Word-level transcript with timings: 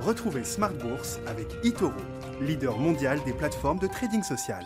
Retrouvez 0.00 0.44
Smart 0.44 0.72
Bourse 0.72 1.20
avec 1.26 1.46
eToro, 1.62 1.92
leader 2.40 2.78
mondial 2.78 3.20
des 3.26 3.34
plateformes 3.34 3.78
de 3.78 3.86
trading 3.86 4.22
social. 4.22 4.64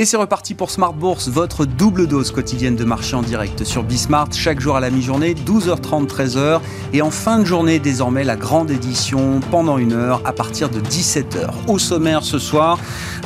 Et 0.00 0.04
c'est 0.04 0.16
reparti 0.16 0.54
pour 0.54 0.70
Smart 0.70 0.92
Bourse, 0.92 1.28
votre 1.28 1.64
double 1.64 2.06
dose 2.06 2.30
quotidienne 2.30 2.76
de 2.76 2.84
marché 2.84 3.16
en 3.16 3.22
direct 3.22 3.64
sur 3.64 3.82
Bismart, 3.82 4.28
chaque 4.32 4.60
jour 4.60 4.76
à 4.76 4.80
la 4.80 4.90
mi-journée, 4.90 5.34
12h30, 5.34 6.06
13h. 6.06 6.60
Et 6.92 7.02
en 7.02 7.10
fin 7.10 7.40
de 7.40 7.44
journée, 7.44 7.80
désormais, 7.80 8.22
la 8.22 8.36
grande 8.36 8.70
édition 8.70 9.40
pendant 9.50 9.76
une 9.76 9.94
heure 9.94 10.22
à 10.24 10.32
partir 10.32 10.70
de 10.70 10.78
17h. 10.80 11.50
Au 11.66 11.80
sommaire 11.80 12.22
ce 12.22 12.38
soir, 12.38 12.78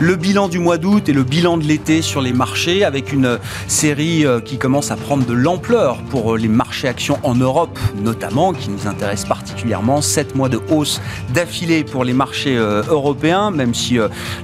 le 0.03 0.16
bilan 0.16 0.48
du 0.48 0.59
mois 0.59 0.79
d'août 0.79 1.09
et 1.09 1.12
le 1.12 1.23
bilan 1.23 1.59
de 1.59 1.62
l'été 1.62 2.02
sur 2.02 2.21
les 2.21 2.32
marchés 2.32 2.82
avec 2.82 3.12
une 3.12 3.39
série 3.69 4.27
euh, 4.27 4.41
qui 4.41 4.59
commence 4.59 4.91
à 4.91 4.97
prendre 4.97 5.24
de 5.24 5.33
l'ampleur 5.33 5.98
pour 6.10 6.34
euh, 6.34 6.38
les 6.38 6.48
marchés 6.48 6.88
actions 6.88 7.20
en 7.23 7.37
Europe, 7.37 7.79
notamment, 8.02 8.52
qui 8.52 8.69
nous 8.69 8.88
intéresse 8.88 9.24
particulièrement. 9.24 10.02
7 10.02 10.34
mois 10.34 10.48
de 10.48 10.59
hausse 10.70 11.01
d'affilée 11.33 11.84
pour 11.84 12.02
les 12.02 12.15
marchés 12.15 12.57
euh, 12.57 12.83
européens, 12.88 13.52
même 13.52 13.74
si 13.74 13.96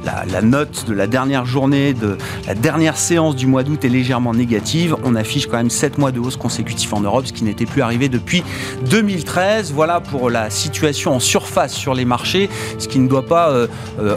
la, 0.05 0.43
note 0.43 0.85
de 0.87 0.95
la 0.95 1.09
dernière 1.09 1.45
journée 1.45 1.93
de 1.93 2.17
la 2.47 2.55
dernière 2.55 2.97
séance 2.97 3.35
du 3.35 3.49
mois 3.49 3.65
d'août 3.65 3.85
est 3.85 3.89
légèrement 3.89 4.35
négative. 4.35 4.95
On 5.03 5.17
affiche 5.17 5.49
quand 5.49 5.57
même 5.57 5.71
7 5.71 5.99
mois 5.99 6.13
de 6.13 6.21
hausse 6.21 6.37
consécutifs 6.37 6.93
en 6.93 7.01
Europe, 7.01 7.27
ce 7.27 7.33
qui 7.33 7.43
n'était 7.43 7.67
plus 7.67 7.83
arrivé 7.83 8.09
depuis 8.09 8.45
2013. 8.89 9.73
Voilà 9.73 9.99
pour 9.99 10.31
la 10.31 10.51
situation 10.51 11.17
en 11.17 11.21
surface 11.21 11.75
sur 11.75 11.95
les 11.95 12.05
marchés, 12.05 12.49
ce 12.79 12.87
qui 12.87 13.01
ne 13.01 13.09
doit 13.09 13.27
pas 13.27 13.53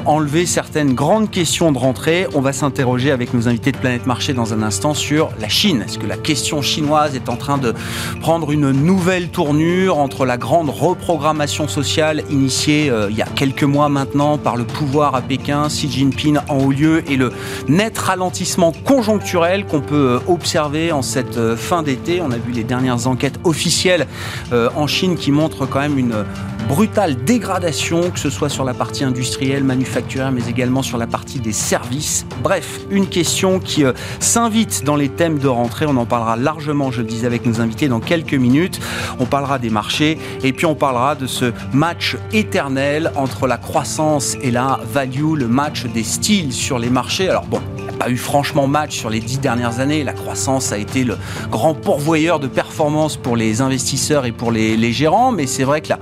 enlever 0.06 0.46
certaines 0.46 0.94
grandes 0.94 1.31
questions 1.32 1.72
de 1.72 1.78
rentrée. 1.78 2.28
On 2.36 2.42
va 2.42 2.52
s'interroger 2.52 3.10
avec 3.10 3.34
nos 3.34 3.48
invités 3.48 3.72
de 3.72 3.78
Planète 3.78 4.06
Marché 4.06 4.34
dans 4.34 4.54
un 4.54 4.62
instant 4.62 4.94
sur 4.94 5.30
la 5.40 5.48
Chine. 5.48 5.84
Est-ce 5.88 5.98
que 5.98 6.06
la 6.06 6.18
question 6.18 6.62
chinoise 6.62 7.16
est 7.16 7.30
en 7.30 7.38
train 7.38 7.58
de 7.58 7.74
prendre 8.20 8.52
une 8.52 8.72
nouvelle 8.72 9.30
tournure 9.30 9.98
entre 9.98 10.26
la 10.26 10.38
grande 10.38 10.70
reprogrammation 10.70 11.68
sociale 11.68 12.24
initiée 12.30 12.90
euh, 12.90 13.08
il 13.10 13.16
y 13.16 13.22
a 13.22 13.26
quelques 13.26 13.64
mois 13.64 13.88
maintenant 13.88 14.38
par 14.38 14.58
le 14.58 14.66
pouvoir 14.66 15.16
à 15.16 15.22
Pékin, 15.22 15.68
Xi 15.70 15.90
Jinping 15.90 16.38
en 16.50 16.58
haut 16.58 16.72
lieu 16.72 17.10
et 17.10 17.16
le 17.16 17.32
net 17.70 17.98
ralentissement 17.98 18.74
conjoncturel 18.84 19.66
qu'on 19.66 19.82
peut 19.82 19.96
euh, 19.96 20.32
observer 20.32 20.92
en 20.92 21.02
cette 21.02 21.38
euh, 21.38 21.56
fin 21.56 21.82
d'été? 21.82 22.22
On 22.22 22.32
a 22.32 22.38
vu 22.38 22.52
les 22.52 22.66
dernières 22.66 23.08
enquêtes 23.08 23.40
officielles 23.46 24.06
en 24.52 24.86
Chine 24.86 25.16
qui 25.16 25.32
montrent 25.32 25.66
quand 25.66 25.80
même 25.80 25.98
une 25.98 26.26
brutale 26.68 27.16
dégradation, 27.24 28.12
que 28.12 28.20
ce 28.20 28.30
soit 28.30 28.50
sur 28.50 28.64
la 28.64 28.74
partie 28.74 29.04
industrielle, 29.04 29.64
manufacturière, 29.64 30.32
mais 30.32 30.48
également 30.48 30.82
sur 30.82 30.98
la 30.98 31.08
partie 31.08 31.40
des 31.40 31.52
services. 31.52 32.26
Bref, 32.44 32.80
une 32.90 33.08
question 33.08 33.60
qui 33.60 33.84
s'invite 34.20 34.84
dans 34.84 34.96
les 34.96 35.10
thèmes 35.10 35.40
de 35.40 35.48
rentrée. 35.48 35.86
On 35.88 35.98
en 35.98 36.06
parlera 36.06 36.36
largement, 36.36 36.92
je 36.92 37.02
le 37.02 37.08
disais, 37.08 37.28
avec 37.28 37.46
nos 37.46 37.62
invités 37.62 37.88
dans 37.88 38.00
quelques 38.00 38.34
minutes. 38.34 38.80
On 39.20 39.26
parlera 39.26 39.60
des 39.60 39.70
marchés 39.70 40.18
et 40.44 40.54
puis 40.54 40.66
on 40.66 40.76
parlera 40.76 41.16
de 41.16 41.28
ce 41.28 41.52
match 41.74 42.18
éternel 42.34 43.12
entre 43.16 43.48
la 43.48 43.58
croissance 43.58 44.36
et 44.42 44.52
la 44.52 44.80
value, 44.92 45.36
le 45.36 45.48
match 45.48 45.86
des 45.86 46.04
styles 46.04 46.54
sur 46.54 46.80
les 46.80 46.90
marchés. 46.90 47.30
Alors 47.30 47.46
bon, 47.46 47.62
pas 48.02 48.10
eu 48.10 48.18
franchement 48.18 48.66
match 48.66 48.98
sur 48.98 49.12
les 49.12 49.20
dix 49.20 49.40
dernières 49.40 49.80
années. 49.80 50.04
La 50.04 50.14
croissance 50.14 50.72
a 50.72 50.78
été 50.80 51.04
le 51.04 51.18
grand 51.52 51.76
pourvoyeur 51.76 52.40
de 52.40 52.48
performance 52.48 53.16
pour 53.16 53.36
les 53.36 53.62
investisseurs 53.62 54.26
et 54.26 54.32
pour 54.32 54.52
les, 54.52 54.92
gérants, 54.92 55.32
mais 55.32 55.46
c'est 55.46 55.64
vrai 55.64 55.82
que 55.82 55.90
la 55.90 56.00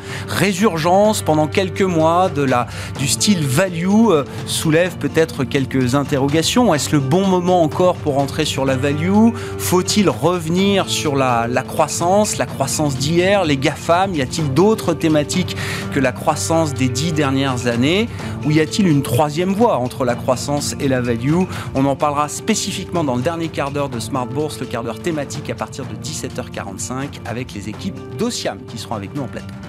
résurgence 0.60 1.22
pendant 1.22 1.48
quelques 1.48 1.84
mois 1.84 2.28
de 2.28 2.44
la, 2.44 2.68
du 2.98 3.08
style 3.08 3.46
value 3.48 4.10
euh, 4.10 4.26
soulève 4.46 4.98
peut-être 4.98 5.46
quelques 5.46 5.96
interrogations. 5.96 6.74
Est-ce 6.74 6.92
le 6.92 7.00
bon 7.00 7.26
moment 7.26 7.64
encore 7.64 7.96
pour 7.96 8.18
entrer 8.18 8.44
sur 8.44 8.66
la 8.66 8.76
value? 8.76 9.30
Faut-il 9.58 10.10
revenir 10.10 10.90
sur 10.90 11.16
la, 11.16 11.48
la 11.48 11.62
croissance, 11.62 12.38
la 12.38 12.46
croissance 12.46 12.98
d'hier, 12.98 13.46
les 13.46 13.56
GAFAM? 13.56 14.16
Y 14.16 14.22
a-t-il 14.22 14.54
d'autres 14.54 14.94
thématiques 14.94 15.56
que 15.94 16.02
la 16.02 16.12
croissance 16.12 16.74
des 16.74 16.90
dix 16.90 17.14
dernières 17.14 17.68
années? 17.68 18.10
Ou 18.46 18.52
y 18.52 18.60
a-t-il 18.60 18.86
une 18.86 19.02
troisième 19.02 19.54
voie 19.54 19.78
entre 19.78 20.04
la 20.04 20.16
croissance 20.16 20.76
et 20.82 20.90
la 20.90 21.00
value? 21.00 21.44
On 21.74 21.86
en 21.86 21.96
parlera 21.96 22.28
spécifiquement 22.28 23.06
dans 23.06 23.16
le 23.16 23.22
dernier 23.22 23.48
quart 23.48 23.72
d'heure 23.72 23.88
de 23.88 24.02
Smart 24.02 24.28
Bourse, 24.28 24.60
le 24.60 24.66
quart 24.66 24.84
d'heure 24.84 25.00
thématique 25.00 25.50
à 25.50 25.56
partir 25.56 25.86
de 25.86 25.96
17h45 25.96 27.22
avec 27.26 27.54
les 27.54 27.70
équipes 27.70 27.98
d'Ociam 28.18 28.58
qui 28.68 28.78
seront 28.78 28.96
avec 28.96 29.16
nous 29.16 29.22
en 29.22 29.28
plateau. 29.28 29.69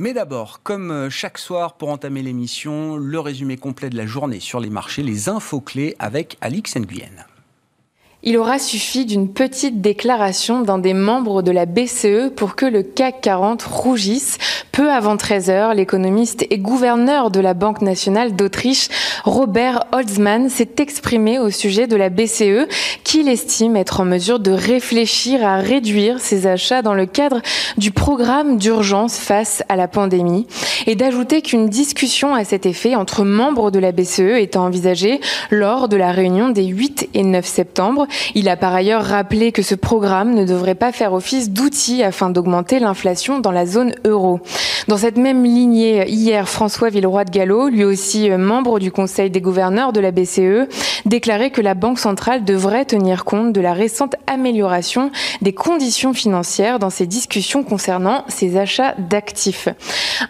Mais 0.00 0.14
d'abord, 0.14 0.62
comme 0.62 0.92
euh, 0.92 1.10
chaque 1.10 1.38
soir 1.38 1.76
pour 1.76 1.88
entamer 1.88 2.22
l'émission, 2.22 2.96
le 2.96 3.18
résumé 3.18 3.56
complet 3.56 3.90
de 3.90 3.96
la 3.96 4.06
journée 4.06 4.38
sur 4.38 4.60
les 4.60 4.70
marchés, 4.70 5.02
les 5.02 5.28
infos 5.28 5.60
clés 5.60 5.96
avec 5.98 6.36
Alix 6.40 6.76
Nguyen. 6.76 7.27
Il 8.24 8.36
aura 8.36 8.58
suffi 8.58 9.06
d'une 9.06 9.28
petite 9.28 9.80
déclaration 9.80 10.62
d'un 10.62 10.78
des 10.78 10.92
membres 10.92 11.40
de 11.40 11.52
la 11.52 11.66
BCE 11.66 12.30
pour 12.34 12.56
que 12.56 12.66
le 12.66 12.82
CAC 12.82 13.20
40 13.20 13.62
rougisse. 13.62 14.38
Peu 14.72 14.90
avant 14.90 15.16
13 15.16 15.50
heures, 15.50 15.74
l'économiste 15.74 16.44
et 16.50 16.58
gouverneur 16.58 17.30
de 17.30 17.38
la 17.38 17.54
Banque 17.54 17.80
nationale 17.80 18.34
d'Autriche, 18.34 18.88
Robert 19.24 19.84
Holzmann, 19.92 20.48
s'est 20.48 20.76
exprimé 20.78 21.38
au 21.38 21.50
sujet 21.50 21.86
de 21.86 21.94
la 21.94 22.10
BCE, 22.10 22.66
qu'il 23.04 23.28
estime 23.28 23.76
être 23.76 24.00
en 24.00 24.04
mesure 24.04 24.40
de 24.40 24.50
réfléchir 24.50 25.46
à 25.46 25.58
réduire 25.58 26.18
ses 26.18 26.48
achats 26.48 26.82
dans 26.82 26.94
le 26.94 27.06
cadre 27.06 27.40
du 27.76 27.92
programme 27.92 28.56
d'urgence 28.56 29.16
face 29.16 29.62
à 29.68 29.76
la 29.76 29.86
pandémie 29.86 30.48
et 30.86 30.96
d'ajouter 30.96 31.40
qu'une 31.40 31.68
discussion 31.68 32.34
à 32.34 32.44
cet 32.44 32.66
effet 32.66 32.96
entre 32.96 33.24
membres 33.24 33.70
de 33.70 33.78
la 33.78 33.92
BCE 33.92 34.38
est 34.38 34.56
envisagée 34.56 35.20
lors 35.50 35.88
de 35.88 35.96
la 35.96 36.10
réunion 36.10 36.48
des 36.48 36.66
8 36.66 37.10
et 37.14 37.22
9 37.22 37.46
septembre 37.46 38.07
il 38.34 38.48
a 38.48 38.56
par 38.56 38.74
ailleurs 38.74 39.04
rappelé 39.04 39.52
que 39.52 39.62
ce 39.62 39.74
programme 39.74 40.34
ne 40.34 40.44
devrait 40.44 40.74
pas 40.74 40.92
faire 40.92 41.12
office 41.12 41.50
d'outil 41.50 42.02
afin 42.02 42.30
d'augmenter 42.30 42.78
l'inflation 42.78 43.40
dans 43.40 43.52
la 43.52 43.66
zone 43.66 43.94
euro. 44.04 44.40
Dans 44.88 44.96
cette 44.96 45.18
même 45.18 45.44
lignée, 45.44 46.08
hier, 46.08 46.48
François 46.48 46.88
Villeroy 46.88 47.24
de 47.24 47.30
Gallo, 47.30 47.68
lui 47.68 47.84
aussi 47.84 48.30
euh, 48.30 48.38
membre 48.38 48.78
du 48.78 48.90
Conseil 48.90 49.30
des 49.30 49.40
gouverneurs 49.40 49.92
de 49.92 50.00
la 50.00 50.12
BCE, 50.12 50.68
déclarait 51.04 51.50
que 51.50 51.60
la 51.60 51.74
Banque 51.74 51.98
centrale 51.98 52.44
devrait 52.44 52.84
tenir 52.84 53.24
compte 53.24 53.52
de 53.52 53.60
la 53.60 53.72
récente 53.72 54.16
amélioration 54.26 55.10
des 55.42 55.52
conditions 55.52 56.14
financières 56.14 56.78
dans 56.78 56.90
ses 56.90 57.06
discussions 57.06 57.64
concernant 57.64 58.24
ses 58.28 58.56
achats 58.56 58.94
d'actifs. 58.98 59.68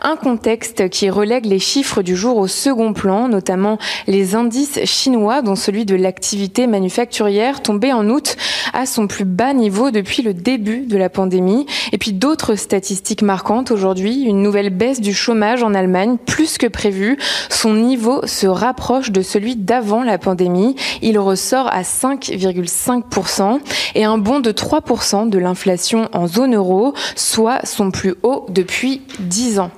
Un 0.03 0.17
contexte 0.17 0.89
qui 0.89 1.11
relègue 1.11 1.47
les 1.47 1.59
chiffres 1.59 2.03
du 2.03 2.17
jour 2.17 2.37
au 2.37 2.47
second 2.47 2.93
plan, 2.93 3.29
notamment 3.29 3.79
les 4.07 4.35
indices 4.35 4.85
chinois, 4.85 5.43
dont 5.43 5.57
celui 5.57 5.85
de 5.85 5.95
l'activité 5.95 6.67
manufacturière 6.67 7.63
tombé 7.69 7.93
en 7.93 8.09
août 8.09 8.39
à 8.73 8.87
son 8.87 9.07
plus 9.07 9.27
bas 9.27 9.53
niveau 9.53 9.91
depuis 9.91 10.23
le 10.23 10.33
début 10.33 10.87
de 10.87 10.97
la 10.97 11.11
pandémie. 11.11 11.67
Et 11.93 11.99
puis 11.99 12.15
d'autres 12.15 12.55
statistiques 12.55 13.21
marquantes 13.21 13.71
aujourd'hui, 13.71 14.23
une 14.23 14.41
nouvelle 14.41 14.71
baisse 14.71 15.03
du 15.03 15.13
chômage 15.13 15.63
en 15.63 15.75
Allemagne, 15.75 16.17
plus 16.17 16.57
que 16.57 16.67
prévu. 16.67 17.19
Son 17.51 17.75
niveau 17.75 18.27
se 18.27 18.47
rapproche 18.47 19.11
de 19.11 19.21
celui 19.21 19.55
d'avant 19.55 20.03
la 20.03 20.17
pandémie. 20.17 20.77
Il 21.03 21.19
ressort 21.19 21.67
à 21.71 21.83
5,5% 21.83 23.61
et 23.95 24.05
un 24.05 24.17
bond 24.17 24.41
de 24.41 24.51
3% 24.51 25.29
de 25.29 25.39
l'inflation 25.39 26.09
en 26.15 26.27
zone 26.27 26.55
euro, 26.55 26.95
soit 27.17 27.61
son 27.67 27.91
plus 27.91 28.15
haut 28.23 28.47
depuis 28.49 29.03
10 29.19 29.59
ans. 29.59 29.71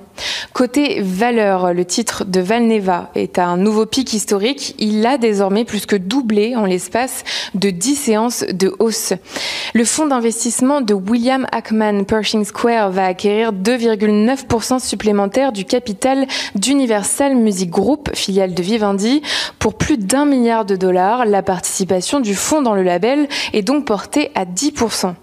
Côté 0.53 1.01
valeur, 1.01 1.73
le 1.73 1.85
titre 1.85 2.25
de 2.25 2.39
Valneva 2.39 3.09
est 3.15 3.39
à 3.39 3.47
un 3.47 3.57
nouveau 3.57 3.85
pic 3.85 4.13
historique. 4.13 4.75
Il 4.79 5.05
a 5.05 5.17
désormais 5.17 5.65
plus 5.65 5.85
que 5.85 5.95
doublé 5.95 6.55
en 6.55 6.65
l'espace 6.65 7.23
de 7.55 7.69
10 7.69 7.95
séances 7.95 8.45
de 8.51 8.73
hausse. 8.79 9.13
Le 9.73 9.85
fonds 9.85 10.07
d'investissement 10.07 10.81
de 10.81 10.93
William 10.93 11.47
Ackman 11.51 12.03
Pershing 12.03 12.45
Square 12.45 12.91
va 12.91 13.05
acquérir 13.05 13.53
2,9% 13.53 14.79
supplémentaire 14.79 15.51
du 15.51 15.65
capital 15.65 16.27
d'Universal 16.55 17.35
Music 17.35 17.69
Group, 17.69 18.09
filiale 18.13 18.53
de 18.53 18.61
Vivendi, 18.61 19.21
pour 19.59 19.75
plus 19.75 19.97
d'un 19.97 20.25
milliard 20.25 20.65
de 20.65 20.75
dollars. 20.75 21.25
La 21.25 21.43
participation 21.43 22.19
du 22.19 22.35
fonds 22.35 22.61
dans 22.61 22.75
le 22.75 22.83
label 22.83 23.27
est 23.53 23.61
donc 23.61 23.85
portée 23.85 24.31
à 24.35 24.45
10%. 24.45 25.13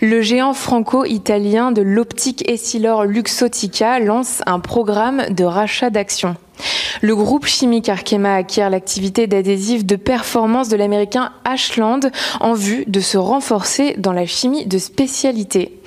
Le 0.00 0.20
géant 0.20 0.54
franco-italien 0.54 1.72
de 1.72 1.82
l'optique 1.82 2.48
Essilor 2.48 3.04
Luxotica 3.04 3.98
lance 3.98 4.42
un 4.46 4.60
programme 4.60 5.26
de 5.30 5.44
rachat 5.44 5.90
d'actions. 5.90 6.36
Le 7.02 7.14
groupe 7.14 7.46
chimique 7.46 7.88
Arkema 7.88 8.34
acquiert 8.34 8.70
l'activité 8.70 9.26
d'adhésif 9.26 9.84
de 9.84 9.96
performance 9.96 10.68
de 10.68 10.76
l'américain 10.76 11.32
Ashland 11.44 12.00
en 12.40 12.54
vue 12.54 12.84
de 12.86 13.00
se 13.00 13.18
renforcer 13.18 13.94
dans 13.98 14.12
la 14.12 14.26
chimie 14.26 14.66
de 14.66 14.78
spécialité. 14.78 15.78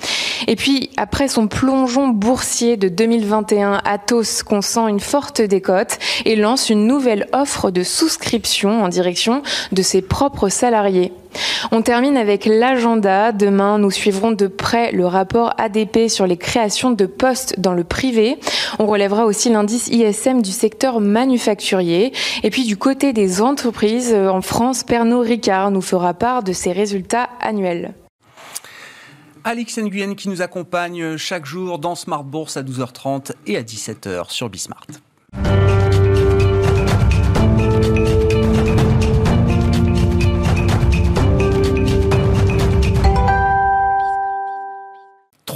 Et 0.46 0.56
puis, 0.56 0.90
après 0.96 1.28
son 1.28 1.48
plongeon 1.48 2.08
boursier 2.08 2.76
de 2.76 2.88
2021, 2.88 3.80
Atos 3.84 4.42
consent 4.42 4.88
une 4.88 5.00
forte 5.00 5.42
décote 5.42 5.98
et 6.24 6.36
lance 6.36 6.70
une 6.70 6.86
nouvelle 6.86 7.28
offre 7.32 7.70
de 7.70 7.82
souscription 7.82 8.82
en 8.82 8.88
direction 8.88 9.42
de 9.72 9.82
ses 9.82 10.02
propres 10.02 10.48
salariés. 10.48 11.12
On 11.72 11.82
termine 11.82 12.16
avec 12.16 12.46
l'agenda. 12.46 13.32
Demain, 13.32 13.78
nous 13.78 13.90
suivrons 13.90 14.32
de 14.32 14.46
près 14.46 14.92
le 14.92 15.06
rapport 15.06 15.54
ADP 15.58 16.08
sur 16.08 16.26
les 16.26 16.36
créations 16.36 16.90
de 16.90 17.06
postes 17.06 17.58
dans 17.58 17.72
le 17.72 17.84
privé. 17.84 18.38
On 18.78 18.86
relèvera 18.86 19.24
aussi 19.24 19.50
l'indice 19.50 19.88
ISM 19.88 20.42
du 20.42 20.50
secteur 20.50 21.00
manufacturier. 21.00 22.12
Et 22.42 22.50
puis 22.50 22.64
du 22.64 22.76
côté 22.76 23.12
des 23.12 23.40
entreprises, 23.40 24.12
euh, 24.12 24.28
en 24.28 24.42
France, 24.42 24.84
Pernod 24.84 25.26
Ricard 25.26 25.70
nous 25.70 25.82
fera 25.82 26.14
part 26.14 26.42
de 26.42 26.52
ses 26.52 26.72
résultats 26.72 27.28
annuels. 27.40 27.94
Alix 29.44 29.78
Nguyen 29.78 30.14
qui 30.14 30.28
nous 30.28 30.42
accompagne 30.42 31.16
chaque 31.16 31.46
jour 31.46 31.78
dans 31.78 31.94
Smart 31.94 32.24
Bourse 32.24 32.56
à 32.56 32.62
12h30 32.62 33.32
et 33.46 33.56
à 33.56 33.62
17h 33.62 34.30
sur 34.30 34.50
Bismart. 34.50 34.86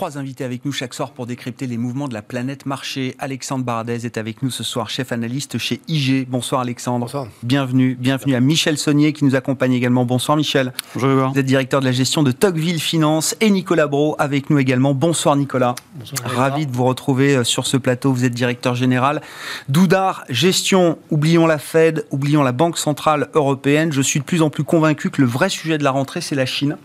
Trois 0.05 0.19
invités 0.19 0.45
avec 0.45 0.67
nous 0.67 0.73
chaque 0.73 0.93
soir 0.93 1.13
pour 1.13 1.25
décrypter 1.25 1.67
les 1.67 1.79
mouvements 1.79 2.09
de 2.09 2.13
la 2.13 2.21
planète 2.21 2.67
marché. 2.67 3.15
Alexandre 3.19 3.65
Baradez 3.65 4.05
est 4.05 4.19
avec 4.19 4.43
nous 4.43 4.51
ce 4.51 4.63
soir, 4.63 4.91
chef 4.91 5.13
analyste 5.13 5.57
chez 5.57 5.81
IG. 5.89 6.29
Bonsoir 6.29 6.61
Alexandre. 6.61 7.07
Bonsoir. 7.07 7.27
Bienvenue. 7.43 7.97
Bienvenue 7.99 8.35
à 8.35 8.41
Michel 8.41 8.77
Saunier 8.77 9.15
qui 9.15 9.25
nous 9.25 9.35
accompagne 9.35 9.73
également. 9.73 10.05
Bonsoir 10.05 10.37
Michel. 10.37 10.75
Bonjour. 10.95 11.31
Vous 11.31 11.39
êtes 11.39 11.47
directeur 11.47 11.81
de 11.81 11.87
la 11.87 11.93
gestion 11.93 12.23
de 12.23 12.33
Tocqueville 12.33 12.81
Finance 12.81 13.35
et 13.41 13.49
Nicolas 13.49 13.87
Bro 13.87 14.15
avec 14.19 14.51
nous 14.51 14.59
également. 14.59 14.93
Bonsoir 14.93 15.37
Nicolas. 15.37 15.75
Bonsoir. 15.95 16.31
Ravi 16.31 16.67
de 16.67 16.73
vous 16.73 16.85
retrouver 16.85 17.37
euh, 17.37 17.43
sur 17.43 17.67
ce 17.67 17.79
plateau. 17.79 18.13
Vous 18.13 18.27
êtes 18.27 18.35
directeur 18.35 18.75
général. 18.75 19.23
Doudard, 19.71 20.27
gestion. 20.29 20.99
Oublions 21.11 21.47
la 21.47 21.57
Fed, 21.57 22.05
oublions 22.11 22.43
la 22.43 22.53
Banque 22.53 22.77
Centrale 22.77 23.31
Européenne. 23.33 23.91
Je 23.91 24.03
suis 24.03 24.21
de 24.21 24.25
plus 24.27 24.43
en 24.43 24.51
plus 24.51 24.65
convaincu 24.65 25.09
que 25.09 25.23
le 25.23 25.27
vrai 25.27 25.49
sujet 25.49 25.79
de 25.79 25.85
la 25.85 25.93
rentrée, 25.93 26.21
c'est 26.21 26.35
la 26.35 26.45
Chine. 26.45 26.77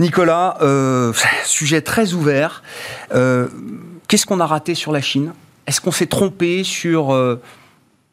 Nicolas, 0.00 0.58
euh, 0.60 1.12
sujet 1.44 1.80
très 1.80 2.12
ouvert. 2.14 2.62
Euh, 3.14 3.48
Qu'est-ce 4.08 4.26
qu'on 4.26 4.40
a 4.40 4.46
raté 4.46 4.74
sur 4.74 4.92
la 4.92 5.00
Chine? 5.00 5.32
Est-ce 5.66 5.80
qu'on 5.80 5.92
s'est 5.92 6.06
trompé 6.06 6.62
sur 6.62 7.14
euh, 7.14 7.40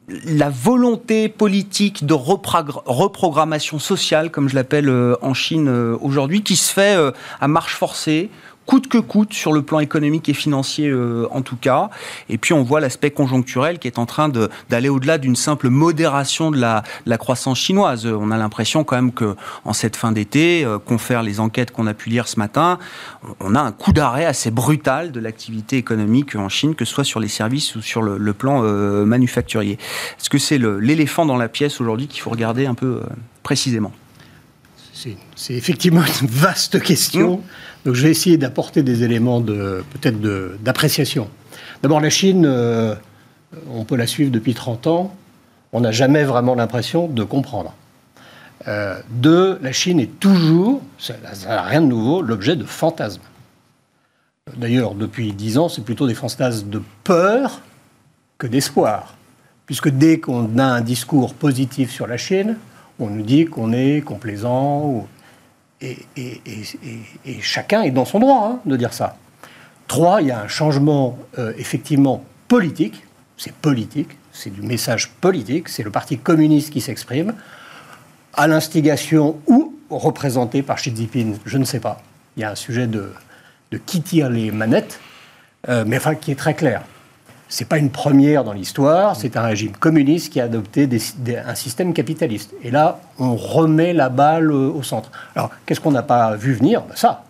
la 0.08 0.48
volonté 0.48 1.28
politique 1.28 2.06
de 2.06 2.14
reprogrammation 2.14 3.78
sociale, 3.78 4.30
comme 4.30 4.48
je 4.48 4.54
l'appelle 4.54 4.90
en 5.20 5.34
Chine 5.34 5.68
aujourd'hui, 6.00 6.42
qui 6.42 6.56
se 6.56 6.72
fait 6.72 6.96
à 7.40 7.48
marche 7.48 7.76
forcée 7.76 8.30
coûte 8.66 8.88
que 8.88 8.98
coûte 8.98 9.32
sur 9.32 9.52
le 9.52 9.62
plan 9.62 9.80
économique 9.80 10.28
et 10.28 10.34
financier 10.34 10.88
euh, 10.88 11.26
en 11.30 11.42
tout 11.42 11.56
cas. 11.56 11.90
Et 12.28 12.38
puis 12.38 12.52
on 12.52 12.62
voit 12.62 12.80
l'aspect 12.80 13.10
conjoncturel 13.10 13.78
qui 13.78 13.88
est 13.88 13.98
en 13.98 14.06
train 14.06 14.30
d'aller 14.70 14.88
au-delà 14.88 15.18
d'une 15.18 15.36
simple 15.36 15.68
modération 15.68 16.50
de 16.50 16.58
la, 16.58 16.82
la, 17.06 17.18
croissance 17.18 17.58
chinoise. 17.58 18.06
On 18.06 18.30
a 18.30 18.36
l'impression 18.36 18.84
quand 18.84 18.96
même 18.96 19.12
que 19.12 19.36
en 19.64 19.72
cette 19.72 19.96
fin 19.96 20.12
d'été, 20.12 20.64
euh, 20.64 20.78
confère 20.78 21.22
les 21.22 21.40
enquêtes 21.40 21.70
qu'on 21.70 21.86
a 21.86 21.94
pu 21.94 22.10
lire 22.10 22.28
ce 22.28 22.38
matin, 22.38 22.78
on 23.40 23.54
a 23.54 23.60
un 23.60 23.72
coup 23.72 23.92
d'arrêt 23.92 24.24
assez 24.24 24.50
brutal 24.50 25.12
de 25.12 25.20
l'activité 25.20 25.76
économique 25.76 26.34
en 26.36 26.48
Chine, 26.48 26.74
que 26.74 26.84
ce 26.84 26.94
soit 26.94 27.04
sur 27.04 27.20
les 27.20 27.28
services 27.28 27.74
ou 27.76 27.82
sur 27.82 28.02
le, 28.02 28.18
le 28.18 28.32
plan 28.32 28.62
euh, 28.62 29.04
manufacturier. 29.04 29.78
Est-ce 30.18 30.30
que 30.30 30.38
c'est 30.38 30.58
l'éléphant 30.58 31.26
dans 31.26 31.36
la 31.36 31.48
pièce 31.48 31.80
aujourd'hui 31.80 32.06
qu'il 32.06 32.20
faut 32.20 32.30
regarder 32.30 32.66
un 32.66 32.74
peu 32.74 33.00
euh, 33.02 33.06
précisément? 33.42 33.92
C'est 35.34 35.54
effectivement 35.54 36.02
une 36.20 36.28
vaste 36.28 36.80
question. 36.80 37.38
Mmh. 37.38 37.42
Donc 37.84 37.94
je 37.94 38.02
vais 38.02 38.10
essayer 38.10 38.36
d'apporter 38.36 38.82
des 38.82 39.02
éléments 39.02 39.40
de 39.40 39.84
peut-être 39.92 40.20
d'appréciation. 40.62 41.28
D'abord 41.82 42.00
la 42.00 42.10
Chine, 42.10 42.44
euh, 42.46 42.94
on 43.70 43.84
peut 43.84 43.96
la 43.96 44.06
suivre 44.06 44.30
depuis 44.30 44.54
30 44.54 44.86
ans. 44.86 45.14
On 45.72 45.80
n'a 45.80 45.90
jamais 45.90 46.24
vraiment 46.24 46.54
l'impression 46.54 47.08
de 47.08 47.24
comprendre. 47.24 47.74
Euh, 48.68 49.00
deux, 49.10 49.58
la 49.62 49.72
Chine 49.72 49.98
est 49.98 50.20
toujours, 50.20 50.80
ça 50.98 51.14
n'a 51.46 51.62
rien 51.62 51.80
de 51.80 51.86
nouveau, 51.86 52.22
l'objet 52.22 52.54
de 52.54 52.64
fantasmes. 52.64 53.22
D'ailleurs, 54.56 54.94
depuis 54.94 55.32
10 55.32 55.58
ans, 55.58 55.68
c'est 55.68 55.84
plutôt 55.84 56.06
des 56.06 56.14
fantasmes 56.14 56.68
de 56.68 56.82
peur 57.02 57.62
que 58.38 58.46
d'espoir. 58.46 59.16
Puisque 59.66 59.88
dès 59.88 60.20
qu'on 60.20 60.58
a 60.58 60.64
un 60.64 60.80
discours 60.80 61.34
positif 61.34 61.90
sur 61.90 62.06
la 62.06 62.16
Chine, 62.16 62.56
on 62.98 63.08
nous 63.08 63.22
dit 63.22 63.46
qu'on 63.46 63.72
est 63.72 64.02
complaisant. 64.04 64.84
Ou... 64.84 65.06
Et, 65.82 67.40
chacun 67.40 67.82
est 67.82 67.90
dans 67.90 68.04
son 68.04 68.20
droit 68.20 68.48
hein, 68.52 68.60
de 68.64 68.76
dire 68.76 68.92
ça. 68.92 69.16
Trois, 69.88 70.22
il 70.22 70.28
y 70.28 70.30
a 70.30 70.40
un 70.40 70.48
changement 70.48 71.18
euh, 71.38 71.52
effectivement 71.58 72.24
politique. 72.48 73.04
C'est 73.36 73.52
politique, 73.52 74.10
c'est 74.32 74.50
du 74.50 74.62
message 74.62 75.10
politique. 75.20 75.68
C'est 75.68 75.82
le 75.82 75.90
Parti 75.90 76.18
communiste 76.18 76.70
qui 76.72 76.80
s'exprime 76.80 77.34
à 78.34 78.46
l'instigation 78.46 79.38
ou 79.46 79.74
représenté 79.90 80.62
par 80.62 80.76
Xi 80.76 80.94
Jinping, 80.94 81.36
je 81.44 81.58
ne 81.58 81.64
sais 81.64 81.80
pas. 81.80 82.00
Il 82.36 82.40
y 82.40 82.44
a 82.44 82.50
un 82.50 82.54
sujet 82.54 82.86
de, 82.86 83.12
de 83.70 83.78
qui 83.78 84.00
tire 84.00 84.30
les 84.30 84.50
manettes, 84.50 85.00
euh, 85.68 85.84
mais 85.86 85.98
enfin 85.98 86.14
qui 86.14 86.30
est 86.30 86.36
très 86.36 86.54
clair 86.54 86.82
c'est 87.52 87.66
pas 87.66 87.76
une 87.76 87.90
première 87.90 88.44
dans 88.44 88.54
l'histoire, 88.54 89.14
c'est 89.14 89.36
un 89.36 89.42
régime 89.42 89.72
communiste 89.72 90.32
qui 90.32 90.40
a 90.40 90.44
adopté 90.44 90.88
un 91.46 91.54
système 91.54 91.92
capitaliste. 91.92 92.54
Et 92.62 92.70
là, 92.70 92.98
on 93.18 93.36
remet 93.36 93.92
la 93.92 94.08
balle 94.08 94.50
au 94.50 94.82
centre. 94.82 95.10
Alors, 95.36 95.50
qu'est-ce 95.66 95.78
qu'on 95.78 95.90
n'a 95.90 96.02
pas 96.02 96.34
vu 96.34 96.54
venir? 96.54 96.80
Ben, 96.80 96.96
Ça. 96.96 97.24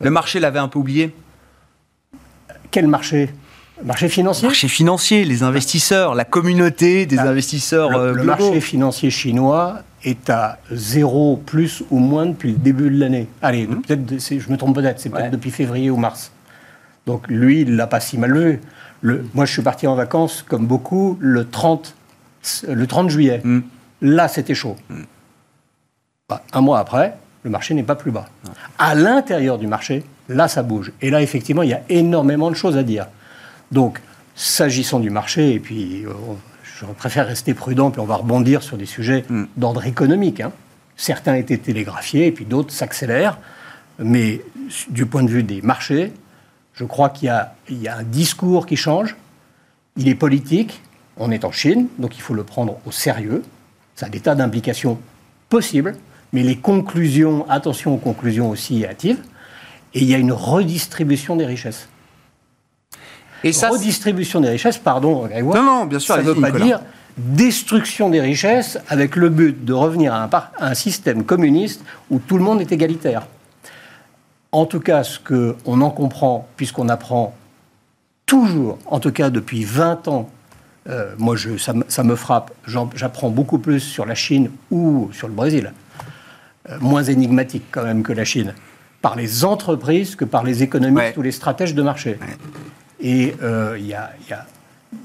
Le 0.00 0.10
marché 0.10 0.40
l'avait 0.40 0.58
un 0.58 0.66
peu 0.66 0.80
oublié? 0.80 1.14
Quel 2.72 2.88
marché? 2.88 3.30
Marché 3.84 4.08
financier? 4.08 4.48
Marché 4.48 4.66
financier, 4.66 5.24
les 5.24 5.44
investisseurs, 5.44 6.16
la 6.16 6.24
communauté 6.24 7.06
des 7.06 7.18
ah, 7.18 7.28
investisseurs. 7.28 7.90
Le, 7.90 8.20
euh, 8.20 8.24
marché 8.24 8.60
financier 8.60 9.08
chinois 9.10 9.82
est 10.02 10.30
à 10.30 10.58
zéro 10.72 11.36
plus 11.36 11.84
ou 11.90 12.00
moins 12.00 12.26
depuis 12.26 12.50
le 12.50 12.58
début 12.58 12.90
de 12.90 12.98
l'année. 12.98 13.28
Allez, 13.40 13.68
mmh. 13.68 13.82
peut-être, 13.82 14.18
je 14.18 14.50
me 14.50 14.56
trompe 14.56 14.74
peut-être, 14.74 14.98
c'est 14.98 15.10
peut-être 15.10 15.30
depuis 15.30 15.52
février 15.52 15.90
ou 15.90 15.96
mars. 15.96 16.32
Donc 17.06 17.28
lui, 17.28 17.60
il 17.60 17.76
l'a 17.76 17.86
pas 17.86 18.00
si 18.00 18.18
mal 18.18 18.36
vu 18.36 18.60
moi, 19.34 19.44
je 19.44 19.52
suis 19.52 19.62
parti 19.62 19.86
en 19.86 19.94
vacances, 19.94 20.42
comme 20.46 20.66
beaucoup, 20.66 21.18
le 21.20 21.48
30, 21.48 21.94
le 22.68 22.86
30 22.86 23.10
juillet. 23.10 23.40
Mm. 23.44 23.60
Là, 24.02 24.28
c'était 24.28 24.54
chaud. 24.54 24.76
Mm. 24.88 25.02
Bah, 26.28 26.42
un 26.52 26.60
mois 26.62 26.78
après, 26.78 27.14
le 27.42 27.50
marché 27.50 27.74
n'est 27.74 27.82
pas 27.82 27.96
plus 27.96 28.10
bas. 28.10 28.26
À 28.78 28.94
l'intérieur 28.94 29.58
du 29.58 29.66
marché, 29.66 30.04
là, 30.28 30.48
ça 30.48 30.62
bouge. 30.62 30.92
Et 31.02 31.10
là, 31.10 31.20
effectivement, 31.20 31.62
il 31.62 31.70
y 31.70 31.74
a 31.74 31.82
énormément 31.90 32.50
de 32.50 32.56
choses 32.56 32.78
à 32.78 32.82
dire. 32.82 33.06
Donc, 33.72 34.00
s'agissant 34.34 35.00
du 35.00 35.10
marché, 35.10 35.52
et 35.52 35.60
puis 35.60 36.06
euh, 36.06 36.12
je 36.62 36.86
préfère 36.86 37.26
rester 37.26 37.52
prudent, 37.52 37.90
puis 37.90 38.00
on 38.00 38.06
va 38.06 38.16
rebondir 38.16 38.62
sur 38.62 38.78
des 38.78 38.86
sujets 38.86 39.24
mm. 39.28 39.44
d'ordre 39.56 39.84
économique. 39.84 40.40
Hein. 40.40 40.52
Certains 40.96 41.34
étaient 41.34 41.58
télégraphiés, 41.58 42.26
et 42.26 42.32
puis 42.32 42.46
d'autres 42.46 42.72
s'accélèrent. 42.72 43.38
Mais 43.98 44.40
du 44.88 45.04
point 45.04 45.22
de 45.22 45.30
vue 45.30 45.42
des 45.42 45.60
marchés, 45.60 46.12
je 46.74 46.84
crois 46.84 47.08
qu'il 47.08 47.32
y, 47.68 47.74
y, 47.74 47.88
a 47.88 47.96
un 47.96 48.02
discours 48.02 48.66
qui 48.66 48.76
change. 48.76 49.16
Il 49.96 50.08
est 50.08 50.14
politique. 50.14 50.82
On 51.16 51.30
est 51.30 51.44
en 51.44 51.52
Chine, 51.52 51.86
donc 51.98 52.16
il 52.16 52.20
faut 52.20 52.34
le 52.34 52.42
prendre 52.42 52.78
au 52.86 52.90
sérieux. 52.90 53.42
Ça 53.94 54.06
a 54.06 54.08
des 54.08 54.18
tas 54.18 54.34
d'implications 54.34 54.98
possibles, 55.48 55.96
mais 56.32 56.42
les 56.42 56.56
conclusions, 56.56 57.48
attention 57.48 57.94
aux 57.94 57.98
conclusions 57.98 58.50
aussi 58.50 58.84
hâtives. 58.84 59.22
Et 59.94 60.00
il 60.00 60.10
y 60.10 60.14
a 60.14 60.18
une 60.18 60.32
redistribution 60.32 61.36
des 61.36 61.46
richesses. 61.46 61.88
Et 63.44 63.52
ça, 63.52 63.68
redistribution 63.68 64.40
des 64.40 64.48
richesses, 64.48 64.78
pardon, 64.78 65.26
Grégoire, 65.26 65.62
non, 65.62 65.80
non, 65.80 65.84
bien 65.84 66.00
sûr, 66.00 66.16
ça 66.16 66.22
ne 66.22 66.26
veut 66.26 66.40
pas 66.40 66.50
dire 66.50 66.80
destruction 67.16 68.10
des 68.10 68.20
richesses 68.20 68.78
avec 68.88 69.14
le 69.14 69.28
but 69.28 69.64
de 69.64 69.72
revenir 69.72 70.12
à 70.12 70.24
un, 70.24 70.30
à 70.32 70.68
un 70.70 70.74
système 70.74 71.24
communiste 71.24 71.84
où 72.10 72.18
tout 72.18 72.38
le 72.38 72.42
monde 72.42 72.60
est 72.60 72.72
égalitaire. 72.72 73.28
En 74.54 74.66
tout 74.66 74.78
cas, 74.78 75.02
ce 75.02 75.18
qu'on 75.18 75.80
en 75.80 75.90
comprend, 75.90 76.46
puisqu'on 76.56 76.88
apprend 76.88 77.34
toujours, 78.24 78.78
en 78.86 79.00
tout 79.00 79.10
cas 79.10 79.28
depuis 79.30 79.64
20 79.64 80.06
ans, 80.06 80.30
euh, 80.88 81.12
moi 81.18 81.34
je, 81.34 81.56
ça, 81.56 82.04
me 82.04 82.14
frappe, 82.14 82.52
j'apprends 82.94 83.30
beaucoup 83.30 83.58
plus 83.58 83.80
sur 83.80 84.06
la 84.06 84.14
Chine 84.14 84.52
ou 84.70 85.10
sur 85.12 85.26
le 85.26 85.34
Brésil, 85.34 85.72
euh, 86.70 86.78
moins 86.80 87.02
énigmatique 87.02 87.64
quand 87.72 87.82
même 87.82 88.04
que 88.04 88.12
la 88.12 88.24
Chine, 88.24 88.54
par 89.02 89.16
les 89.16 89.44
entreprises 89.44 90.14
que 90.14 90.24
par 90.24 90.44
les 90.44 90.62
économistes 90.62 91.16
ou 91.16 91.22
les 91.22 91.32
stratèges 91.32 91.74
de 91.74 91.82
marché. 91.82 92.16
Et 93.00 93.34
euh, 93.42 93.74
il 93.76 93.86
y, 93.88 93.94
a, 93.94 94.12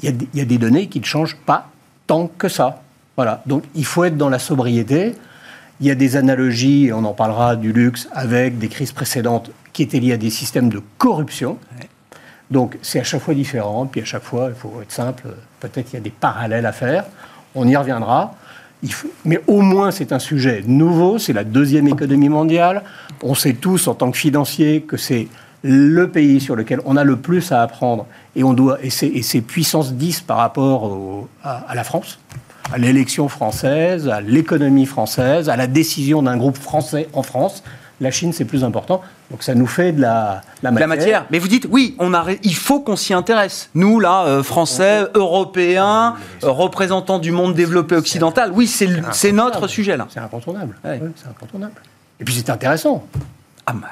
y, 0.03 0.09
a, 0.41 0.45
des 0.45 0.57
données 0.59 0.89
qui 0.89 0.99
ne 0.99 1.05
changent 1.05 1.37
pas 1.47 1.71
tant 2.05 2.27
que 2.27 2.49
ça. 2.49 2.83
Voilà. 3.15 3.41
Donc 3.47 3.63
il 3.73 3.85
faut 3.85 4.03
être 4.03 4.15
dans 4.15 4.29
la 4.29 4.37
sobriété. 4.37 5.15
Il 5.81 5.87
y 5.87 5.91
a 5.91 5.95
des 5.95 6.17
analogies, 6.17 6.91
on 6.93 7.05
en 7.05 7.13
parlera 7.13 7.55
du 7.55 7.71
luxe, 7.71 8.09
avec 8.11 8.57
des 8.57 8.67
crises 8.67 8.91
précédentes 8.91 9.51
qui 9.71 9.83
étaient 9.83 9.99
liées 9.99 10.13
à 10.13 10.17
des 10.17 10.29
systèmes 10.29 10.69
de 10.69 10.81
corruption. 10.97 11.57
Donc 12.51 12.77
c'est 12.81 12.99
à 12.99 13.03
chaque 13.03 13.21
fois 13.21 13.33
différent, 13.33 13.85
puis 13.85 14.01
à 14.01 14.05
chaque 14.05 14.23
fois, 14.23 14.47
il 14.49 14.55
faut 14.55 14.81
être 14.81 14.91
simple, 14.91 15.23
peut-être 15.59 15.91
il 15.91 15.95
y 15.95 15.97
a 15.97 16.01
des 16.01 16.09
parallèles 16.09 16.65
à 16.65 16.71
faire, 16.71 17.05
on 17.55 17.67
y 17.67 17.75
reviendra. 17.75 18.35
Mais 19.25 19.41
au 19.47 19.61
moins 19.61 19.91
c'est 19.91 20.13
un 20.13 20.19
sujet 20.19 20.63
nouveau, 20.65 21.17
c'est 21.19 21.33
la 21.33 21.43
deuxième 21.43 21.87
économie 21.87 22.29
mondiale. 22.29 22.83
On 23.21 23.35
sait 23.35 23.53
tous 23.53 23.87
en 23.87 23.93
tant 23.93 24.09
que 24.09 24.17
financiers 24.17 24.81
que 24.81 24.97
c'est 24.97 25.27
le 25.61 26.09
pays 26.09 26.39
sur 26.39 26.55
lequel 26.55 26.79
on 26.85 26.95
a 26.95 27.03
le 27.03 27.17
plus 27.17 27.51
à 27.51 27.61
apprendre 27.61 28.05
et, 28.35 28.43
on 28.43 28.53
doit, 28.53 28.77
et, 28.81 28.89
c'est, 28.89 29.41
puissance 29.41 29.93
10 29.93 30.21
par 30.21 30.37
rapport 30.37 31.27
à, 31.43 31.75
la 31.75 31.83
France, 31.83 32.19
à 32.71 32.77
l'élection 32.77 33.27
française, 33.27 34.07
à 34.07 34.21
l'économie 34.21 34.85
française, 34.85 35.49
à 35.49 35.55
la 35.55 35.67
décision 35.67 36.21
d'un 36.21 36.37
groupe 36.37 36.57
français 36.57 37.07
en 37.13 37.23
France. 37.23 37.63
La 38.01 38.11
Chine, 38.11 38.31
c'est 38.31 38.45
plus 38.45 38.63
important. 38.63 39.01
Donc 39.29 39.43
ça 39.43 39.55
nous 39.55 39.67
fait 39.67 39.91
de 39.91 40.01
la, 40.01 40.41
la 40.63 40.71
matière. 40.71 40.87
La 40.87 40.95
matière. 40.95 41.25
Mais 41.31 41.39
vous 41.39 41.49
dites, 41.49 41.67
oui, 41.69 41.95
on 41.99 42.13
a, 42.13 42.25
il 42.43 42.55
faut 42.55 42.79
qu'on 42.79 42.95
s'y 42.95 43.13
intéresse. 43.13 43.69
Nous, 43.75 43.99
là, 43.99 44.25
euh, 44.25 44.43
Français, 44.43 45.03
Européens, 45.15 46.15
euh, 46.43 46.49
représentants 46.49 47.19
du 47.19 47.31
monde 47.31 47.53
développé 47.55 47.95
occidental, 47.95 48.51
oui, 48.53 48.67
c'est, 48.67 48.87
c'est 49.11 49.33
notre 49.33 49.67
sujet, 49.67 49.97
là. 49.97 50.07
C'est 50.09 50.21
incontournable. 50.21 50.77
c'est 50.83 51.27
incontournable. 51.27 51.73
Et 52.19 52.23
puis 52.23 52.33
c'est 52.33 52.49
intéressant. 52.49 53.05
Ah, 53.69 53.89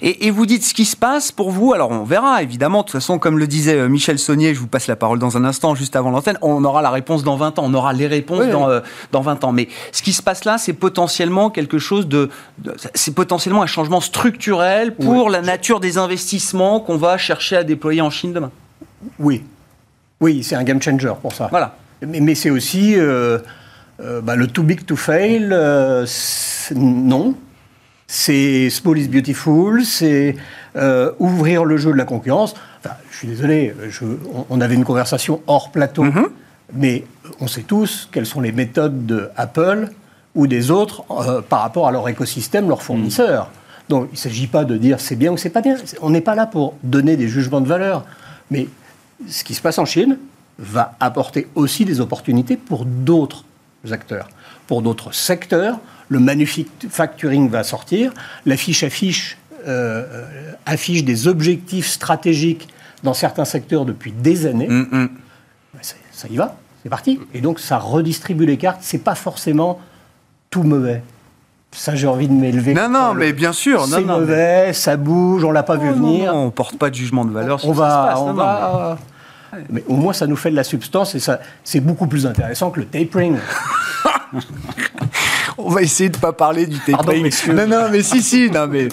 et, 0.00 0.30
vous 0.30 0.46
dites 0.46 0.64
ce 0.64 0.74
qui 0.74 0.84
se 0.84 0.96
passe 0.96 1.32
pour 1.32 1.50
vous. 1.50 1.72
Alors 1.72 1.90
on 1.90 2.04
verra 2.04 2.42
évidemment. 2.42 2.80
De 2.80 2.84
toute 2.84 2.92
façon, 2.92 3.18
comme 3.18 3.38
le 3.38 3.46
disait 3.46 3.76
euh, 3.76 3.88
Michel 3.88 4.18
Saunier, 4.18 4.54
je 4.54 4.60
vous 4.60 4.66
passe 4.66 4.86
la 4.86 4.96
parole 4.96 5.18
dans 5.18 5.36
un 5.36 5.44
instant, 5.44 5.74
juste 5.74 5.96
avant 5.96 6.10
l'antenne. 6.10 6.38
On 6.40 6.64
aura 6.64 6.82
la 6.82 6.90
réponse 6.90 7.24
dans 7.24 7.36
20 7.36 7.58
ans. 7.58 7.64
On 7.66 7.74
aura 7.74 7.92
les 7.92 8.06
réponses 8.06 8.46
dans, 8.46 8.68
euh, 8.68 8.80
dans 9.12 9.20
20 9.20 9.44
ans. 9.44 9.52
Mais 9.52 9.68
ce 9.92 10.02
qui 10.02 10.12
se 10.12 10.22
passe 10.22 10.44
là, 10.44 10.58
c'est 10.58 10.72
potentiellement 10.72 11.50
quelque 11.50 11.78
chose 11.78 12.06
de, 12.08 12.30
c'est 12.94 13.14
potentiellement 13.14 13.62
un 13.62 13.66
changement 13.66 14.00
structurel 14.00 14.94
pour 14.94 15.30
la 15.30 15.42
nature 15.42 15.80
des 15.80 15.98
investissements 15.98 16.80
qu'on 16.80 16.96
va 16.96 17.18
chercher 17.18 17.56
à 17.56 17.64
déployer 17.64 18.00
en 18.00 18.10
Chine 18.10 18.32
demain. 18.32 18.50
Oui, 19.18 19.42
oui, 20.20 20.42
c'est 20.42 20.54
un 20.54 20.64
game 20.64 20.80
changer 20.80 21.12
pour 21.20 21.32
ça. 21.32 21.48
Voilà. 21.50 21.76
Mais, 22.06 22.34
c'est 22.34 22.50
aussi 22.50 22.94
euh, 22.96 23.38
bah, 23.98 24.36
le 24.36 24.46
too 24.46 24.62
big 24.62 24.86
to 24.86 24.94
fail. 24.96 25.48
non, 26.74 27.34
c'est 28.10 28.70
Small 28.70 28.98
is 28.98 29.08
Beautiful, 29.08 29.84
c'est 29.84 30.34
euh, 30.76 31.12
ouvrir 31.18 31.66
le 31.66 31.76
jeu 31.76 31.92
de 31.92 31.96
la 31.96 32.06
concurrence. 32.06 32.54
Enfin, 32.82 32.94
je 33.10 33.16
suis 33.18 33.28
désolé, 33.28 33.74
on, 34.48 34.60
avait 34.62 34.74
une 34.74 34.84
conversation 34.84 35.42
hors 35.46 35.70
plateau, 35.70 36.04
mhm. 36.04 36.28
mais 36.72 37.04
on 37.38 37.46
sait 37.46 37.62
tous 37.62 38.08
quelles 38.10 38.24
sont 38.24 38.40
les 38.40 38.50
méthodes 38.50 39.04
de 39.04 39.28
Apple 39.36 39.90
ou 40.34 40.46
des 40.46 40.70
autres 40.70 41.04
euh, 41.10 41.42
par 41.42 41.60
rapport 41.60 41.86
à 41.86 41.92
leur 41.92 42.08
écosystème, 42.08 42.68
leurs 42.68 42.82
fournisseurs. 42.82 43.44
Mhm. 43.44 43.50
Donc 43.90 44.08
il 44.10 44.14
ne 44.14 44.18
s'agit 44.18 44.46
pas 44.46 44.64
de 44.64 44.78
dire 44.78 45.00
c'est 45.00 45.16
bien 45.16 45.30
ou 45.32 45.36
c'est 45.36 45.50
pas 45.50 45.60
bien. 45.60 45.76
On 46.00 46.08
n'est 46.08 46.22
pas 46.22 46.34
là 46.34 46.46
pour 46.46 46.74
donner 46.82 47.16
des 47.16 47.28
jugements 47.28 47.60
de 47.60 47.68
valeur. 47.68 48.06
Mais 48.50 48.68
ce 49.28 49.44
qui 49.44 49.52
se 49.52 49.60
passe 49.60 49.78
en 49.78 49.84
Chine 49.84 50.18
va 50.58 50.96
apporter 50.98 51.48
aussi 51.54 51.84
des 51.84 52.00
opportunités 52.00 52.56
pour 52.56 52.86
d'autres 52.86 53.44
acteurs, 53.90 54.28
pour 54.66 54.80
d'autres 54.80 55.12
secteurs, 55.12 55.78
le 56.08 56.18
manufacturing 56.18 57.48
va 57.48 57.62
sortir, 57.62 58.12
la 58.46 58.56
fiche 58.56 58.82
affiche, 58.82 59.38
euh, 59.66 60.04
euh, 60.10 60.52
affiche 60.66 61.04
des 61.04 61.28
objectifs 61.28 61.86
stratégiques 61.86 62.68
dans 63.02 63.14
certains 63.14 63.44
secteurs 63.44 63.84
depuis 63.84 64.12
des 64.12 64.46
années. 64.46 64.68
Mm, 64.68 64.86
mm. 64.90 65.08
Ben, 65.74 65.80
ça, 66.12 66.28
y 66.28 66.36
va, 66.36 66.56
c'est 66.82 66.88
parti. 66.88 67.20
Et 67.34 67.40
donc 67.40 67.60
ça 67.60 67.78
redistribue 67.78 68.46
les 68.46 68.56
cartes. 68.56 68.80
C'est 68.82 68.98
pas 69.04 69.14
forcément 69.14 69.80
tout 70.50 70.62
mauvais. 70.62 71.02
Ça, 71.72 71.94
j'ai 71.94 72.06
envie 72.06 72.28
de 72.28 72.32
m'élever. 72.32 72.72
Non, 72.72 72.88
non, 72.88 73.12
mais 73.12 73.34
bien 73.34 73.52
sûr. 73.52 73.84
C'est 73.84 74.00
mauvais, 74.00 74.72
ça 74.72 74.96
bouge, 74.96 75.44
on 75.44 75.50
l'a 75.50 75.62
pas 75.62 75.76
vu 75.76 75.90
venir. 75.90 76.34
on 76.34 76.50
porte 76.50 76.78
pas 76.78 76.88
de 76.88 76.94
jugement 76.94 77.26
de 77.26 77.30
valeur 77.30 77.60
sur 77.60 77.68
on 77.68 77.72
va, 77.72 78.14
On 78.18 78.32
va, 78.32 78.98
mais... 79.70 79.84
au 79.86 79.96
moins, 79.96 80.14
ça 80.14 80.26
nous 80.26 80.36
fait 80.36 80.50
de 80.50 80.56
la 80.56 80.64
substance 80.64 81.14
et 81.14 81.20
ça, 81.20 81.40
c'est 81.64 81.80
beaucoup 81.80 82.06
plus 82.06 82.26
intéressant 82.26 82.70
que 82.70 82.80
le 82.80 82.86
tapering. 82.86 83.36
on 85.58 85.70
va 85.70 85.82
essayer 85.82 86.08
de 86.08 86.16
pas 86.16 86.32
parler 86.32 86.66
du 86.66 86.78
tapering. 86.78 87.30
non, 87.48 87.66
non, 87.66 87.88
mais 87.90 88.02
si, 88.02 88.22
si, 88.22 88.50
non, 88.50 88.66
mais 88.66 88.88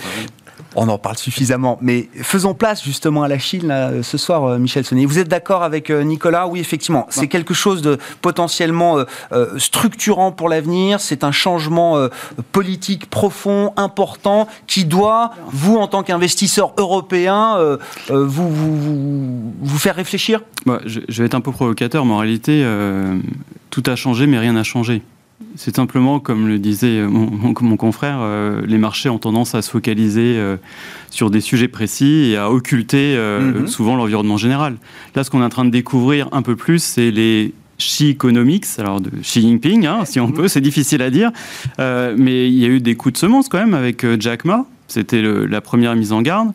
on 0.76 0.88
en 0.90 0.98
parle 0.98 1.18
suffisamment. 1.18 1.78
Mais 1.82 2.10
faisons 2.22 2.54
place 2.54 2.84
justement 2.84 3.24
à 3.24 3.28
la 3.28 3.40
Chine 3.40 3.74
ce 4.02 4.18
soir, 4.18 4.44
euh, 4.44 4.58
Michel 4.58 4.86
Sonnier. 4.86 5.06
Vous 5.06 5.20
êtes 5.20 5.28
d'accord 5.28 5.64
avec 5.64 5.90
euh, 5.90 6.04
Nicolas? 6.04 6.48
Oui, 6.48 6.60
effectivement, 6.60 7.08
c'est 7.10 7.28
quelque 7.28 7.54
chose 7.54 7.82
de 7.82 7.98
potentiellement 8.22 8.98
euh, 9.32 9.58
structurant 9.58 10.32
pour 10.32 10.50
l'avenir. 10.50 11.00
C'est 11.00 11.24
un 11.24 11.32
changement 11.32 12.08
politique 12.52 13.10
profond, 13.10 13.74
important, 13.78 14.48
qui 14.68 14.86
doit, 14.86 15.32
vous 15.48 15.78
en 15.78 15.88
tant 15.88 16.04
qu'investisseur 16.04 16.74
européen, 16.78 17.58
vous, 18.10 18.50
vous, 18.50 19.54
vous, 19.62 19.78
faire 19.78 19.96
réfléchir? 19.96 20.42
Bah, 20.66 20.80
je, 20.86 21.00
je, 21.08 21.22
vais 21.22 21.26
être 21.28 21.36
un 21.36 21.42
peu 21.42 21.52
provocateur, 21.52 22.06
mais 22.06 22.14
en 22.14 22.18
réalité, 22.18 22.66
tout 23.70 23.84
a 23.86 23.96
changé, 23.96 24.28
mais 24.28 24.40
rien 24.40 24.54
n'a 24.54 24.64
changé. 24.64 25.02
C'est 25.58 25.76
simplement, 25.76 26.20
comme 26.20 26.48
le 26.48 26.60
disait 26.60 27.02
mon, 27.02 27.30
mon, 27.32 27.78
confrère, 27.78 28.20
euh, 28.22 28.62
les 28.66 28.78
marchés 28.78 29.10
ont 29.10 29.18
tendance 29.18 29.56
à 29.56 29.62
se 29.62 29.70
focaliser 29.70 30.36
euh, 30.38 30.58
sur 31.10 31.30
des 31.30 31.42
sujets 31.42 31.68
précis 31.68 32.32
et 32.32 32.38
à 32.38 32.52
occulter 32.52 33.16
euh, 33.16 33.62
mhm. 33.62 33.68
souvent 33.68 33.96
l'environnement 33.96 34.38
général. 34.38 34.76
Là, 35.16 35.24
ce 35.24 35.30
qu'on 35.30 35.42
est 35.42 35.46
en 35.46 35.50
train 35.50 35.66
de 35.66 35.70
découvrir 35.70 36.28
un 36.32 36.42
peu 36.42 36.56
plus, 36.56 36.84
c'est 36.84 37.12
les 37.12 37.54
Xi 37.78 38.10
Economics, 38.10 38.66
alors 38.78 39.02
de 39.02 39.10
Xi 39.22 39.42
Jinping, 39.42 39.86
hein, 39.86 40.06
si 40.06 40.20
on 40.20 40.32
peut, 40.32 40.48
c'est 40.48 40.62
difficile 40.62 41.02
à 41.02 41.10
dire, 41.10 41.32
mais 41.78 42.48
il 42.48 42.58
y 42.58 42.64
a 42.64 42.70
eu 42.70 42.80
des 42.80 42.96
coups 42.96 43.14
de 43.14 43.18
semence 43.18 43.50
quand 43.50 43.58
même 43.58 43.74
avec 43.74 44.06
Jack 44.22 44.46
Ma, 44.46 44.66
c'était 44.88 45.22
la 45.22 45.62
première 45.62 45.96
mise 45.96 46.12
en 46.12 46.22
garde. 46.22 46.52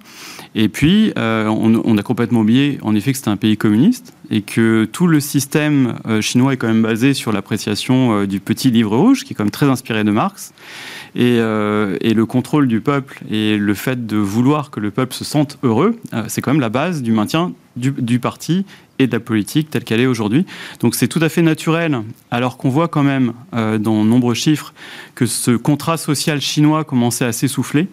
Et 0.54 0.68
puis, 0.68 1.12
euh, 1.16 1.46
on, 1.46 1.96
a 1.96 2.02
complètement 2.02 2.40
oublié, 2.40 2.78
en 2.82 2.94
effet, 2.94 3.12
que 3.12 3.18
c'était 3.18 3.30
un 3.30 3.36
pays 3.36 3.56
communiste 3.56 4.14
et 4.30 4.42
que 4.42 4.84
tout 4.84 5.06
le 5.06 5.20
système 5.20 5.96
euh, 6.06 6.20
chinois 6.20 6.54
est 6.54 6.56
quand 6.56 6.66
même 6.66 6.82
basé 6.82 7.14
sur 7.14 7.32
l'appréciation 7.32 8.12
euh, 8.12 8.26
du 8.26 8.40
petit 8.40 8.70
livre 8.70 8.96
rouge, 8.96 9.24
qui 9.24 9.32
est 9.32 9.36
quand 9.36 9.44
même 9.44 9.50
très 9.52 9.66
inspiré 9.66 10.02
de 10.02 10.10
Marx. 10.10 10.52
Et, 11.16 11.38
le 11.40 12.24
contrôle 12.24 12.68
du 12.68 12.80
peuple 12.80 13.20
et 13.30 13.56
le 13.56 13.74
fait 13.74 14.06
de 14.06 14.16
vouloir 14.16 14.70
que 14.70 14.78
le 14.78 14.90
peuple 14.90 15.14
se 15.14 15.24
sente 15.24 15.58
heureux, 15.62 15.98
c'est 16.28 16.40
quand 16.40 16.52
même 16.52 16.60
la 16.60 16.68
base 16.68 17.02
du 17.02 17.12
maintien 17.12 17.52
du, 17.76 17.90
du 17.90 18.20
parti 18.20 18.64
et 18.98 19.06
de 19.06 19.12
la 19.12 19.20
politique 19.20 19.70
telle 19.70 19.84
qu'elle 19.84 20.00
est 20.00 20.06
aujourd'hui. 20.06 20.44
Donc 20.80 20.94
c'est 20.94 21.08
tout 21.08 21.18
à 21.22 21.28
fait 21.28 21.42
naturel, 21.42 22.02
alors 22.30 22.58
qu'on 22.58 22.68
voit 22.68 22.88
quand 22.88 23.02
même 23.02 23.32
dans 23.52 24.04
nombreux 24.04 24.34
chiffres 24.34 24.72
que 25.14 25.26
ce 25.26 25.52
contrat 25.52 25.96
social 25.96 26.40
chinois 26.40 26.84
commençait 26.84 27.24
à 27.24 27.32
s'essouffler 27.32 27.88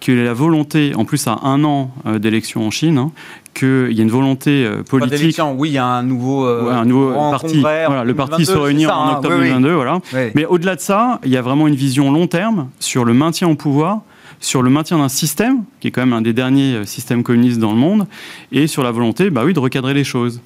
qu'il 0.00 0.16
y 0.16 0.20
a 0.20 0.24
la 0.24 0.34
volonté, 0.34 0.94
en 0.94 1.04
plus 1.04 1.26
à 1.26 1.38
un 1.42 1.64
an 1.64 1.90
euh, 2.06 2.18
d'élection 2.18 2.66
en 2.66 2.70
Chine, 2.70 2.98
hein, 2.98 3.10
qu'il 3.54 3.92
y 3.92 4.00
a 4.00 4.02
une 4.02 4.10
volonté 4.10 4.64
euh, 4.64 4.82
politique. 4.82 5.40
oui, 5.56 5.70
il 5.70 5.72
y 5.72 5.78
a 5.78 5.84
un 5.84 6.02
nouveau, 6.02 6.46
euh, 6.46 6.70
un 6.70 6.84
nouveau 6.84 7.12
parti. 7.12 7.60
voilà, 7.60 8.04
le 8.04 8.14
parti 8.14 8.46
se 8.46 8.52
réunit 8.52 8.86
en 8.86 8.92
hein, 8.92 9.14
octobre 9.16 9.36
2022. 9.36 9.72
Voilà. 9.72 10.00
Mais 10.34 10.46
au-delà 10.46 10.76
de 10.76 10.80
ça, 10.80 11.20
il 11.24 11.30
y 11.30 11.36
a 11.36 11.42
vraiment 11.42 11.66
une 11.66 11.74
vision 11.74 12.12
long 12.12 12.26
terme 12.26 12.68
sur 12.78 13.04
le 13.04 13.14
maintien 13.14 13.48
au 13.48 13.54
pouvoir 13.54 14.00
sur 14.40 14.62
le 14.62 14.70
maintien 14.70 14.98
d'un 14.98 15.08
système, 15.08 15.64
qui 15.80 15.88
est 15.88 15.90
quand 15.90 16.00
même 16.00 16.12
un 16.12 16.20
des 16.20 16.32
derniers 16.32 16.86
systèmes 16.86 17.24
communistes 17.24 17.58
dans 17.58 17.72
le 17.72 17.78
monde, 17.78 18.06
et 18.52 18.68
sur 18.68 18.84
la 18.84 18.92
volonté 18.92 19.30
bah 19.30 19.42
oui, 19.44 19.52
de 19.52 19.58
recadrer 19.58 19.94
les 19.94 20.04
choses. 20.04 20.40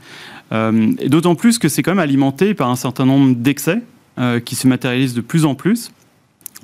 d'autant 0.50 1.35
plus 1.35 1.59
que 1.59 1.69
c'est 1.69 1.83
quand 1.83 1.91
même 1.91 1.99
alimenté 1.99 2.55
par 2.55 2.71
un 2.71 2.76
certain 2.76 3.05
nombre 3.05 3.35
d'excès 3.37 3.83
qui 4.47 4.55
se 4.55 4.67
matérialisent 4.67 5.12
de 5.12 5.21
plus 5.21 5.45
en 5.45 5.55
plus. 5.55 5.91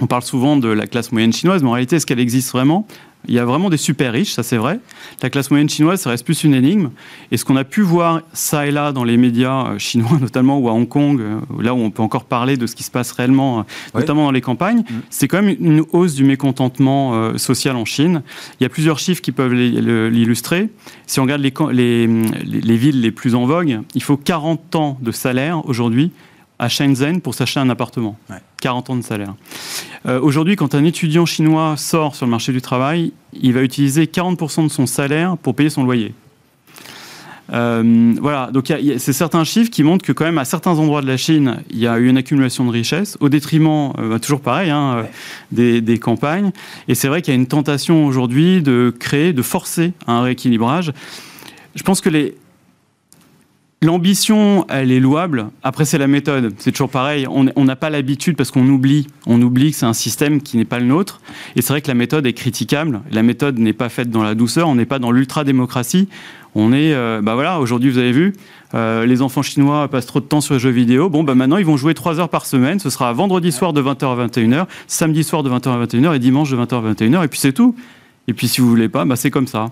On 0.00 0.06
parle 0.06 0.22
souvent 0.22 0.56
de 0.56 0.68
la 0.68 0.86
classe 0.86 1.12
moyenne 1.12 1.32
chinoise, 1.32 1.62
mais 1.62 1.68
en 1.68 1.72
réalité, 1.72 1.96
est-ce 1.96 2.06
qu'elle 2.06 2.20
existe 2.20 2.52
vraiment? 2.52 2.86
Il 3.26 3.34
y 3.34 3.38
a 3.40 3.44
vraiment 3.44 3.68
des 3.68 3.76
super 3.76 4.12
riches, 4.12 4.32
ça 4.32 4.44
c'est 4.44 4.56
vrai. 4.56 4.78
La 5.22 5.28
classe 5.28 5.50
moyenne 5.50 5.68
chinoise, 5.68 6.00
ça 6.00 6.10
reste 6.10 6.24
plus 6.24 6.44
une 6.44 6.54
énigme. 6.54 6.90
Et 7.32 7.36
ce 7.36 7.44
qu'on 7.44 7.56
a 7.56 7.64
pu 7.64 7.82
voir 7.82 8.22
ça 8.32 8.66
et 8.66 8.70
là 8.70 8.92
dans 8.92 9.02
les 9.02 9.16
médias 9.16 9.72
euh, 9.72 9.78
chinois, 9.78 10.16
notamment, 10.20 10.58
ou 10.58 10.68
à 10.68 10.72
Hong 10.72 10.88
Kong, 10.88 11.20
euh, 11.20 11.40
là 11.60 11.74
où 11.74 11.78
on 11.78 11.90
peut 11.90 12.02
encore 12.02 12.24
parler 12.24 12.56
de 12.56 12.66
ce 12.66 12.76
qui 12.76 12.84
se 12.84 12.92
passe 12.92 13.10
réellement, 13.10 13.60
euh, 13.60 13.62
notamment 13.94 14.24
dans 14.24 14.30
les 14.30 14.40
campagnes, 14.40 14.80
mm. 14.80 15.00
c'est 15.10 15.26
quand 15.26 15.42
même 15.42 15.56
une 15.58 15.84
hausse 15.92 16.14
du 16.14 16.22
mécontentement 16.22 17.36
social 17.36 17.76
en 17.76 17.84
Chine. 17.84 18.22
Il 18.60 18.62
y 18.62 18.66
a 18.66 18.68
plusieurs 18.68 18.98
chiffres 18.98 19.20
qui 19.20 19.32
peuvent 19.32 19.52
l'illustrer. 19.52 20.68
Si 21.06 21.18
on 21.18 21.24
regarde 21.24 21.42
les, 21.42 21.52
les, 21.72 22.06
les 22.06 22.76
villes 22.76 23.00
les 23.00 23.10
plus 23.10 23.34
en 23.34 23.46
vogue, 23.46 23.80
il 23.94 24.02
faut 24.02 24.16
40 24.16 24.76
ans 24.76 24.98
de 25.02 25.10
salaire 25.10 25.66
aujourd'hui 25.66 26.12
à 26.58 26.68
Shenzhen 26.68 27.20
pour 27.20 27.34
s'acheter 27.34 27.60
un 27.60 27.70
appartement. 27.70 28.16
40 28.60 28.90
ans 28.90 28.96
de 28.96 29.02
salaire. 29.02 29.34
Euh, 30.06 30.20
aujourd'hui, 30.20 30.56
quand 30.56 30.74
un 30.74 30.84
étudiant 30.84 31.26
chinois 31.26 31.76
sort 31.76 32.14
sur 32.14 32.26
le 32.26 32.30
marché 32.30 32.52
du 32.52 32.60
travail, 32.60 33.12
il 33.32 33.52
va 33.52 33.62
utiliser 33.62 34.04
40% 34.04 34.64
de 34.64 34.68
son 34.68 34.86
salaire 34.86 35.36
pour 35.36 35.54
payer 35.54 35.70
son 35.70 35.84
loyer. 35.84 36.14
Euh, 37.50 38.14
voilà, 38.20 38.50
donc 38.52 38.70
c'est 38.98 39.12
certains 39.14 39.42
chiffres 39.44 39.70
qui 39.70 39.82
montrent 39.82 40.04
que 40.04 40.12
quand 40.12 40.26
même 40.26 40.36
à 40.36 40.44
certains 40.44 40.72
endroits 40.72 41.00
de 41.00 41.06
la 41.06 41.16
Chine, 41.16 41.62
il 41.70 41.78
y 41.78 41.86
a 41.86 41.98
eu 41.98 42.06
une 42.06 42.18
accumulation 42.18 42.66
de 42.66 42.70
richesses 42.70 43.16
au 43.20 43.30
détriment, 43.30 43.92
euh, 43.98 44.10
bah, 44.10 44.18
toujours 44.18 44.40
pareil, 44.40 44.70
hein, 44.70 45.06
des, 45.50 45.80
des, 45.80 45.98
campagnes. 45.98 46.50
Et 46.88 46.94
c'est 46.94 47.08
vrai 47.08 47.22
qu'il 47.22 47.32
y 47.32 47.36
a 47.36 47.40
une 47.40 47.46
tentation 47.46 48.04
aujourd'hui 48.04 48.60
de 48.60 48.94
créer, 48.98 49.32
de 49.32 49.42
forcer 49.42 49.92
un 50.06 50.20
rééquilibrage. 50.20 50.92
Je 51.74 51.82
pense 51.82 52.02
que 52.02 52.10
les, 52.10 52.34
L'ambition, 53.80 54.66
elle 54.68 54.90
est 54.90 54.98
louable. 54.98 55.50
Après, 55.62 55.84
c'est 55.84 55.98
la 55.98 56.08
méthode. 56.08 56.52
C'est 56.58 56.72
toujours 56.72 56.90
pareil. 56.90 57.28
On 57.28 57.64
n'a 57.64 57.76
pas 57.76 57.90
l'habitude 57.90 58.36
parce 58.36 58.50
qu'on 58.50 58.66
oublie. 58.66 59.06
On 59.24 59.40
oublie 59.40 59.70
que 59.70 59.76
c'est 59.76 59.86
un 59.86 59.92
système 59.92 60.42
qui 60.42 60.56
n'est 60.56 60.64
pas 60.64 60.80
le 60.80 60.86
nôtre. 60.86 61.20
Et 61.54 61.62
c'est 61.62 61.72
vrai 61.72 61.80
que 61.80 61.86
la 61.86 61.94
méthode 61.94 62.26
est 62.26 62.32
critiquable. 62.32 63.02
La 63.12 63.22
méthode 63.22 63.56
n'est 63.60 63.72
pas 63.72 63.88
faite 63.88 64.10
dans 64.10 64.24
la 64.24 64.34
douceur. 64.34 64.68
On 64.68 64.74
n'est 64.74 64.84
pas 64.84 64.98
dans 64.98 65.12
l'ultra-démocratie. 65.12 66.08
On 66.56 66.72
est, 66.72 66.92
euh, 66.92 67.20
bah 67.22 67.34
voilà, 67.34 67.60
aujourd'hui, 67.60 67.88
vous 67.88 67.98
avez 67.98 68.10
vu, 68.10 68.32
euh, 68.74 69.06
les 69.06 69.22
enfants 69.22 69.42
chinois 69.42 69.86
passent 69.86 70.06
trop 70.06 70.18
de 70.18 70.24
temps 70.24 70.40
sur 70.40 70.54
les 70.54 70.60
jeux 70.60 70.70
vidéo. 70.70 71.08
Bon, 71.08 71.22
bah 71.22 71.36
maintenant, 71.36 71.58
ils 71.58 71.64
vont 71.64 71.76
jouer 71.76 71.94
3 71.94 72.18
heures 72.18 72.30
par 72.30 72.46
semaine. 72.46 72.80
Ce 72.80 72.90
sera 72.90 73.12
vendredi 73.12 73.52
soir 73.52 73.72
de 73.72 73.80
20h 73.80 74.06
à 74.06 74.26
21h, 74.26 74.66
samedi 74.88 75.22
soir 75.22 75.44
de 75.44 75.50
20h 75.50 75.68
à 75.68 75.86
21h 75.86 76.16
et 76.16 76.18
dimanche 76.18 76.50
de 76.50 76.56
20h 76.56 76.84
à 76.84 76.92
21h. 76.94 77.24
Et 77.24 77.28
puis 77.28 77.38
c'est 77.38 77.52
tout. 77.52 77.76
Et 78.26 78.32
puis 78.32 78.48
si 78.48 78.60
vous 78.60 78.68
voulez 78.68 78.88
pas, 78.88 79.04
bah 79.04 79.14
c'est 79.14 79.30
comme 79.30 79.46
ça. 79.46 79.68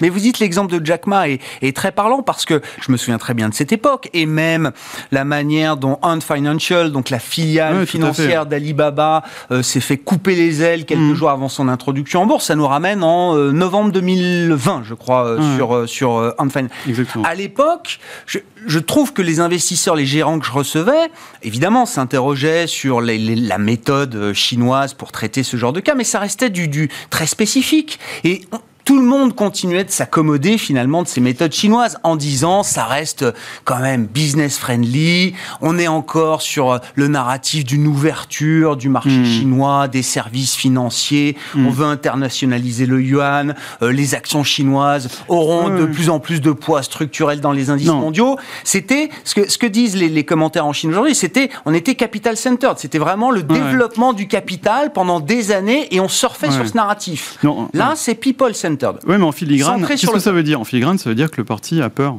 Mais 0.00 0.08
vous 0.08 0.18
dites 0.18 0.38
l'exemple 0.38 0.78
de 0.78 0.84
Jack 0.84 1.06
Ma 1.06 1.28
est, 1.28 1.40
est, 1.62 1.76
très 1.76 1.92
parlant 1.92 2.22
parce 2.22 2.44
que 2.44 2.60
je 2.80 2.90
me 2.90 2.96
souviens 2.96 3.18
très 3.18 3.34
bien 3.34 3.48
de 3.48 3.54
cette 3.54 3.72
époque 3.72 4.10
et 4.12 4.26
même 4.26 4.72
la 5.12 5.24
manière 5.24 5.76
dont 5.76 5.98
Ant 6.02 6.20
Financial, 6.20 6.90
donc 6.90 7.10
la 7.10 7.18
filiale 7.18 7.86
financière 7.86 8.46
d'Alibaba, 8.46 9.22
euh, 9.50 9.62
s'est 9.62 9.80
fait 9.80 9.96
couper 9.96 10.34
les 10.34 10.62
ailes 10.62 10.84
quelques 10.84 11.00
mm. 11.00 11.14
jours 11.14 11.30
avant 11.30 11.48
son 11.48 11.68
introduction 11.68 12.22
en 12.22 12.26
bourse. 12.26 12.46
Ça 12.46 12.56
nous 12.56 12.66
ramène 12.66 13.02
en 13.02 13.36
euh, 13.36 13.52
novembre 13.52 13.92
2020, 13.92 14.82
je 14.84 14.94
crois, 14.94 15.26
euh, 15.26 15.56
sur, 15.56 15.88
sur 15.88 16.34
Ant 16.38 16.48
Financial. 16.48 17.24
À 17.24 17.34
l'époque, 17.34 18.00
je, 18.26 18.38
je, 18.66 18.78
trouve 18.78 19.12
que 19.12 19.22
les 19.22 19.40
investisseurs, 19.40 19.94
les 19.94 20.06
gérants 20.06 20.38
que 20.38 20.46
je 20.46 20.52
recevais, 20.52 21.10
évidemment, 21.42 21.86
s'interrogeaient 21.86 22.66
sur 22.66 23.00
les, 23.00 23.18
la 23.18 23.58
méthode 23.58 24.32
chinoise 24.32 24.94
pour 24.94 25.12
traiter 25.12 25.42
ce 25.42 25.56
genre 25.56 25.72
de 25.72 25.80
cas, 25.80 25.94
mais 25.94 26.04
ça 26.04 26.18
restait 26.18 26.50
du, 26.50 26.68
du 26.68 26.90
très 27.10 27.26
spécifique. 27.26 27.98
Et 28.24 28.42
tout 28.84 29.00
le 29.00 29.06
monde 29.06 29.34
continuait 29.34 29.84
de 29.84 29.90
s'accommoder 29.90 30.58
finalement 30.58 31.02
de 31.02 31.08
ces 31.08 31.20
méthodes 31.20 31.52
chinoises 31.52 31.98
en 32.02 32.16
disant 32.16 32.62
ça 32.62 32.84
reste 32.84 33.24
quand 33.64 33.78
même 33.78 34.06
business 34.06 34.58
friendly, 34.58 35.34
on 35.62 35.78
est 35.78 35.88
encore 35.88 36.42
sur 36.42 36.80
le 36.94 37.08
narratif 37.08 37.64
d'une 37.64 37.86
ouverture 37.86 38.76
du 38.76 38.88
marché 38.88 39.18
hmm. 39.18 39.24
chinois, 39.24 39.88
des 39.88 40.02
services 40.02 40.54
financiers, 40.54 41.36
hmm. 41.54 41.66
on 41.66 41.70
veut 41.70 41.86
internationaliser 41.86 42.84
le 42.84 43.00
yuan, 43.00 43.54
euh, 43.82 43.90
les 43.90 44.14
actions 44.14 44.44
chinoises 44.44 45.08
auront 45.28 45.70
de 45.70 45.86
plus 45.86 46.10
en 46.10 46.20
plus 46.20 46.40
de 46.40 46.52
poids 46.52 46.82
structurel 46.82 47.40
dans 47.40 47.52
les 47.52 47.70
indices 47.70 47.88
mondiaux. 47.88 48.36
C'était 48.64 49.08
ce 49.24 49.34
que, 49.34 49.50
ce 49.50 49.56
que 49.56 49.66
disent 49.66 49.96
les, 49.96 50.24
commentaires 50.24 50.66
en 50.66 50.72
Chine 50.72 50.90
aujourd'hui, 50.90 51.14
c'était 51.14 51.50
on 51.64 51.74
était 51.74 51.94
capital 51.94 52.36
centered, 52.36 52.78
c'était 52.78 52.98
vraiment 52.98 53.30
le 53.30 53.42
développement 53.42 54.12
du 54.12 54.26
capital 54.26 54.92
pendant 54.92 55.20
des 55.20 55.52
années 55.52 55.88
et 55.94 56.00
on 56.00 56.08
surfait 56.08 56.50
sur 56.50 56.66
ce 56.66 56.76
narratif. 56.76 57.38
Là, 57.72 57.94
c'est 57.96 58.14
people 58.14 58.54
centered. 58.54 58.73
Oui, 59.06 59.16
mais 59.18 59.24
en 59.24 59.32
filigrane, 59.32 59.86
qu'est-ce 59.86 60.06
que 60.06 60.18
ça 60.18 60.32
veut 60.32 60.42
dire? 60.42 60.60
En 60.60 60.64
filigrane, 60.64 60.98
ça 60.98 61.08
veut 61.10 61.16
dire 61.16 61.30
que 61.30 61.38
le 61.38 61.44
parti 61.44 61.80
a 61.80 61.90
peur. 61.90 62.18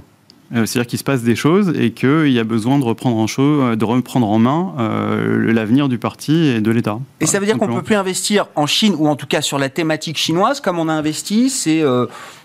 Euh, 0.54 0.66
c'est-à-dire 0.66 0.88
qu'il 0.88 1.00
se 1.00 1.04
passe 1.04 1.24
des 1.24 1.36
choses 1.36 1.74
et 1.76 1.92
qu'il 1.92 2.32
y 2.32 2.40
a 2.40 2.44
besoin 2.44 2.78
de 2.78 2.84
reprendre 2.84 3.18
en, 3.18 3.26
euh, 3.40 3.76
de 3.76 3.84
reprendre 3.84 4.30
en 4.30 4.38
main 4.38 4.76
euh, 4.78 5.52
l'avenir 5.52 5.90
du 5.90 5.98
parti 5.98 6.48
et 6.48 6.62
de 6.62 6.70
l'État. 6.70 7.00
Et 7.20 7.26
ça 7.26 7.40
veut 7.40 7.48
dire 7.48 7.58
qu'on 7.58 7.68
ne 7.68 7.74
peut 7.74 7.82
plus 7.82 7.96
investir 7.96 8.48
en 8.56 8.68
Chine, 8.68 8.96
ou 8.98 9.08
en 9.08 9.16
tout 9.16 9.26
cas 9.26 9.42
sur 9.42 9.58
la 9.58 9.70
thématique 9.70 10.18
chinoise, 10.18 10.60
comme 10.62 10.78
on 10.78 10.88
a 10.88 10.94
investi 10.94 11.50
ces 11.50 11.84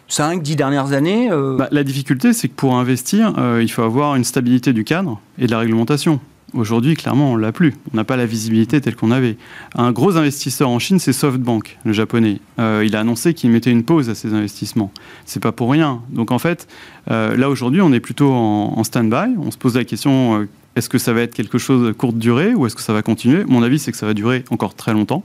5-10 0.09 0.55
dernières 0.57 0.93
années 0.93 1.29
bah, 1.31 1.69
La 1.71 1.85
difficulté, 1.85 2.33
c'est 2.33 2.49
que 2.49 2.55
pour 2.55 2.77
investir, 2.77 3.35
il 3.61 3.71
faut 3.71 3.83
avoir 3.83 4.17
une 4.17 4.25
stabilité 4.25 4.73
du 4.73 4.85
cadre 4.85 5.21
et 5.39 5.47
de 5.47 5.51
la 5.51 5.59
réglementation. 5.59 6.21
Aujourd'hui, 6.53 6.95
clairement, 6.95 7.33
on 7.33 7.37
l'a 7.37 7.53
plus. 7.53 7.75
On 7.93 7.97
n'a 7.97 8.05
pas 8.05 8.17
la 8.17 8.27
visibilité 8.27 8.81
telle 8.81 8.97
qu'on 8.97 9.11
avait. 9.11 9.37
Un 9.77 9.93
gros 9.93 10.17
investisseur 10.17 10.69
en 10.69 10.79
Chine, 10.79 10.99
c'est 10.99 11.13
SoftBank, 11.13 11.79
le 11.85 11.93
japonais. 11.93 12.41
Euh, 12.59 12.83
il 12.85 12.97
a 12.97 13.01
annoncé 13.01 13.35
qu'il 13.35 13.51
mettait 13.51 13.71
une 13.71 13.85
pause 13.85 14.09
à 14.11 14.15
ses 14.15 14.35
investissements. 14.35 14.91
C'est 15.27 15.41
pas 15.41 15.53
pour 15.53 15.71
rien. 15.71 16.03
Donc 16.11 16.33
en 16.33 16.39
fait, 16.39 16.67
euh, 17.11 17.37
là 17.37 17.49
aujourd'hui, 17.49 17.81
on 17.81 17.93
est 17.93 18.01
plutôt 18.01 18.33
en, 18.33 18.83
stand-by. 18.83 19.37
On 19.39 19.51
se 19.51 19.59
pose 19.59 19.77
la 19.77 19.85
question 19.85 20.41
euh, 20.41 20.49
est-ce 20.77 20.89
que 20.89 20.99
ça 20.99 21.13
va 21.13 21.21
être 21.21 21.35
quelque 21.35 21.59
chose 21.59 21.87
de 21.87 21.93
courte 21.93 22.19
durée 22.19 22.55
ou 22.55 22.67
est-ce 22.67 22.75
que 22.75 22.83
ça 22.83 22.93
va 22.93 23.03
continuer? 23.03 23.45
Mon 23.45 23.63
avis, 23.63 23.79
c'est 23.79 23.93
que 23.93 23.99
ça 23.99 24.07
va 24.07 24.15
durer 24.15 24.45
encore 24.51 24.75
très 24.75 24.93
longtemps. 24.93 25.25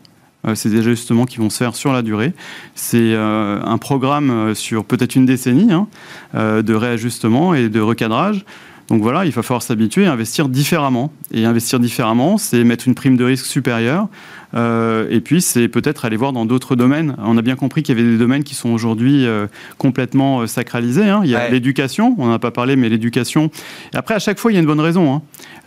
C'est 0.53 0.69
des 0.69 0.77
ajustements 0.81 1.25
qui 1.25 1.39
vont 1.39 1.49
se 1.49 1.57
faire 1.57 1.75
sur 1.75 1.91
la 1.91 2.03
durée. 2.03 2.31
C'est 2.75 3.15
un 3.15 3.77
programme 3.79 4.53
sur 4.53 4.85
peut-être 4.85 5.15
une 5.15 5.25
décennie 5.25 5.71
hein, 5.71 5.87
de 6.35 6.73
réajustement 6.75 7.55
et 7.55 7.67
de 7.67 7.79
recadrage. 7.79 8.45
Donc 8.87 9.01
voilà, 9.01 9.25
il 9.25 9.31
va 9.31 9.41
falloir 9.41 9.63
s'habituer 9.63 10.05
à 10.05 10.13
investir 10.13 10.47
différemment. 10.47 11.11
Et 11.31 11.45
investir 11.45 11.79
différemment, 11.79 12.37
c'est 12.37 12.63
mettre 12.63 12.87
une 12.87 12.95
prime 12.95 13.17
de 13.17 13.23
risque 13.23 13.45
supérieure. 13.45 14.07
Euh, 14.53 15.07
et 15.09 15.21
puis, 15.21 15.41
c'est 15.41 15.67
peut-être 15.67 16.05
aller 16.05 16.17
voir 16.17 16.33
dans 16.33 16.45
d'autres 16.45 16.75
domaines. 16.75 17.15
On 17.19 17.37
a 17.37 17.41
bien 17.41 17.55
compris 17.55 17.83
qu'il 17.83 17.97
y 17.97 17.99
avait 17.99 18.09
des 18.09 18.17
domaines 18.17 18.43
qui 18.43 18.55
sont 18.55 18.69
aujourd'hui 18.69 19.25
euh, 19.25 19.47
complètement 19.77 20.41
euh, 20.41 20.47
sacralisés. 20.47 21.09
Hein. 21.09 21.21
Il 21.23 21.29
y 21.29 21.35
a 21.35 21.49
l'éducation, 21.49 22.15
on 22.17 22.27
n'en 22.27 22.33
a 22.33 22.39
pas 22.39 22.51
parlé, 22.51 22.75
mais 22.75 22.89
l'éducation. 22.89 23.49
Après, 23.93 24.13
à 24.13 24.19
chaque 24.19 24.39
fois, 24.39 24.51
il 24.51 24.55
y 24.55 24.57
a 24.57 24.61
une 24.61 24.67
bonne 24.67 24.79
raison. 24.79 25.15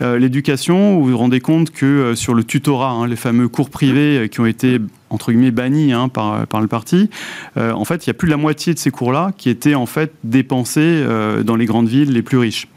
Hein. 0.01 0.15
l'éducation, 0.17 0.99
vous 0.99 1.11
vous 1.11 1.17
rendez 1.17 1.41
compte 1.41 1.71
que 1.71 2.13
sur 2.15 2.33
le 2.33 2.43
tutorat, 2.43 2.91
hein, 2.91 3.07
les 3.07 3.15
fameux 3.15 3.47
cours 3.47 3.69
privés 3.69 4.29
qui 4.31 4.39
ont 4.39 4.45
été 4.45 4.79
entre 5.09 5.31
guillemets 5.31 5.51
bannis 5.51 5.91
hein, 5.91 6.09
par, 6.09 6.47
par 6.47 6.61
le 6.61 6.67
parti, 6.67 7.09
euh, 7.57 7.71
en 7.71 7.85
fait, 7.85 8.05
il 8.05 8.07
y 8.07 8.11
a 8.11 8.13
plus 8.13 8.27
de 8.27 8.31
la 8.31 8.37
moitié 8.37 8.73
de 8.73 8.79
ces 8.79 8.91
cours-là 8.91 9.31
qui 9.37 9.49
étaient 9.49 9.75
en 9.75 9.85
fait 9.85 10.13
dépensés 10.23 10.81
euh, 10.81 11.43
dans 11.43 11.55
les 11.55 11.65
grandes 11.65 11.87
villes 11.87 12.11
les 12.11 12.21
plus 12.21 12.37
riches. 12.37 12.67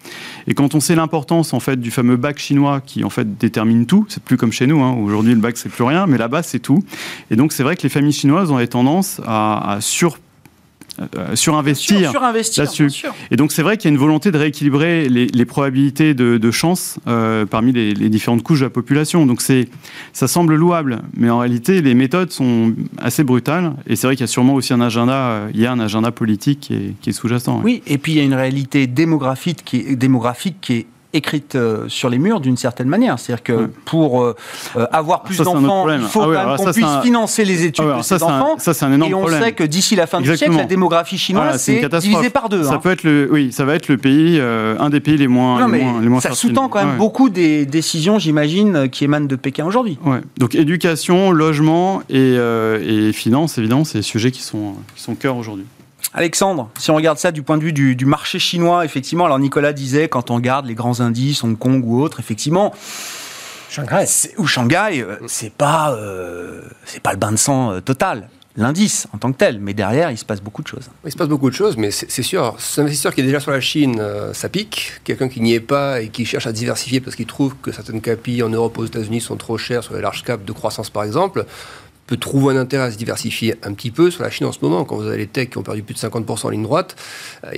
Et 0.47 0.55
quand 0.55 0.75
on 0.75 0.81
sait 0.81 0.95
l'importance 0.95 1.53
en 1.53 1.61
fait 1.61 1.81
du 1.81 1.91
fameux 1.91 2.17
bac 2.17 2.39
chinois 2.39 2.81
qui 2.81 3.05
en 3.05 3.11
fait 3.11 3.39
détermine 3.39 3.87
tout, 3.87 4.07
c'est 4.09 4.23
plus 4.23 4.37
comme 4.37 4.53
chez 4.53 4.67
nous. 4.67 4.83
Hein, 4.83 4.97
Aujourd'hui, 5.03 5.35
le 5.35 5.41
bac 5.41 5.57
c'est 5.57 5.69
plus 5.69 5.85
rien, 5.85 6.07
mais 6.07 6.19
là-bas 6.19 6.43
c'est 6.43 6.61
tout. 6.61 6.83
Et 7.31 7.37
donc 7.37 7.53
c'est 7.53 7.63
vrai 7.63 7.77
que 7.77 7.83
les 7.83 7.89
familles 7.89 8.13
chinoises 8.13 8.51
ont 8.51 8.59
tendance 8.67 9.21
à, 9.27 9.75
à 9.75 9.81
sur 9.81 10.19
euh, 11.01 11.35
surinvestir, 11.37 12.11
surinvestir 12.11 12.65
là-dessus. 12.65 12.91
Et 13.31 13.37
donc 13.37 13.51
c'est 13.53 13.63
vrai 13.63 13.79
qu'il 13.79 13.89
y 13.89 13.93
a 13.93 13.95
une 13.95 14.01
volonté 14.01 14.31
de 14.31 14.37
rééquilibrer 14.37 15.09
les, 15.09 15.45
probabilités 15.47 16.13
de, 16.13 16.51
chance 16.51 16.99
euh, 17.07 17.47
parmi 17.47 17.73
les, 17.73 17.95
différentes 18.11 18.43
couches 18.43 18.61
de 18.61 18.67
la 18.67 18.71
population. 18.71 19.25
Donc 19.25 19.41
c'est, 19.41 19.69
ça 20.13 20.29
semble 20.29 20.55
louable, 20.55 21.01
mais 21.17 21.31
en 21.31 21.39
réalité 21.39 21.81
les 21.81 21.95
méthodes 21.95 22.31
sont 22.31 22.75
assez 22.99 23.25
brutales. 23.25 23.73
Et 23.87 23.97
c'est 23.97 24.07
vrai 24.07 24.17
qu'il 24.17 24.25
y 24.25 24.29
a 24.29 24.33
sûrement 24.33 24.55
aussi 24.55 24.75
un 24.75 24.83
agenda, 24.83 25.15
euh, 25.15 25.51
il 25.55 25.61
y 25.61 25.67
a 25.67 25.73
un 25.73 25.81
agenda 25.81 26.13
politique 26.13 26.61
qui 27.01 27.11
est, 27.11 27.13
sous-jacent. 27.13 27.63
Oui, 27.65 27.83
et 27.87 27.97
puis 27.97 28.13
il 28.13 28.19
y 28.19 28.21
a 28.21 28.25
une 28.25 28.35
réalité 28.35 28.87
démographique 28.87 29.63
qui 29.65 29.79
est, 29.79 29.97
démographique 29.97 30.57
qui 30.61 30.73
est 30.75 30.87
écrite 31.13 31.55
euh, 31.55 31.89
sur 31.89 32.09
les 32.09 32.19
murs 32.19 32.41
d'une 32.41 32.57
certaine 32.57 32.89
manière. 32.89 33.19
C'est-à-dire 33.19 33.43
que 33.43 33.71
pour 33.85 34.23
euh, 34.23 34.35
euh, 34.77 34.87
avoir 34.93 35.23
plus 35.23 35.39
d'enfants, 35.39 35.89
il 35.91 36.01
faut 36.01 36.33
ah 36.33 36.57
qu'on 36.57 36.73
puisse 36.73 36.87
financer 37.03 37.45
les 37.45 37.65
études 37.65 37.85
ah 37.93 37.99
de 37.99 38.03
ces 38.03 38.23
enfants. 38.23 38.57
ça, 38.59 38.75
c'est 38.75 38.85
un 38.85 38.93
énorme 38.93 39.11
et 39.11 39.15
on 39.15 39.27
sait 39.29 39.53
que 39.53 39.65
d'ici 39.65 39.97
la 39.97 40.07
fin 40.07 40.21
du 40.21 40.37
siècle, 40.37 40.57
la 40.57 40.65
démographie 40.65 41.19
chinoise 41.19 41.61
c'est 41.61 41.89
divisé 42.01 42.31
par 42.31 42.49
deux. 42.49 42.65
Ça 42.65 42.75
hein. 42.75 42.79
peut 42.79 42.91
être 42.91 43.05
le, 43.05 43.29
oui, 43.31 43.53
ça 43.53 43.65
va 43.65 43.75
être 43.75 43.89
le 43.89 43.97
pays, 43.97 44.41
un 44.41 44.91
des 44.91 45.01
pays 45.01 45.17
les 45.17 45.29
moins, 45.29 45.67
les 45.67 45.83
moins, 45.83 46.01
les 46.01 46.09
moins 46.09 46.21
Ça 46.21 46.33
sous-tend 46.33 46.69
quand 46.69 46.85
même 46.85 46.97
beaucoup 46.97 47.29
des 47.29 47.67
décisions, 47.67 48.19
j'imagine, 48.19 48.89
qui 48.89 49.05
émanent 49.05 49.27
de 49.27 49.37
Pékin 49.37 49.67
aujourd'hui. 49.67 49.99
Donc 50.39 50.55
éducation, 50.55 51.31
logement 51.31 52.03
et, 52.09 52.35
et 52.35 53.13
finances, 53.13 53.59
évidemment, 53.59 53.85
c'est 53.85 53.99
des 53.99 54.03
sujets 54.03 54.31
qui 54.31 54.43
sont, 54.43 54.75
qui 54.95 55.03
sont 55.03 55.15
cœur 55.15 55.37
aujourd'hui. 55.37 55.67
Alexandre, 56.15 56.71
si 56.79 56.91
on 56.91 56.95
regarde 56.95 57.19
ça 57.19 57.33
du 57.33 57.43
point 57.43 57.57
de 57.57 57.63
vue 57.63 57.73
du, 57.73 58.07
marché 58.07 58.39
chinois, 58.39 58.85
effectivement, 58.85 59.25
alors 59.25 59.39
Nicolas 59.39 59.73
disait, 59.73 60.09
quand 60.09 60.31
on 60.31 60.37
regarde 60.37 60.67
les 60.67 60.75
grands 60.75 61.01
indices, 61.01 61.43
Hong 61.43 61.59
Kong 61.59 61.83
ou 61.87 62.03
autres, 62.03 62.21
effectivement, 62.21 62.73
Shanghai. 63.71 64.05
Ou 64.37 64.47
Shanghai, 64.47 65.01
euh, 65.01 65.17
c'est 65.27 65.53
pas, 65.53 65.95
euh, 65.95 66.61
c'est 66.85 67.01
pas 67.01 67.13
le 67.13 67.19
bain 67.19 67.33
de 67.33 67.37
sang 67.37 67.73
euh, 67.73 67.81
total 67.81 68.29
l'indice 68.55 69.09
en 69.15 69.19
tant 69.19 69.33
que 69.33 69.39
tel, 69.39 69.61
mais 69.61 69.73
derrière, 69.73 70.11
il 70.11 70.19
se 70.19 70.27
passe 70.27 70.43
beaucoup 70.43 70.61
de 70.61 70.69
choses. 70.69 70.91
Il 71.07 71.11
se 71.11 71.17
passe 71.17 71.29
beaucoup 71.29 71.49
de 71.49 71.55
choses, 71.55 71.79
mais 71.79 71.91
c'est 71.91 72.23
sûr, 72.23 72.55
un 72.77 72.83
investisseur 72.83 73.15
qui 73.15 73.23
est 73.23 73.25
déjà 73.25 73.41
sur 73.41 73.51
la 73.51 73.63
Chine, 73.63 73.99
ça 74.35 74.51
pique. 74.51 75.01
Quelqu'un 75.05 75.31
qui 75.31 75.41
n'y 75.41 75.55
est 75.55 75.61
pas 75.61 76.03
et 76.03 76.09
qui 76.09 76.27
cherche 76.27 76.47
à 76.47 76.53
diversifier 76.53 77.01
parce 77.01 77.17
qu'il 77.17 77.25
trouve 77.25 77.55
que 77.63 77.73
certaines 77.73 78.03
capilles 78.03 78.43
en 78.43 78.51
Europe, 78.51 78.77
aux 78.77 78.85
États-Unis 78.85 79.23
sont 79.23 79.37
trop 79.37 79.57
chères 79.57 79.83
sur 79.83 79.95
les 79.95 80.03
larges 80.03 80.23
caps 80.23 80.45
de 80.45 80.53
croissance, 80.53 80.91
par 80.91 81.05
exemple, 81.05 81.47
peut 82.07 82.17
trouver 82.17 82.55
un 82.55 82.59
intérêt 82.59 82.85
à 82.85 82.91
se 82.91 82.97
diversifier 82.97 83.55
un 83.63 83.73
petit 83.75 83.91
peu 83.91 84.11
sur 84.11 84.23
la 84.23 84.31
Chine 84.31 84.47
en 84.47 84.53
ce 84.53 84.59
moment. 84.63 84.85
Quand 84.85 84.97
vous 84.97 85.07
avez 85.07 85.19
les 85.19 85.27
techs 85.27 85.51
qui 85.51 85.59
ont 85.59 85.63
perdu 85.63 85.83
plus 85.83 85.95
de 85.95 86.01
50% 86.01 86.47
en 86.47 86.51
ligne 86.51 86.63
droite, 86.63 86.97
euh, 87.45 87.51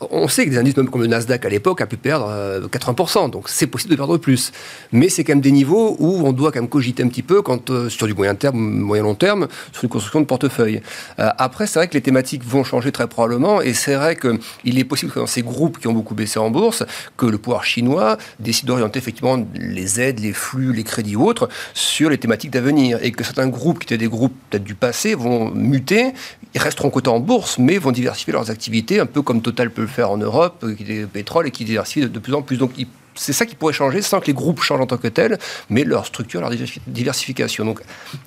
on 0.00 0.28
sait 0.28 0.44
que 0.44 0.50
des 0.50 0.58
indices 0.58 0.76
même 0.76 0.88
comme 0.88 1.02
le 1.02 1.06
Nasdaq 1.06 1.44
à 1.44 1.48
l'époque 1.48 1.80
a 1.80 1.86
pu 1.86 1.96
perdre 1.96 2.26
80%, 2.68 3.24
euh, 3.24 3.28
donc 3.28 3.48
c'est 3.48 3.66
possible 3.66 3.90
de 3.90 3.96
perdre 3.96 4.16
plus. 4.16 4.52
Mais 4.92 5.08
c'est 5.08 5.24
quand 5.24 5.32
même 5.32 5.40
des 5.40 5.50
niveaux 5.50 5.96
où 5.98 6.26
on 6.26 6.32
doit 6.32 6.52
quand 6.52 6.60
même 6.60 6.68
cogiter 6.68 7.02
un 7.02 7.08
petit 7.08 7.22
peu 7.22 7.42
quand, 7.42 7.70
euh, 7.70 7.88
sur 7.88 8.06
du 8.06 8.14
moyen 8.14 8.34
terme, 8.34 8.58
moyen 8.58 9.02
long 9.02 9.14
terme, 9.14 9.48
sur 9.72 9.84
une 9.84 9.90
construction 9.90 10.20
de 10.20 10.26
portefeuille. 10.26 10.82
Euh, 11.18 11.28
après, 11.38 11.66
c'est 11.66 11.78
vrai 11.78 11.88
que 11.88 11.94
les 11.94 12.00
thématiques 12.00 12.44
vont 12.44 12.64
changer 12.64 12.92
très 12.92 13.08
probablement, 13.08 13.60
et 13.60 13.74
c'est 13.74 13.94
vrai 13.94 14.16
qu'il 14.16 14.78
est 14.78 14.84
possible 14.84 15.12
que 15.12 15.18
dans 15.18 15.26
ces 15.26 15.42
groupes 15.42 15.78
qui 15.78 15.88
ont 15.88 15.92
beaucoup 15.92 16.14
baissé 16.14 16.38
en 16.38 16.50
bourse, 16.50 16.84
que 17.16 17.26
le 17.26 17.38
pouvoir 17.38 17.64
chinois 17.64 18.18
décide 18.38 18.66
d'orienter 18.66 18.98
effectivement 18.98 19.44
les 19.54 20.00
aides, 20.00 20.20
les 20.20 20.32
flux, 20.32 20.72
les 20.72 20.84
crédits 20.84 21.16
ou 21.16 21.26
autres 21.26 21.48
sur 21.74 22.10
les 22.10 22.18
thématiques 22.18 22.50
d'avenir, 22.50 22.98
et 23.02 23.10
que 23.10 23.24
certains 23.24 23.48
groupes 23.48 23.80
qui 23.80 23.86
étaient 23.86 23.98
des 23.98 24.08
groupes 24.08 24.34
peut-être 24.50 24.64
du 24.64 24.74
passé 24.74 25.14
vont 25.14 25.50
muter, 25.50 26.12
ils 26.54 26.60
resteront 26.60 26.90
cotés 26.90 27.10
en 27.10 27.20
bourse, 27.20 27.58
mais 27.58 27.78
vont 27.78 27.92
diversifier 27.92 28.32
leurs 28.32 28.50
activités, 28.50 29.00
un 29.00 29.06
peu 29.06 29.22
comme 29.22 29.42
Total 29.42 29.70
peut 29.70 29.87
faire 29.88 30.10
en 30.10 30.18
Europe, 30.18 30.62
euh, 30.64 30.74
qui 30.74 30.90
est 30.92 31.06
pétrole 31.06 31.46
et 31.46 31.50
qui 31.50 31.64
diversifie 31.64 32.06
de, 32.06 32.18
plus 32.18 32.34
en 32.34 32.42
plus. 32.42 32.56
Donc 32.56 32.72
c'est 33.18 33.32
ça 33.32 33.46
qui 33.46 33.54
pourrait 33.54 33.72
changer 33.72 34.00
sans 34.00 34.20
que 34.20 34.26
les 34.26 34.32
groupes 34.32 34.62
changent 34.62 34.80
en 34.80 34.86
tant 34.86 34.96
que 34.96 35.08
tels, 35.08 35.38
mais 35.70 35.84
leur 35.84 36.06
structure, 36.06 36.40
leur 36.40 36.50
diversification. 36.86 37.64
Donc 37.64 37.80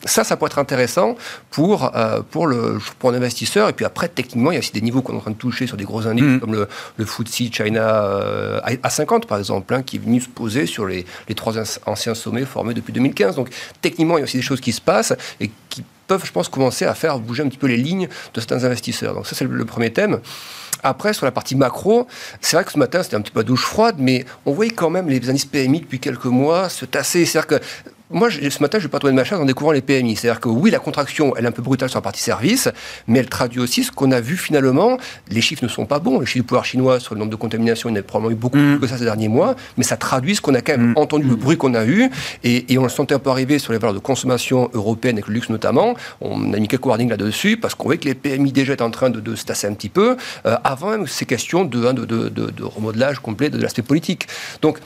ça, 0.06 0.24
ça 0.24 0.36
pourrait 0.36 0.50
être 0.50 0.60
intéressant 0.60 1.16
pour, 1.50 1.96
euh, 1.96 2.22
pour, 2.30 2.48
le, 2.48 2.78
pour 3.00 3.12
un 3.12 3.14
investisseur. 3.14 3.70
Et 3.70 3.74
puis 3.74 3.86
après, 3.86 4.10
techniquement, 4.10 4.52
il 4.52 4.56
y 4.56 4.58
a 4.58 4.60
aussi 4.60 4.74
des 4.74 4.82
niveaux 4.82 5.02
qu'on 5.02 5.14
est 5.14 5.18
en 5.18 5.22
train 5.22 5.32
de 5.32 5.38
toucher 5.38 5.66
sur 5.66 5.78
des 5.78 5.86
gros 5.86 6.06
indices 6.08 6.26
mm. 6.26 6.40
comme 6.40 6.54
le, 6.54 6.68
le 6.98 7.06
FTSE 7.06 7.52
China 7.52 8.04
euh, 8.06 8.60
A50, 8.62 9.26
par 9.26 9.40
exemple, 9.40 9.74
hein, 9.74 9.82
qui 9.82 9.96
est 9.96 10.00
venu 10.00 10.20
se 10.20 10.30
poser 10.30 10.66
sur 10.66 10.86
les, 10.86 11.06
les 11.30 11.36
trois 11.36 11.54
anciens 11.86 12.16
sommets 12.16 12.46
formés 12.46 12.74
depuis 12.74 12.94
2015. 12.94 13.36
Donc 13.36 13.50
techniquement, 13.82 14.18
il 14.18 14.22
y 14.22 14.24
a 14.24 14.26
aussi 14.26 14.38
des 14.38 14.44
choses 14.44 14.62
qui 14.62 14.74
se 14.74 14.82
passent 14.82 15.14
et 15.40 15.52
qui 15.70 15.84
peuvent, 16.08 16.26
je 16.26 16.32
pense, 16.32 16.50
commencer 16.50 16.86
à 16.86 16.94
faire 16.94 17.18
bouger 17.20 17.44
un 17.44 17.48
petit 17.48 17.58
peu 17.58 17.68
les 17.68 17.78
lignes 17.78 18.10
de 18.34 18.40
certains 18.42 18.66
investisseurs. 18.66 19.14
Donc 19.14 19.26
ça, 19.26 19.36
c'est 19.36 19.46
le 19.46 19.66
premier 19.66 19.94
thème. 19.94 20.20
Après, 20.84 21.14
sur 21.14 21.26
la 21.26 21.32
partie 21.32 21.56
macro, 21.56 22.08
c'est 22.40 22.56
vrai 22.56 22.64
que 22.64 22.72
ce 22.72 22.80
matin, 22.80 23.04
c'était 23.04 23.16
un 23.16 23.22
petit 23.22 23.32
peu 23.32 23.44
douche 23.44 23.66
froide, 23.66 23.96
mais 23.98 24.26
on 24.46 24.54
voyait 24.54 24.72
quand 24.72 24.90
même 24.90 25.10
les 25.10 25.30
indices 25.30 25.46
PMI 25.46 25.82
depuis 25.82 26.00
quelques 26.00 26.26
mois 26.26 26.70
se 26.70 26.86
tasser. 26.86 27.26
C'est-à-dire 27.26 27.60
que 27.60 27.66
moi, 28.12 28.30
ce 28.32 28.62
matin, 28.62 28.80
je 28.80 28.84
vais 28.84 28.90
pas 28.90 29.00
trouver 29.00 29.14
de 29.14 29.18
ma 29.18 29.24
chaise 29.24 29.40
en 29.40 29.46
découvrant 29.46 29.72
les 29.72 29.82
PMI. 29.82 30.16
C'est-à-dire 30.16 30.40
que 30.40 30.50
oui, 30.50 30.72
la 30.72 30.80
contraction, 30.80 31.34
elle 31.36 31.46
est 31.46 31.48
un 31.48 31.52
peu 31.52 31.62
brutale 31.62 31.90
sur 31.90 31.98
la 31.98 32.02
partie 32.02 32.22
service, 32.22 32.70
mais 33.08 33.20
elle 33.20 33.30
traduit 33.30 33.60
aussi 33.60 33.84
ce 33.84 33.92
qu'on 33.92 34.12
a 34.12 34.22
vu 34.22 34.38
finalement. 34.38 34.98
Les 35.30 35.42
chiffres 35.42 35.64
ne 35.64 35.70
sont 35.70 35.86
pas 35.86 36.00
bons. 36.00 36.20
Les 36.20 36.26
chiffres 36.26 36.44
du 36.44 36.44
pouvoir 36.44 36.66
chinois 36.66 37.00
sur 37.00 37.16
le 37.16 37.20
nombre 37.20 37.32
de 37.32 37.36
contaminations, 37.36 37.90
il 37.90 37.94
y 37.94 37.96
en 37.96 38.00
a 38.00 38.04
probablement 38.04 38.32
eu 38.32 38.40
beaucoup 38.40 38.58
mm. 38.58 38.72
plus 38.72 38.80
que 38.82 38.88
ça 38.88 38.98
ces 38.98 39.06
derniers 39.06 39.28
mois, 39.28 39.56
mais 39.78 39.84
ça 39.84 39.98
traduit 39.98 40.36
ce 40.36 40.42
qu'on 40.42 40.54
a 40.54 40.62
quand 40.62 40.78
même 40.78 40.92
mm. 40.92 40.98
entendu, 40.98 41.28
le 41.28 41.36
bruit 41.36 41.58
qu'on 41.58 41.74
a 41.74 41.86
eu, 41.86 42.10
et, 42.44 42.78
on 42.78 42.84
le 42.84 42.90
sentait 42.90 43.16
un 43.16 43.20
peu 43.20 43.30
arriver 43.30 43.60
sur 43.60 43.74
les 43.74 43.80
valeurs 43.80 43.94
de 43.94 44.00
consommation 44.00 44.70
européennes, 44.74 45.16
avec 45.16 45.28
le 45.28 45.36
luxe 45.36 45.50
notamment. 45.50 45.96
On 46.20 46.54
a 46.54 46.58
mis 46.58 46.68
quelques 46.68 46.86
warnings 46.86 47.10
là-dessus, 47.10 47.58
parce 47.58 47.76
qu'on 47.76 47.86
voit 47.86 47.98
que 47.98 48.06
les 48.06 48.16
PMI 48.16 48.52
déjà 48.52 48.74
étaient 48.74 48.82
en 48.82 48.92
train 48.92 49.10
de, 49.10 49.36
se 49.36 49.46
tasser 49.46 49.68
un 49.68 49.74
petit 49.74 49.90
peu, 49.90 50.18
euh, 50.46 50.58
avant 50.64 50.92
même 50.92 51.08
ces 51.08 51.26
questions 51.26 51.64
de, 51.64 51.92
de, 51.92 52.06
de, 52.06 52.30
de 52.30 52.64
remodelage 52.64 53.20
complet 53.20 53.50
de, 53.50 53.62
l'aspect 53.62 53.82
politique. 53.82 54.28
Donc, 54.62 54.80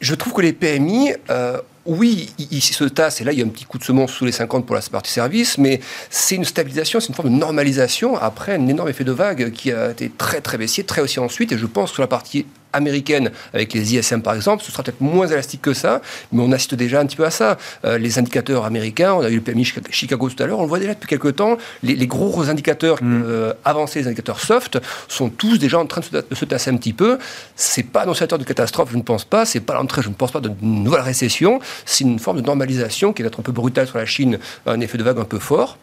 je 0.00 0.14
trouve 0.14 0.32
que 0.32 0.42
les 0.42 0.52
PMI 0.52 1.12
euh, 1.30 1.58
oui, 1.88 2.28
il, 2.38 2.60
se 2.60 2.84
tasse, 2.84 3.22
et 3.22 3.24
là, 3.24 3.32
il 3.32 3.38
y 3.38 3.42
a 3.42 3.46
un 3.46 3.48
petit 3.48 3.64
coup 3.64 3.78
de 3.78 3.82
semence 3.82 4.12
sous 4.12 4.26
les 4.26 4.32
50 4.32 4.66
pour 4.66 4.76
la 4.76 4.82
partie 4.82 5.10
service, 5.10 5.56
mais 5.56 5.80
c'est 6.10 6.34
une 6.34 6.44
stabilisation, 6.44 7.00
c'est 7.00 7.08
une 7.08 7.14
forme 7.14 7.30
de 7.30 7.38
normalisation 7.38 8.14
après 8.14 8.54
un 8.54 8.68
énorme 8.68 8.90
effet 8.90 9.04
de 9.04 9.12
vague 9.12 9.52
qui 9.52 9.72
a 9.72 9.92
été 9.92 10.10
très, 10.10 10.42
très 10.42 10.58
baissier, 10.58 10.84
très 10.84 11.00
haussier 11.00 11.22
ensuite, 11.22 11.50
et 11.50 11.56
je 11.56 11.64
pense 11.64 11.92
que 11.92 12.02
la 12.02 12.06
partie 12.06 12.44
américaine, 12.78 13.30
avec 13.52 13.74
les 13.74 13.94
ISM 13.94 14.22
par 14.22 14.34
exemple, 14.34 14.62
ce 14.64 14.72
sera 14.72 14.82
peut-être 14.82 15.00
moins 15.00 15.26
élastique 15.26 15.62
que 15.62 15.74
ça, 15.74 16.00
mais 16.32 16.42
on 16.42 16.52
assiste 16.52 16.74
déjà 16.74 17.00
un 17.00 17.06
petit 17.06 17.16
peu 17.16 17.24
à 17.24 17.30
ça. 17.30 17.58
Euh, 17.84 17.98
les 17.98 18.18
indicateurs 18.18 18.64
américains, 18.64 19.14
on 19.14 19.20
a 19.20 19.30
eu 19.30 19.36
le 19.36 19.40
PMI 19.40 19.64
Chicago 19.90 20.28
tout 20.28 20.42
à 20.42 20.46
l'heure, 20.46 20.58
on 20.58 20.62
le 20.62 20.68
voit 20.68 20.78
déjà 20.78 20.94
depuis 20.94 21.08
quelques 21.08 21.36
temps, 21.36 21.58
les, 21.82 22.06
gros 22.06 22.48
indicateurs 22.48 22.98
mm. 23.02 23.22
euh, 23.26 23.52
avancés, 23.64 24.00
les 24.00 24.06
indicateurs 24.06 24.40
soft, 24.40 24.78
sont 25.08 25.28
tous 25.28 25.58
déjà 25.58 25.78
en 25.78 25.86
train 25.86 26.00
de 26.00 26.34
se, 26.34 26.44
tasser 26.44 26.70
un 26.70 26.76
petit 26.76 26.92
peu. 26.92 27.18
C'est 27.56 27.82
pas 27.82 28.02
annonciateur 28.02 28.38
de 28.38 28.44
catastrophe, 28.44 28.90
je 28.92 28.96
ne 28.96 29.02
pense 29.02 29.24
pas, 29.24 29.44
c'est 29.44 29.60
pas 29.60 29.74
l'entrée, 29.74 30.02
je 30.02 30.08
ne 30.08 30.14
pense 30.14 30.32
pas, 30.32 30.40
d'une 30.40 30.84
nouvelle 30.84 31.02
récession, 31.02 31.60
c'est 31.84 32.04
une 32.04 32.18
forme 32.18 32.40
de 32.40 32.46
normalisation 32.46 33.12
qui 33.12 33.22
est 33.22 33.26
être 33.26 33.40
un 33.40 33.42
peu 33.42 33.52
brutale 33.52 33.86
sur 33.86 33.98
la 33.98 34.06
Chine, 34.06 34.38
un 34.66 34.80
effet 34.80 34.98
de 34.98 35.04
vague 35.04 35.18
un 35.18 35.24
peu 35.24 35.38
fort. 35.38 35.78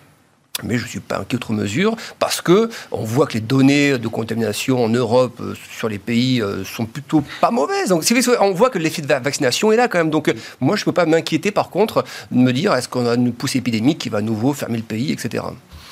Mais 0.64 0.78
je 0.78 0.84
ne 0.84 0.90
suis 0.90 1.00
pas 1.00 1.20
inquiet 1.20 1.36
autre 1.36 1.52
mesure 1.52 1.96
parce 2.20 2.42
que 2.42 2.70
on 2.92 3.04
voit 3.04 3.28
que 3.28 3.34
les 3.34 3.42
données 3.42 3.98
de 3.98 4.08
contamination 4.08 4.84
en 4.84 4.90
Europe 4.90 5.40
euh, 5.42 5.54
sur 5.78 5.90
les 5.90 6.00
pays 6.00 6.42
euh, 6.42 6.64
sont 6.64 6.86
plutôt 6.86 7.24
pas 7.42 7.52
mauvaises. 7.52 7.90
Donc, 7.90 8.04
on 8.40 8.52
voit 8.52 8.70
que 8.70 8.80
l'effet 8.80 9.02
de 9.02 9.08
vaccination 9.08 9.72
est 9.72 9.76
là 9.76 9.88
quand 9.88 9.98
même. 9.98 10.10
Donc, 10.10 10.34
moi, 10.62 10.76
je 10.76 10.82
ne 10.82 10.86
peux 10.86 10.94
pas 10.94 11.06
m'inquiéter 11.06 11.52
par 11.52 11.70
contre 11.70 12.06
de 12.32 12.38
me 12.38 12.54
dire 12.54 12.74
est-ce 12.74 12.88
qu'on 12.88 13.06
a 13.06 13.16
une 13.16 13.34
pousse 13.34 13.56
épidémique 13.56 13.98
qui 13.98 14.10
va 14.10 14.20
à 14.20 14.22
nouveau 14.22 14.54
fermer 14.54 14.78
le 14.78 14.84
pays, 14.84 15.12
etc. 15.12 15.44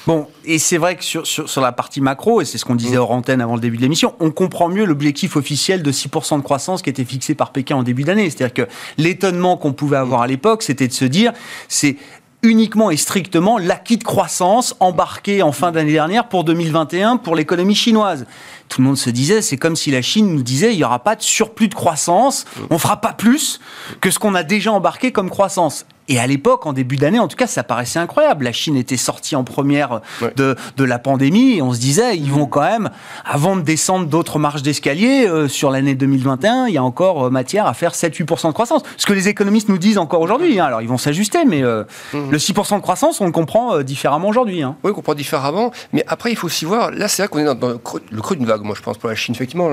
Bon, 0.06 0.28
et 0.44 0.60
c'est 0.60 0.78
vrai 0.78 0.98
que 0.98 1.04
sur, 1.04 1.26
sur, 1.26 1.62
la 1.62 1.72
partie 1.72 2.02
macro, 2.02 2.42
et 2.42 2.46
c'est 2.46 2.58
ce 2.58 2.66
qu'on 2.66 2.76
disait 2.76 2.98
mm. 2.98 3.02
hors 3.02 3.12
antenne 3.12 3.42
avant 3.42 3.56
le 3.56 3.62
début 3.62 3.78
de 3.78 3.82
l'émission, 3.82 4.16
on 4.20 4.32
comprend 4.32 4.68
mieux 4.68 4.84
l'objectif 4.84 5.38
officiel 5.38 5.82
de 5.82 5.92
6% 5.92 6.38
de 6.38 6.44
croissance 6.44 6.82
qui 6.82 6.90
était 6.90 7.06
fixé 7.06 7.36
par 7.36 7.52
Pékin 7.52 7.78
en 7.78 7.84
début 7.84 8.04
d'année. 8.04 8.30
C'est-à-dire 8.30 8.66
que 8.66 8.72
l'étonnement 8.98 9.56
qu'on 9.56 9.72
pouvait 9.72 9.98
avoir 9.98 10.22
à 10.22 10.28
l'époque, 10.28 10.64
c'était 10.64 10.90
de 10.90 10.94
se 10.94 11.06
dire, 11.06 11.32
c'est 11.70 11.96
uniquement 12.44 12.92
et 12.92 12.98
strictement 12.98 13.58
l'acquis 13.58 13.98
de 13.98 14.04
croissance 14.04 14.76
embarqué 14.80 15.42
en 15.42 15.52
fin 15.52 15.72
d'année 15.72 15.94
dernière 15.94 16.28
pour 16.28 16.44
2021 16.44 17.18
pour 17.18 17.36
l'économie 17.36 17.74
chinoise. 17.74 18.26
Tout 18.70 18.82
le 18.82 18.88
monde 18.88 18.98
se 18.98 19.10
disait, 19.10 19.42
c'est 19.42 19.58
comme 19.58 19.76
si 19.76 19.92
la 19.92 20.02
Chine 20.02 20.34
nous 20.34 20.44
disait, 20.44 20.74
il 20.74 20.78
n'y 20.78 20.84
aura 20.84 21.00
pas 21.00 21.16
de 21.16 21.22
surplus 21.22 21.70
de 21.70 21.76
croissance, 21.76 22.46
on 22.70 22.78
fera 22.78 22.98
pas 22.98 23.14
plus 23.14 23.60
que 24.02 24.12
ce 24.12 24.20
qu'on 24.20 24.36
a 24.36 24.44
déjà 24.44 24.72
embarqué 24.72 25.12
comme 25.12 25.30
croissance. 25.30 25.86
Et 26.08 26.20
à 26.20 26.28
l'époque, 26.28 26.66
en 26.66 26.74
début 26.74 26.98
d'année, 26.98 27.20
en 27.20 27.28
tout 27.28 27.38
cas, 27.38 27.48
ça 27.48 27.64
paraissait 27.64 28.00
incroyable. 28.00 28.46
La 28.46 28.52
Chine 28.52 28.76
était 28.76 28.98
sortie 28.98 29.36
en 29.36 29.44
première 29.44 30.02
de, 30.36 30.56
de 30.78 30.84
la 30.84 31.00
pandémie 31.00 31.58
et 31.58 31.62
on 31.62 31.74
se 31.74 31.80
disait, 31.80 32.18
ils 32.18 32.32
vont 32.32 32.46
quand 32.46 32.62
même, 32.62 32.90
avant 33.26 33.56
de 33.56 33.62
descendre 33.62 34.08
d'autres 34.08 34.40
marches 34.40 34.62
d'escalier, 34.62 35.28
euh, 35.28 35.48
sur 35.48 35.72
l'année 35.72 35.96
2021, 35.96 36.68
il 36.68 36.74
y 36.74 36.78
a 36.78 36.84
encore 36.84 37.26
euh, 37.26 37.30
matière 37.30 37.66
à 37.68 37.74
faire 37.74 37.94
7-8% 37.94 38.48
de 38.48 38.54
croissance. 38.54 38.84
Ce 38.98 39.06
que 39.06 39.14
les 39.14 39.28
économistes 39.28 39.70
nous 39.70 39.78
disent 39.78 39.98
encore 39.98 40.22
aujourd'hui. 40.22 40.60
Hein. 40.60 40.66
Alors, 40.66 40.82
ils 40.82 40.88
vont 40.88 40.98
s'ajuster, 40.98 41.46
mais 41.46 41.64
euh, 41.64 41.84
mhm. 42.14 42.32
le 42.32 42.38
6% 42.38 42.76
de 42.76 42.82
croissance, 42.82 43.22
on 43.22 43.26
le 43.26 43.32
comprend 43.32 43.82
différemment 43.82 44.30
aujourd'hui. 44.30 44.64
Hein. 44.64 44.76
Oui, 44.84 44.92
on 44.92 44.94
comprend 44.94 45.16
différemment. 45.16 45.72
Mais 45.92 46.04
après, 46.08 46.32
il 46.32 46.36
faut 46.36 46.48
aussi 46.48 46.66
voir, 46.66 46.92
là, 46.92 47.08
c'est 47.08 47.24
vrai 47.24 47.30
qu'on 47.30 47.40
est 47.40 47.56
dans, 47.56 47.70
le 47.70 47.78
creux, 47.78 48.36
d'une 48.36 48.46
vague, 48.46 48.62
moi, 48.62 48.76
je 48.78 48.82
pense, 48.82 48.98
pour 48.98 49.10
la 49.10 49.16
Chine. 49.16 49.36
Effectivement, 49.36 49.70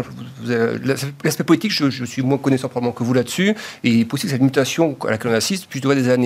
l'aspect 1.25 1.45
politique, 1.45 1.73
je, 1.73 2.05
suis 2.05 2.23
moins 2.23 2.38
connaissant 2.38 2.69
probablement 2.69 2.93
que 2.93 3.05
vous 3.05 3.14
là-dessus. 3.14 3.55
Et 3.85 3.90
il 3.90 4.01
est 4.01 4.05
possible 4.05 4.31
que 4.31 4.37
cette 4.37 4.43
mutation 4.43 4.97
à 5.07 5.11
laquelle 5.11 5.31
on 5.31 5.35
assiste 5.35 5.66
puisse 5.66 5.83
durer 5.83 5.97
des 5.97 6.09
années. 6.09 6.20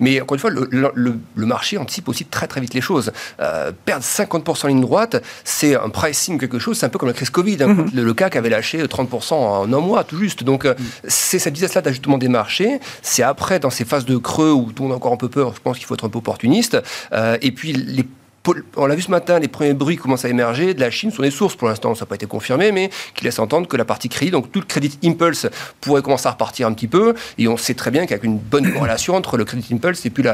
Mais 0.00 0.20
encore 0.20 0.34
une 0.34 0.40
fois, 0.40 0.50
le, 0.50 1.20
marché 1.46 1.78
anticipe 1.78 2.08
aussi 2.08 2.24
très 2.24 2.46
très 2.46 2.60
vite 2.60 2.74
les 2.74 2.80
choses. 2.80 3.12
Euh, 3.40 3.72
perdre 3.84 4.04
50% 4.04 4.64
en 4.64 4.68
ligne 4.68 4.80
droite, 4.80 5.22
c'est 5.44 5.74
un 5.74 5.88
pricing 5.88 6.38
quelque 6.38 6.58
chose, 6.58 6.78
c'est 6.78 6.86
un 6.86 6.88
peu 6.88 6.98
comme 6.98 7.08
la 7.08 7.14
crise 7.14 7.30
Covid. 7.30 7.62
Hein, 7.62 7.68
mhm. 7.68 7.90
le, 7.94 8.14
CAC 8.14 8.36
avait 8.36 8.50
lâché 8.50 8.82
30% 8.82 9.34
en 9.34 9.72
un 9.72 9.80
mois, 9.80 10.04
tout 10.04 10.18
juste. 10.18 10.44
Donc 10.44 10.64
euh, 10.64 10.74
mhm. 10.78 10.84
c'est 11.08 11.38
cette 11.38 11.54
vitesse-là 11.54 11.80
d'ajustement 11.80 12.18
des 12.18 12.28
marchés. 12.28 12.80
C'est 13.02 13.22
après, 13.22 13.60
dans 13.60 13.70
ces 13.70 13.84
phases 13.84 14.04
de 14.04 14.16
creux 14.16 14.52
où 14.52 14.72
tout 14.72 14.82
le 14.82 14.88
monde 14.88 14.94
a 14.94 14.96
encore 14.96 15.12
un 15.12 15.16
peu 15.16 15.28
peur, 15.28 15.54
je 15.54 15.60
pense 15.60 15.78
qu'il 15.78 15.86
faut 15.86 15.94
être 15.94 16.04
un 16.04 16.10
peu 16.10 16.18
opportuniste. 16.18 16.78
Euh, 17.12 17.38
et 17.40 17.52
puis 17.52 17.72
les 17.72 18.06
on 18.76 18.86
l'a 18.86 18.94
vu 18.94 19.02
ce 19.02 19.10
matin, 19.10 19.38
les 19.38 19.48
premiers 19.48 19.74
bruits 19.74 19.96
commencent 19.96 20.24
à 20.24 20.28
émerger 20.28 20.74
de 20.74 20.80
la 20.80 20.90
Chine 20.90 21.10
sont 21.10 21.22
des 21.22 21.30
sources 21.30 21.56
pour 21.56 21.68
l'instant, 21.68 21.94
ça 21.94 22.04
n'a 22.04 22.06
pas 22.06 22.14
été 22.14 22.26
confirmé, 22.26 22.72
mais 22.72 22.90
qui 23.14 23.24
laissent 23.24 23.38
entendre 23.38 23.68
que 23.68 23.76
la 23.76 23.84
partie 23.84 24.08
crédit, 24.08 24.30
donc 24.30 24.50
tout 24.52 24.60
le 24.60 24.66
crédit 24.66 24.98
impulse 25.04 25.46
pourrait 25.80 26.02
commencer 26.02 26.26
à 26.28 26.32
repartir 26.32 26.66
un 26.66 26.72
petit 26.72 26.88
peu. 26.88 27.14
Et 27.38 27.48
on 27.48 27.56
sait 27.56 27.74
très 27.74 27.90
bien 27.90 28.06
qu'il 28.06 28.16
y 28.16 28.20
a 28.20 28.24
une 28.24 28.38
bonne 28.38 28.72
corrélation 28.74 29.14
entre 29.14 29.36
le 29.36 29.44
crédit 29.44 29.72
impulse 29.72 30.04
et 30.06 30.10
puis 30.10 30.24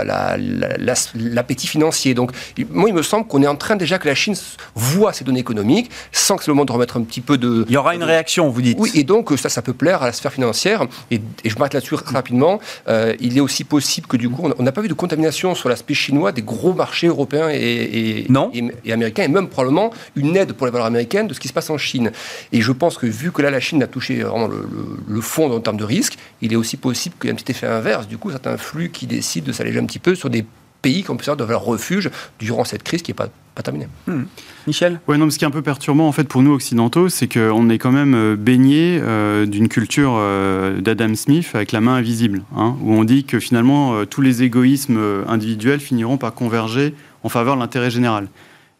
l'appétit 1.14 1.66
financier. 1.66 2.14
Donc 2.14 2.32
moi, 2.70 2.88
il 2.88 2.94
me 2.94 3.02
semble 3.02 3.26
qu'on 3.26 3.42
est 3.42 3.46
en 3.46 3.56
train 3.56 3.76
déjà 3.76 3.98
que 3.98 4.08
la 4.08 4.14
Chine 4.14 4.34
voit 4.74 5.12
ces 5.12 5.24
données 5.24 5.40
économiques, 5.40 5.90
sans 6.12 6.36
que 6.36 6.44
c'est 6.44 6.50
le 6.50 6.54
moment 6.54 6.64
de 6.64 6.72
remettre 6.72 6.96
un 6.96 7.02
petit 7.02 7.20
peu 7.20 7.38
de. 7.38 7.64
Il 7.68 7.72
y 7.72 7.76
aura 7.76 7.94
une 7.94 8.04
réaction, 8.04 8.48
vous 8.48 8.62
dites. 8.62 8.78
Oui, 8.80 8.90
et 8.94 9.04
donc 9.04 9.32
ça, 9.38 9.48
ça 9.48 9.62
peut 9.62 9.74
plaire 9.74 10.02
à 10.02 10.06
la 10.06 10.12
sphère 10.12 10.32
financière. 10.32 10.86
Et, 11.10 11.20
je 11.44 11.54
m'arrête 11.56 11.74
là-dessus 11.74 11.94
rapidement. 11.94 12.58
Euh, 12.88 13.14
il 13.20 13.36
est 13.36 13.40
aussi 13.40 13.64
possible 13.64 14.06
que 14.06 14.16
du 14.16 14.28
coup, 14.28 14.50
on 14.58 14.62
n'a 14.62 14.72
pas 14.72 14.80
vu 14.80 14.88
de 14.88 14.94
contamination 14.94 15.54
sur 15.54 15.68
l'aspect 15.68 15.94
chinois 15.94 16.32
des 16.32 16.42
gros 16.42 16.72
marchés 16.72 17.06
européens 17.06 17.48
et 17.50 17.64
et, 17.64 18.03
non. 18.28 18.50
et, 18.52 18.92
américains, 18.92 19.24
et 19.24 19.28
même 19.28 19.48
probablement 19.48 19.92
une 20.16 20.36
aide 20.36 20.52
pour 20.52 20.66
les 20.66 20.72
valeurs 20.72 20.86
américaines 20.86 21.28
de 21.28 21.34
ce 21.34 21.40
qui 21.40 21.48
se 21.48 21.52
passe 21.52 21.70
en 21.70 21.78
Chine. 21.78 22.12
Et 22.52 22.60
je 22.60 22.72
pense 22.72 22.98
que 22.98 23.06
vu 23.06 23.32
que 23.32 23.42
là, 23.42 23.50
la 23.50 23.60
Chine 23.60 23.82
a 23.82 23.86
touché 23.86 24.22
vraiment 24.22 24.48
le, 24.48 25.20
fond 25.20 25.50
en 25.50 25.60
termes 25.60 25.76
de 25.76 25.84
risque, 25.84 26.18
il 26.42 26.52
est 26.52 26.56
aussi 26.56 26.76
possible 26.76 27.14
qu'il 27.18 27.28
y 27.28 27.30
ait 27.30 27.32
un 27.32 27.36
petit 27.36 27.52
effet 27.52 27.66
inverse. 27.66 28.06
Du 28.06 28.18
coup, 28.18 28.30
certains 28.30 28.56
flux 28.56 28.90
qui 28.90 29.06
décident 29.06 29.46
de 29.46 29.52
s'alléger 29.52 29.78
un 29.78 29.86
petit 29.86 29.98
peu 29.98 30.14
sur 30.14 30.30
des 30.30 30.44
pays 30.84 31.02
qui 31.02 31.10
ont 31.10 31.16
pu 31.16 31.24
servir 31.24 31.46
de 31.46 31.50
leur 31.50 31.64
refuge 31.64 32.10
durant 32.38 32.64
cette 32.64 32.82
crise 32.82 33.00
qui 33.00 33.10
n'est 33.10 33.16
pas, 33.16 33.28
pas 33.54 33.62
terminée. 33.62 33.88
Hmm. 34.06 34.24
Michel? 34.66 35.00
Oui, 35.08 35.16
non, 35.16 35.30
ce 35.30 35.38
qui 35.38 35.44
est 35.44 35.48
un 35.48 35.50
peu 35.50 35.62
perturbant 35.62 36.06
en 36.06 36.12
fait 36.12 36.24
pour 36.24 36.42
nous 36.42 36.52
occidentaux, 36.52 37.08
c'est 37.08 37.26
qu'on 37.26 37.70
est 37.70 37.78
quand 37.78 37.90
même 37.90 38.14
euh, 38.14 38.36
baigné 38.36 39.00
euh, 39.02 39.46
d'une 39.46 39.68
culture 39.68 40.14
euh, 40.16 40.82
d'Adam 40.82 41.14
Smith 41.14 41.50
avec 41.54 41.72
la 41.72 41.80
main 41.80 41.94
invisible, 41.94 42.42
hein, 42.54 42.76
où 42.82 42.92
on 42.92 43.04
dit 43.04 43.24
que 43.24 43.40
finalement 43.40 44.04
tous 44.04 44.20
les 44.20 44.42
égoïsmes 44.42 45.00
individuels 45.26 45.80
finiront 45.80 46.18
par 46.18 46.34
converger 46.34 46.94
en 47.24 47.28
faveur 47.28 47.56
de 47.56 47.60
l'intérêt 47.60 47.90
général. 47.90 48.28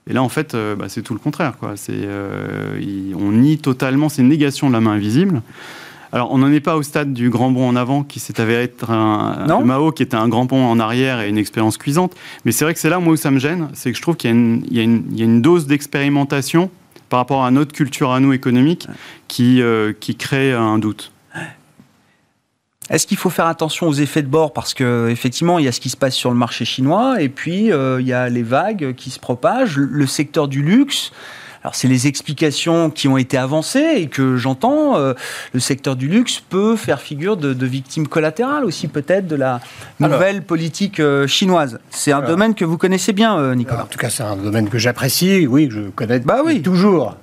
Et 0.09 0.13
là, 0.13 0.23
en 0.23 0.29
fait, 0.29 0.55
euh, 0.55 0.77
bah, 0.77 0.87
c'est 0.89 1.03
tout 1.03 1.15
le 1.15 1.19
contraire. 1.19 1.55
Quoi. 1.59 1.75
Euh, 1.91 3.13
on 3.19 3.33
nie 3.33 3.59
totalement, 3.59 4.09
c'est 4.09 4.23
une 4.23 4.29
négation 4.29 4.69
de 4.69 4.75
la 4.75 4.81
main 4.81 4.93
invisible. 4.93 5.43
Alors, 6.13 6.31
on 6.31 6.39
n'en 6.39 6.53
est 6.53 6.61
pas 6.61 6.77
au 6.77 6.83
stade 6.83 7.13
du 7.13 7.29
grand 7.29 7.51
bond 7.51 7.67
en 7.67 7.75
avant 7.75 8.05
qui 8.05 8.21
s'est 8.21 8.41
avéré 8.41 8.65
être 8.65 8.91
un, 8.91 9.65
Mao, 9.65 9.91
qui 9.91 10.05
était 10.05 10.17
un 10.17 10.29
grand 10.29 10.45
bond 10.45 10.65
en 10.65 10.79
arrière 10.79 11.21
et 11.21 11.29
une 11.29 11.39
expérience 11.39 11.77
cuisante. 11.77 12.15
Mais 12.45 12.53
c'est 12.53 12.65
vrai 12.65 12.73
que 12.73 12.79
c'est 12.79 12.91
là, 12.91 13.01
moi, 13.01 13.15
où 13.15 13.17
ça 13.17 13.33
me 13.33 13.41
gêne, 13.41 13.69
c'est 13.73 13.91
que 13.91 13.97
je 13.97 14.03
trouve 14.03 14.17
qu'il 14.17 14.31
y, 14.71 14.79
a 14.79 14.83
une 14.85 15.43
dose 15.43 15.67
d'expérimentation 15.67 16.71
par 17.09 17.19
rapport 17.19 17.45
à 17.45 17.51
notre 17.51 17.73
culture 17.73 18.13
à 18.13 18.21
nous 18.21 18.33
économique 18.33 18.87
qui, 19.27 19.61
euh, 19.61 19.93
qui 19.99 20.15
crée 20.15 20.53
un 20.53 20.79
doute. 20.79 21.11
Est-ce 22.91 23.07
qu'il 23.07 23.17
faut 23.17 23.31
faire 23.31 23.47
attention 23.47 23.89
aux 23.89 23.95
effets 23.95 24.23
de 24.23 24.29
bord 24.29 24.53
parce 24.53 24.75
que 24.75 25.09
effectivement 25.09 25.59
il 25.59 25.65
y 25.65 25.69
a 25.69 25.73
ce 25.73 25.81
qui 25.81 25.89
se 25.89 25.97
passe 25.97 26.15
sur 26.15 26.31
le 26.31 26.37
marché 26.37 26.65
chinois 26.67 27.21
et 27.21 27.31
puis 27.31 27.73
euh, 27.73 28.01
il 28.01 28.07
y 28.07 28.13
a 28.13 28.29
les 28.29 28.43
vagues 28.43 28.95
qui 28.95 29.11
se 29.11 29.19
propagent, 29.19 29.79
le 29.79 30.07
secteur 30.07 30.49
du 30.49 30.63
luxe. 30.63 31.11
Alors 31.63 31.75
c'est 31.75 31.89
les 31.89 32.09
explications 32.09 32.91
qui 32.91 33.09
ont 33.09 33.17
été 33.17 33.39
avancées 33.39 33.95
et 33.97 34.09
que 34.09 34.37
j'entends. 34.37 34.99
Euh, 34.99 35.15
le 35.55 35.61
secteur 35.61 35.97
du 35.97 36.09
luxe 36.09 36.41
peut 36.41 36.77
faire 36.77 37.01
figure 37.01 37.39
de, 37.39 37.55
de 37.55 37.67
victime 37.67 38.07
collatérale 38.07 38.67
aussi 38.67 38.87
peut-être 38.87 39.27
de 39.27 39.37
la 39.37 39.61
nouvelle 39.99 40.43
politique 40.43 41.01
euh, 41.01 41.27
chinoise. 41.27 41.79
C'est 41.89 42.13
un 42.13 42.21
domaine 42.21 42.55
que 42.55 42.67
vous 42.67 42.77
connaissez 42.77 43.15
bien, 43.15 43.55
Nicolas. 43.55 43.85
en 43.85 43.87
tout 43.87 43.99
cas, 43.99 44.11
c'est 44.11 44.25
un 44.25 44.37
domaine 44.37 44.69
que 44.69 44.77
j'apprécie. 44.77 45.47
Oui, 45.47 45.69
que 45.69 45.75
je 45.75 45.81
connais. 45.89 46.19
Bah 46.19 46.43
oui. 46.45 46.61
Toujours. 46.61 47.17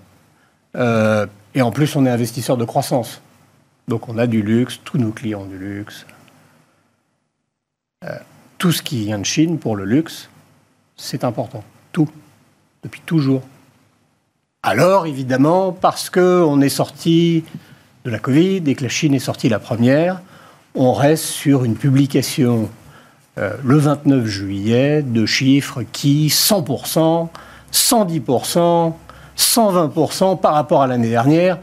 et 0.75 1.61
en 1.61 1.71
plus, 1.71 1.95
on 1.95 2.07
est 2.07 2.09
investisseur 2.09 2.57
de 2.57 2.65
croissance. 2.65 3.21
Donc 3.91 4.07
on 4.07 4.17
a 4.17 4.25
du 4.25 4.41
luxe, 4.41 4.79
tous 4.85 4.97
nos 4.97 5.11
clients 5.11 5.43
du 5.43 5.57
luxe. 5.57 6.05
Euh, 8.05 8.15
tout 8.57 8.71
ce 8.71 8.81
qui 8.81 9.03
vient 9.03 9.19
de 9.19 9.25
Chine 9.25 9.59
pour 9.59 9.75
le 9.75 9.83
luxe, 9.83 10.29
c'est 10.95 11.25
important. 11.25 11.61
Tout. 11.91 12.07
Depuis 12.83 13.01
toujours. 13.01 13.41
Alors, 14.63 15.07
évidemment, 15.07 15.73
parce 15.73 16.09
qu'on 16.09 16.61
est 16.61 16.69
sorti 16.69 17.43
de 18.05 18.09
la 18.09 18.17
Covid 18.17 18.63
et 18.65 18.75
que 18.75 18.83
la 18.83 18.89
Chine 18.89 19.13
est 19.13 19.19
sortie 19.19 19.49
la 19.49 19.59
première, 19.59 20.21
on 20.73 20.93
reste 20.93 21.25
sur 21.25 21.65
une 21.65 21.75
publication 21.75 22.69
euh, 23.39 23.57
le 23.61 23.75
29 23.75 24.25
juillet 24.25 25.01
de 25.01 25.25
chiffres 25.25 25.83
qui, 25.83 26.29
100%, 26.29 27.27
110%, 27.73 28.93
120% 29.37 30.39
par 30.39 30.53
rapport 30.53 30.81
à 30.81 30.87
l'année 30.87 31.09
dernière, 31.09 31.59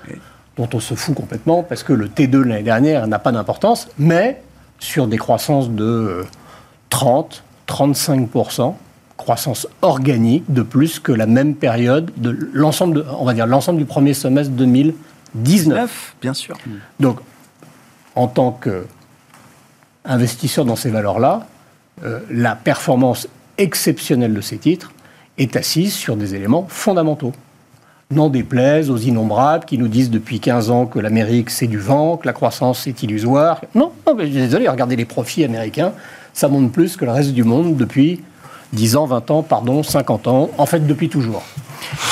dont 0.59 0.68
on 0.75 0.81
se 0.81 0.94
fout 0.94 1.14
complètement 1.14 1.62
parce 1.62 1.83
que 1.83 1.92
le 1.92 2.09
T2 2.09 2.29
de 2.31 2.38
l'année 2.40 2.62
dernière 2.62 3.07
n'a 3.07 3.18
pas 3.18 3.33
d'importance, 3.33 3.88
mais 3.99 4.42
sur 4.79 5.07
des 5.07 5.16
croissances 5.16 5.71
de 5.71 6.25
30, 6.90 7.42
35% 7.66 8.75
croissance 9.18 9.66
organique 9.83 10.44
de 10.49 10.62
plus 10.62 11.01
que 11.01 11.12
la 11.12 11.27
même 11.27 11.55
période 11.55 12.11
de 12.16 12.49
l'ensemble, 12.55 13.05
on 13.18 13.25
va 13.25 13.35
dire 13.35 13.47
l'ensemble 13.47 13.79
du 13.79 13.85
premier 13.85 14.14
semestre 14.14 14.53
2019. 14.53 16.16
bien 16.23 16.33
sûr. 16.33 16.57
Donc, 16.99 17.18
en 18.14 18.29
tant 18.29 18.59
qu'investisseur 20.05 20.64
dans 20.64 20.77
ces 20.77 20.90
valeurs-là, 20.90 21.47
euh, 22.05 22.21
la 22.31 22.55
performance 22.55 23.29
exceptionnelle 23.59 24.33
de 24.33 24.40
ces 24.40 24.57
titres 24.57 24.92
est 25.37 25.57
assise 25.57 25.92
sur 25.92 26.16
des 26.16 26.35
éléments 26.35 26.66
fondamentaux. 26.68 27.33
N'en 28.11 28.31
déplaise 28.31 28.88
aux 28.88 28.97
innombrables 28.97 29.66
qui 29.66 29.77
nous 29.77 29.88
disent 29.88 30.09
depuis 30.09 30.40
15 30.40 30.71
ans 30.71 30.87
que 30.87 30.99
l'Amérique 30.99 31.51
c'est 31.51 31.66
du 31.66 31.79
vent, 31.79 32.16
que 32.16 32.27
la 32.27 32.33
croissance 32.33 32.87
est 32.87 33.03
illusoire. 33.03 33.61
Non, 33.75 33.92
non 34.07 34.14
mais 34.14 34.27
désolé, 34.27 34.66
regardez 34.66 34.97
les 34.97 35.05
profits 35.05 35.44
américains, 35.44 35.92
ça 36.33 36.49
monte 36.49 36.73
plus 36.73 36.97
que 36.97 37.05
le 37.05 37.11
reste 37.11 37.33
du 37.33 37.44
monde 37.44 37.77
depuis 37.77 38.23
10 38.73 38.97
ans, 38.97 39.05
20 39.05 39.31
ans, 39.31 39.42
pardon, 39.42 39.83
50 39.83 40.27
ans, 40.27 40.51
en 40.57 40.64
fait 40.64 40.87
depuis 40.87 41.11
toujours. 41.11 41.42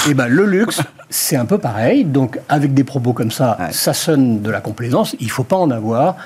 Et 0.07 0.11
eh 0.11 0.15
ben 0.15 0.27
le 0.27 0.45
luxe, 0.45 0.83
c'est 1.09 1.37
un 1.37 1.47
peu 1.47 1.57
pareil. 1.57 2.05
Donc 2.05 2.39
avec 2.51 2.75
des 2.75 2.85
propos 2.85 3.15
comme 3.15 3.31
ça, 3.31 3.57
ça 3.71 3.95
sonne 3.95 4.43
de 4.43 4.51
la 4.51 4.61
complaisance. 4.61 5.17
Il 5.19 5.27
ne 5.27 5.33
faut 5.33 5.45
pas 5.45 5.57
en 5.57 5.71
avoir. 5.71 6.17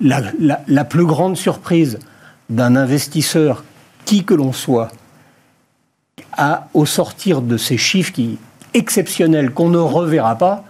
La, 0.00 0.22
la 0.66 0.84
plus 0.86 1.04
grande 1.04 1.36
surprise 1.36 1.98
d'un 2.48 2.74
investisseur, 2.74 3.64
qui 4.06 4.24
que 4.24 4.32
l'on 4.32 4.54
soit, 4.54 4.88
à, 6.32 6.68
au 6.72 6.86
sortir 6.86 7.42
de 7.42 7.58
ces 7.58 7.76
chiffres 7.76 8.12
qui, 8.12 8.38
exceptionnels 8.74 9.50
qu'on 9.50 9.68
ne 9.68 9.78
reverra 9.78 10.36
pas, 10.36 10.64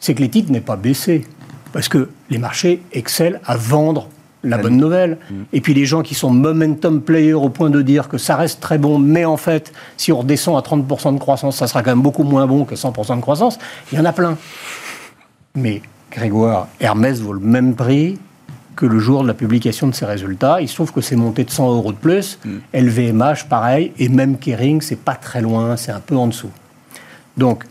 c'est 0.00 0.14
que 0.14 0.20
les 0.20 0.28
titres 0.28 0.52
n'aient 0.52 0.60
pas 0.60 0.76
baissé. 0.76 1.24
Parce 1.72 1.88
que 1.88 2.08
les 2.30 2.38
marchés 2.38 2.82
excellent 2.92 3.38
à 3.44 3.56
vendre 3.56 4.08
la 4.44 4.58
bonne 4.58 4.76
nouvelle. 4.76 5.18
Mm. 5.30 5.34
Et 5.52 5.60
puis 5.60 5.74
les 5.74 5.86
gens 5.86 6.02
qui 6.02 6.14
sont 6.14 6.30
momentum 6.30 7.02
players 7.02 7.34
au 7.34 7.48
point 7.48 7.70
de 7.70 7.82
dire 7.82 8.08
que 8.08 8.18
ça 8.18 8.36
reste 8.36 8.60
très 8.60 8.78
bon, 8.78 8.98
mais 8.98 9.24
en 9.24 9.36
fait, 9.36 9.72
si 9.96 10.12
on 10.12 10.20
redescend 10.20 10.56
à 10.56 10.60
30% 10.60 11.14
de 11.14 11.18
croissance, 11.18 11.56
ça 11.56 11.66
sera 11.66 11.82
quand 11.82 11.90
même 11.90 12.02
beaucoup 12.02 12.22
moins 12.22 12.46
bon 12.46 12.64
que 12.64 12.74
100% 12.74 13.16
de 13.16 13.20
croissance, 13.20 13.58
il 13.92 13.98
y 13.98 14.00
en 14.00 14.04
a 14.04 14.12
plein. 14.12 14.36
Mais 15.54 15.82
Grégoire, 16.10 16.68
Hermès 16.80 17.20
vaut 17.20 17.32
le 17.32 17.40
même 17.40 17.74
prix 17.74 18.18
que 18.76 18.86
le 18.86 18.98
jour 18.98 19.22
de 19.22 19.28
la 19.28 19.34
publication 19.34 19.86
de 19.86 19.94
ses 19.94 20.04
résultats. 20.04 20.60
Il 20.60 20.68
se 20.68 20.74
trouve 20.74 20.92
que 20.92 21.00
c'est 21.00 21.16
monté 21.16 21.44
de 21.44 21.50
100 21.50 21.74
euros 21.74 21.92
de 21.92 21.96
plus. 21.96 22.38
LVMH, 22.74 23.44
mm. 23.44 23.48
pareil. 23.48 23.92
Et 23.98 24.08
même 24.08 24.38
Kering, 24.38 24.82
c'est 24.82 25.00
pas 25.00 25.14
très 25.14 25.40
loin, 25.40 25.76
c'est 25.76 25.92
un 25.92 26.00
peu 26.00 26.16
en 26.16 26.26
dessous. 26.26 26.50
Donc, 27.36 27.64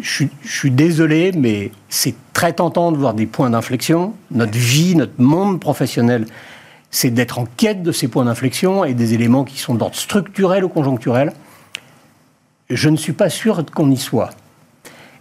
je, 0.00 0.24
suis 0.44 0.70
désolé, 0.70 1.32
mais 1.32 1.70
c'est 1.88 2.14
très 2.32 2.52
tentant 2.52 2.92
de 2.92 2.96
voir 2.96 3.14
des 3.14 3.26
points 3.26 3.50
d'inflexion. 3.50 4.14
Notre 4.30 4.56
vie, 4.56 4.96
notre 4.96 5.20
monde 5.20 5.60
professionnel, 5.60 6.26
c'est 6.90 7.10
d'être 7.10 7.38
en 7.38 7.46
quête 7.56 7.82
de 7.82 7.92
ces 7.92 8.08
points 8.08 8.24
d'inflexion 8.24 8.84
et 8.84 8.94
des 8.94 9.14
éléments 9.14 9.44
qui 9.44 9.58
sont 9.58 9.74
d'ordre 9.74 9.96
structurel 9.96 10.64
ou 10.64 10.68
conjoncturel. 10.68 11.32
Je 12.70 12.88
ne 12.88 12.96
suis 12.96 13.12
pas 13.12 13.28
sûr 13.28 13.64
qu'on 13.74 13.90
y 13.90 13.96
soit. 13.96 14.30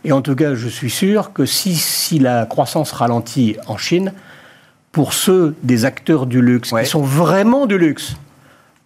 Et 0.04 0.12
en 0.12 0.22
tout 0.22 0.36
cas, 0.36 0.56
je 0.56 0.68
suis 0.68 0.90
sûr 0.90 1.32
que 1.34 1.46
si, 1.46 1.76
si 1.76 2.18
la 2.18 2.46
croissance 2.46 2.92
ralentit 2.92 3.58
en 3.68 3.78
Chine, 3.78 4.14
pour 4.92 5.14
ceux 5.14 5.56
des 5.64 5.86
acteurs 5.86 6.26
du 6.26 6.42
luxe, 6.42 6.74
qui 6.78 6.86
sont 6.86 7.02
vraiment 7.02 7.66
du 7.66 7.78
luxe, 7.78 8.16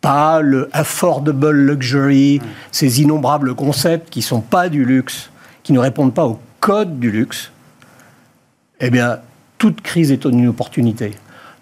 pas 0.06 0.39
le 0.39 0.70
affordable 0.72 1.50
luxury, 1.50 2.39
ces 2.72 3.02
innombrables 3.02 3.56
concepts 3.56 4.12
qui 4.12 4.20
ne 4.20 4.24
sont 4.26 4.41
pas 4.41 4.70
du 4.70 4.86
luxe, 4.86 5.32
qui 5.63 5.74
ne 5.74 5.80
répondent 5.80 6.13
pas 6.13 6.28
au 6.28 6.39
code 6.60 7.00
du 7.00 7.10
luxe, 7.10 7.50
eh 8.82 8.91
bien, 8.91 9.18
toute 9.58 9.82
crise 9.82 10.12
est 10.12 10.26
une 10.26 10.48
opportunité. 10.48 11.15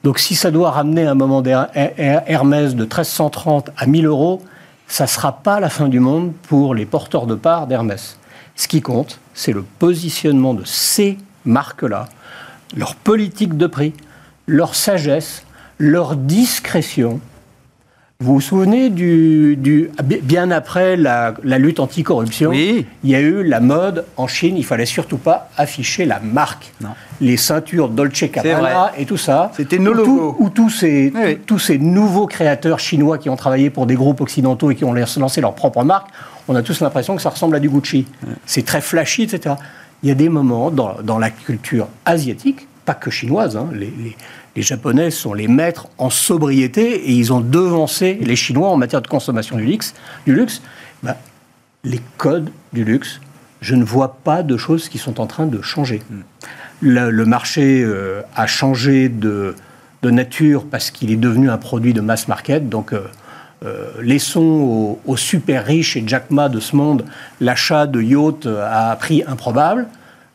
Donc 0.03 0.19
si 0.19 0.35
ça 0.35 0.51
doit 0.51 0.71
ramener 0.71 1.05
un 1.05 1.15
moment 1.15 1.41
d'Hermès 1.41 2.75
de 2.75 2.83
1330 2.83 3.69
à 3.77 3.85
1000 3.85 4.07
euros, 4.07 4.43
ça 4.87 5.05
ne 5.05 5.09
sera 5.09 5.37
pas 5.37 5.61
la 5.61 5.69
fin 5.69 5.87
du 5.87 6.01
monde 6.01 6.33
pour 6.49 6.75
les 6.75 6.85
porteurs 6.85 7.27
de 7.27 7.35
parts 7.35 7.65
d'Hermès. 7.67 8.19
Ce 8.57 8.67
qui 8.67 8.81
compte, 8.81 9.21
c'est 9.33 9.53
le 9.53 9.63
positionnement 9.79 10.53
de 10.53 10.65
ces 10.65 11.17
marques-là, 11.45 12.09
leur 12.75 12.95
politique 12.95 13.55
de 13.55 13.67
prix, 13.67 13.93
leur 14.47 14.75
sagesse, 14.75 15.45
leur 15.77 16.17
discrétion, 16.17 17.21
vous 18.23 18.35
vous 18.35 18.41
souvenez 18.41 18.89
du, 18.89 19.57
du 19.57 19.91
bien 20.01 20.49
après 20.49 20.95
la, 20.95 21.33
lutte 21.43 21.81
anticorruption, 21.81 22.51
oui. 22.51 22.85
il 23.03 23.09
y 23.09 23.15
a 23.15 23.19
eu 23.19 23.43
la 23.43 23.59
mode 23.59 24.05
en 24.15 24.27
Chine, 24.27 24.55
il 24.55 24.63
fallait 24.63 24.85
surtout 24.85 25.17
pas 25.17 25.49
afficher 25.57 26.05
la 26.05 26.21
marque. 26.21 26.71
Les 27.19 27.35
ceintures 27.35 27.89
Dolce 27.89 28.23
Gabbana 28.31 28.93
et 28.97 29.05
tout 29.05 29.17
ça. 29.17 29.51
C'était 29.55 29.77
nos 29.77 29.93
logos. 29.93 30.37
Où, 30.39 30.49
tous, 30.49 30.69
ces, 30.69 31.13
tous 31.45 31.59
ces 31.59 31.77
nouveaux 31.77 32.25
créateurs 32.25 32.79
chinois 32.79 33.17
qui 33.17 33.29
ont 33.29 33.35
travaillé 33.35 33.69
pour 33.69 33.85
des 33.85 33.95
groupes 33.95 34.21
occidentaux 34.21 34.71
et 34.71 34.75
qui 34.75 34.85
ont 34.85 34.93
lancé 34.93 35.41
leur 35.41 35.53
propre 35.53 35.83
marque, 35.83 36.07
on 36.47 36.55
a 36.55 36.61
tous 36.61 36.79
l'impression 36.79 37.17
que 37.17 37.21
ça 37.21 37.29
ressemble 37.29 37.57
à 37.57 37.59
du 37.59 37.69
Gucci. 37.69 38.07
C'est 38.45 38.65
très 38.65 38.81
flashy, 38.81 39.23
etc. 39.23 39.55
Il 40.01 40.09
y 40.09 40.11
a 40.11 40.15
des 40.15 40.29
moments 40.29 40.71
dans, 40.71 40.95
dans 41.03 41.19
la 41.19 41.29
culture 41.29 41.87
asiatique, 42.05 42.67
pas 42.85 42.93
que 42.93 43.11
chinoise, 43.11 43.57
hein, 43.57 43.69
les 43.73 43.93
les 44.03 44.15
Japonais 44.61 45.09
sont 45.11 45.33
les 45.33 45.47
maîtres 45.47 45.87
en 45.97 46.09
sobriété 46.09 47.09
et 47.09 47.11
ils 47.11 47.33
ont 47.33 47.41
devancé 47.41 48.19
les 48.21 48.35
Chinois 48.35 48.69
en 48.69 48.77
matière 48.77 49.01
de 49.01 49.07
consommation 49.07 49.57
du 49.57 49.65
luxe. 49.65 49.93
Du 50.25 50.33
luxe. 50.33 50.61
Bah, 51.01 51.17
les 51.83 51.99
codes 52.17 52.49
du 52.71 52.83
luxe, 52.83 53.19
je 53.61 53.75
ne 53.75 53.83
vois 53.83 54.17
pas 54.23 54.43
de 54.43 54.55
choses 54.57 54.89
qui 54.89 54.97
sont 54.97 55.19
en 55.19 55.27
train 55.27 55.47
de 55.47 55.61
changer. 55.61 56.01
Le, 56.81 57.25
marché 57.25 57.81
euh, 57.83 58.21
a 58.35 58.45
changé 58.45 59.09
de, 59.09 59.55
nature 60.03 60.65
parce 60.69 60.91
qu'il 60.91 61.11
est 61.11 61.17
devenu 61.17 61.49
un 61.49 61.57
produit 61.57 61.93
de 61.93 62.01
mass 62.01 62.27
market. 62.27 62.69
Donc, 62.69 62.93
euh, 62.93 63.07
euh, 63.65 63.89
laissons 64.01 64.97
aux, 65.05 65.17
super 65.17 65.65
riches 65.65 65.95
et 65.95 66.03
Jack 66.05 66.29
Ma 66.29 66.49
de 66.49 66.59
ce 66.59 66.75
monde 66.75 67.05
l'achat 67.39 67.87
de 67.87 68.01
yachts 68.01 68.45
à 68.45 68.95
prix 68.99 69.23
improbable. 69.25 69.87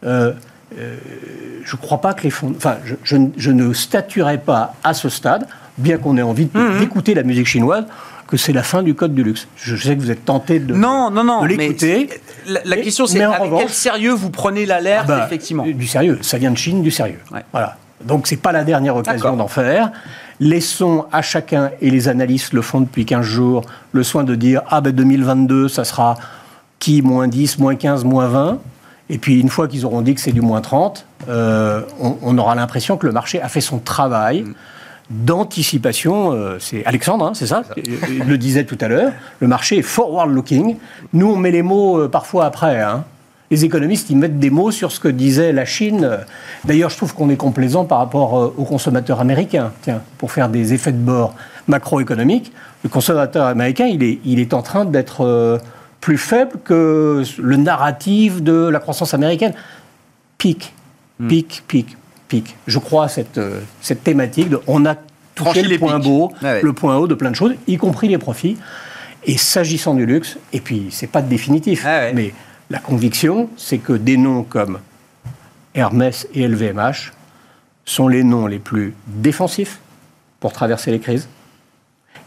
Euh, 0.04 0.32
je 0.76 1.76
ne 1.76 1.80
crois 1.80 2.00
pas 2.00 2.14
que 2.14 2.22
les 2.22 2.30
fonds. 2.30 2.52
Enfin, 2.56 2.78
je, 3.04 3.50
ne 3.50 3.72
statuerai 3.72 4.38
pas 4.38 4.74
à 4.84 4.94
ce 4.94 5.08
stade, 5.08 5.46
bien 5.76 5.98
qu'on 5.98 6.16
ait 6.16 6.22
envie 6.22 6.48
mhm. 6.52 6.78
d'écouter 6.78 7.14
la 7.14 7.22
musique 7.22 7.46
chinoise, 7.46 7.84
que 8.26 8.36
c'est 8.36 8.52
la 8.52 8.62
fin 8.62 8.82
du 8.82 8.94
code 8.94 9.14
du 9.14 9.22
luxe. 9.22 9.48
Je 9.56 9.76
sais 9.76 9.96
que 9.96 10.00
vous 10.00 10.10
êtes 10.10 10.24
tenté 10.24 10.60
de, 10.60 10.74
non, 10.74 11.10
non, 11.10 11.24
non, 11.24 11.44
l'écouter. 11.44 12.08
La, 12.46 12.76
question, 12.76 13.06
c'est 13.06 13.22
avec 13.22 13.50
quel 13.56 13.70
sérieux 13.70 14.12
vous 14.12 14.30
prenez 14.30 14.66
l'alerte, 14.66 15.06
ah 15.08 15.18
bah, 15.18 15.24
effectivement 15.26 15.66
Du 15.66 15.86
sérieux. 15.86 16.18
Ça 16.22 16.38
vient 16.38 16.50
de 16.50 16.58
Chine, 16.58 16.82
du 16.82 16.90
sérieux. 16.90 17.20
Voilà. 17.52 17.76
Donc, 18.04 18.26
c'est 18.26 18.36
pas 18.36 18.52
la 18.52 18.64
dernière 18.64 18.96
occasion 18.96 19.36
d'en 19.36 19.48
faire. 19.48 19.90
Laissons 20.40 21.06
à 21.10 21.20
chacun, 21.20 21.70
et 21.80 21.90
les 21.90 22.06
analystes 22.06 22.52
le 22.52 22.62
font 22.62 22.80
depuis 22.80 23.04
15 23.04 23.26
jours, 23.26 23.62
le 23.92 24.04
soin 24.04 24.22
de 24.22 24.36
dire 24.36 24.62
Ah 24.70 24.80
ben 24.80 24.92
2022, 24.92 25.68
ça 25.68 25.82
sera 25.82 26.16
qui? 26.78 27.02
Moins 27.02 27.26
10, 27.26 27.58
moins 27.58 27.74
15, 27.74 28.04
moins 28.04 28.28
20 28.28 28.60
et 29.10 29.18
puis 29.18 29.40
une 29.40 29.48
fois 29.48 29.68
qu'ils 29.68 29.86
auront 29.86 30.02
dit 30.02 30.14
que 30.14 30.20
c'est 30.20 30.32
du 30.32 30.40
moins 30.40 30.60
30, 30.60 31.06
euh, 31.28 31.82
on, 32.00 32.36
aura 32.38 32.54
l'impression 32.54 32.96
que 32.96 33.06
le 33.06 33.12
marché 33.12 33.40
a 33.40 33.48
fait 33.48 33.60
son 33.60 33.78
travail. 33.78 34.44
d'anticipation, 35.10 36.32
euh, 36.32 36.58
c'est 36.60 36.84
Alexandre, 36.84 37.24
hein, 37.24 37.32
c'est 37.34 37.46
ça, 37.46 37.62
Il 37.76 38.24
le 38.26 38.36
disait 38.36 38.64
tout 38.64 38.76
à 38.80 38.88
l'heure, 38.88 39.12
le 39.40 39.48
marché 39.48 39.78
est 39.78 39.82
forward-looking. 39.82 40.76
Nous, 41.14 41.26
on 41.26 41.36
met 41.36 41.50
les 41.50 41.62
mots 41.62 42.00
euh, 42.00 42.08
parfois 42.08 42.44
après. 42.44 42.82
Hein. 42.82 43.04
Les 43.50 43.64
économistes, 43.64 44.10
ils 44.10 44.18
mettent 44.18 44.38
des 44.38 44.50
mots 44.50 44.70
sur 44.70 44.92
ce 44.92 45.00
que 45.00 45.08
disait 45.08 45.54
la 45.54 45.64
Chine. 45.64 46.18
D'ailleurs, 46.66 46.90
je 46.90 46.98
trouve 46.98 47.14
qu'on 47.14 47.30
est 47.30 47.36
complaisant 47.36 47.86
par 47.86 47.96
rapport 47.96 48.52
aux 48.58 48.64
consommateurs 48.64 49.20
américains. 49.20 49.72
Tiens, 49.80 50.02
pour 50.18 50.32
faire 50.32 50.50
des 50.50 50.74
effets 50.74 50.92
de 50.92 50.98
bord 50.98 51.34
macroéconomiques, 51.66 52.52
le 52.84 52.90
consommateur 52.90 53.46
américain, 53.46 53.86
il 53.86 54.02
est, 54.02 54.18
il 54.26 54.38
est 54.38 54.52
en 54.52 54.60
train 54.60 54.84
d'être 54.84 55.58
plus 56.00 56.18
faible 56.18 56.58
que 56.64 57.22
le 57.38 57.56
narratif 57.56 58.42
de 58.42 58.68
la 58.68 58.78
croissance 58.78 59.14
américaine. 59.14 59.54
Pic, 60.38 60.72
hmm. 61.18 61.28
pic, 61.28 61.64
pic, 61.66 61.96
pic. 62.28 62.56
Je 62.66 62.78
crois 62.78 63.04
à 63.04 63.08
cette, 63.08 63.38
euh, 63.38 63.60
cette 63.80 64.04
thématique 64.04 64.48
de 64.48 64.60
on 64.66 64.86
a 64.86 64.94
touché 65.34 65.62
le 65.62 65.78
point 65.78 65.98
beau, 65.98 66.32
ah 66.42 66.60
le 66.60 66.72
point 66.72 66.96
haut 66.96 67.06
de 67.06 67.14
plein 67.14 67.30
de 67.30 67.36
choses, 67.36 67.54
y 67.66 67.76
compris 67.76 68.08
les 68.08 68.18
profits. 68.18 68.56
Et 69.24 69.36
s'agissant 69.36 69.94
du 69.94 70.06
luxe, 70.06 70.38
et 70.52 70.60
puis 70.60 70.88
c'est 70.90 71.08
pas 71.08 71.22
définitif, 71.22 71.84
ah 71.84 72.12
mais 72.14 72.32
la 72.70 72.78
conviction, 72.78 73.50
c'est 73.56 73.78
que 73.78 73.92
des 73.92 74.16
noms 74.16 74.44
comme 74.44 74.78
Hermès 75.74 76.28
et 76.34 76.46
LVMH 76.46 77.12
sont 77.84 78.08
les 78.08 78.22
noms 78.22 78.46
les 78.46 78.58
plus 78.58 78.94
défensifs 79.06 79.80
pour 80.40 80.52
traverser 80.52 80.90
les 80.90 81.00
crises, 81.00 81.28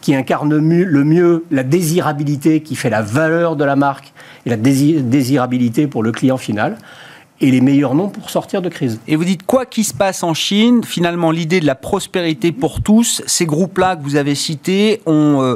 qui 0.01 0.15
incarne 0.15 0.49
le 0.55 1.03
mieux 1.03 1.45
la 1.51 1.63
désirabilité, 1.63 2.61
qui 2.61 2.75
fait 2.75 2.89
la 2.89 3.01
valeur 3.01 3.55
de 3.55 3.63
la 3.63 3.75
marque 3.75 4.13
et 4.45 4.49
la 4.49 4.57
désirabilité 4.57 5.87
pour 5.87 6.03
le 6.03 6.11
client 6.11 6.37
final 6.37 6.77
et 7.41 7.49
les 7.49 7.61
meilleurs 7.61 7.95
noms 7.95 8.09
pour 8.09 8.29
sortir 8.29 8.61
de 8.61 8.69
crise. 8.69 8.99
Et 9.07 9.15
vous 9.15 9.25
dites 9.25 9.43
quoi 9.45 9.65
qu'il 9.65 9.83
se 9.83 9.93
passe 9.93 10.23
en 10.23 10.33
Chine, 10.33 10.83
finalement 10.83 11.31
l'idée 11.31 11.59
de 11.59 11.65
la 11.65 11.75
prospérité 11.75 12.51
pour 12.51 12.81
tous, 12.81 13.23
ces 13.25 13.45
groupes-là 13.45 13.95
que 13.95 14.03
vous 14.03 14.15
avez 14.15 14.35
cités 14.35 15.01
ont 15.07 15.41
euh, 15.41 15.55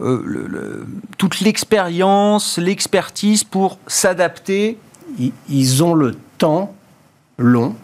euh, 0.00 0.86
toute 1.18 1.40
l'expérience, 1.40 2.58
l'expertise 2.58 3.44
pour 3.44 3.78
s'adapter. 3.86 4.78
Ils, 5.48 5.84
ont 5.84 5.94
le 5.94 6.16
temps 6.38 6.74
long, 7.38 7.74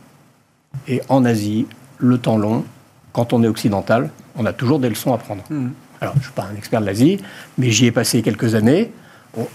et 0.88 1.02
en 1.08 1.24
Asie, 1.24 1.66
le 1.98 2.18
temps 2.18 2.36
long, 2.36 2.64
quand 3.12 3.32
on 3.32 3.42
est 3.42 3.48
occidental, 3.48 4.10
on 4.36 4.46
a 4.46 4.52
toujours 4.52 4.78
des 4.78 4.88
leçons 4.88 5.12
à 5.12 5.18
prendre. 5.18 5.42
Mmh. 5.50 5.68
Alors, 6.02 6.14
je 6.14 6.18
ne 6.18 6.24
suis 6.24 6.32
pas 6.32 6.48
un 6.52 6.56
expert 6.56 6.80
de 6.80 6.86
l'Asie, 6.86 7.20
mais 7.58 7.70
j'y 7.70 7.86
ai 7.86 7.92
passé 7.92 8.22
quelques 8.22 8.56
années. 8.56 8.90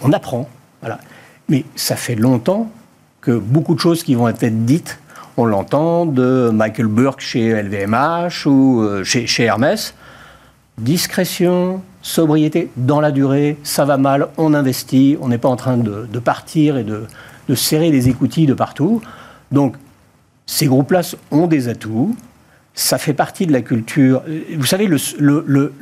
On, 0.01 0.13
apprend. 0.13 0.47
Voilà. 0.79 0.97
Mais 1.49 1.65
ça 1.75 1.97
fait 1.97 2.15
longtemps 2.15 2.71
que 3.19 3.31
beaucoup 3.31 3.75
de 3.75 3.81
choses 3.81 4.01
qui 4.01 4.15
vont 4.15 4.29
être 4.29 4.45
dites, 4.63 4.97
on 5.35 5.43
l'entend 5.43 6.05
de 6.05 6.49
Michael 6.53 6.87
Burke 6.87 7.19
chez 7.19 7.49
LVMH 7.61 8.45
ou 8.45 8.81
euh, 8.81 9.03
chez, 9.03 9.43
Hermès. 9.43 9.93
Discrétion, 10.77 11.81
sobriété 12.01 12.71
dans 12.77 13.01
la 13.01 13.11
durée, 13.11 13.57
ça 13.63 13.83
va 13.83 13.97
mal, 13.97 14.29
on 14.37 14.53
investit, 14.53 15.17
on 15.19 15.27
n'est 15.27 15.37
pas 15.37 15.49
en 15.49 15.57
train 15.57 15.75
de, 15.75 16.19
partir 16.19 16.77
et 16.77 16.85
de, 16.85 17.07
serrer 17.55 17.91
les 17.91 18.07
écoutilles 18.07 18.45
de 18.45 18.53
partout. 18.53 19.01
Donc, 19.51 19.75
ces 20.45 20.67
groupes-là 20.67 21.01
ont 21.31 21.47
des 21.47 21.67
atouts, 21.67 22.15
ça 22.77 22.99
fait 22.99 23.13
partie 23.13 23.47
de 23.47 23.51
la 23.51 23.61
culture. 23.61 24.21
Vous 24.55 24.67
savez, 24.67 24.87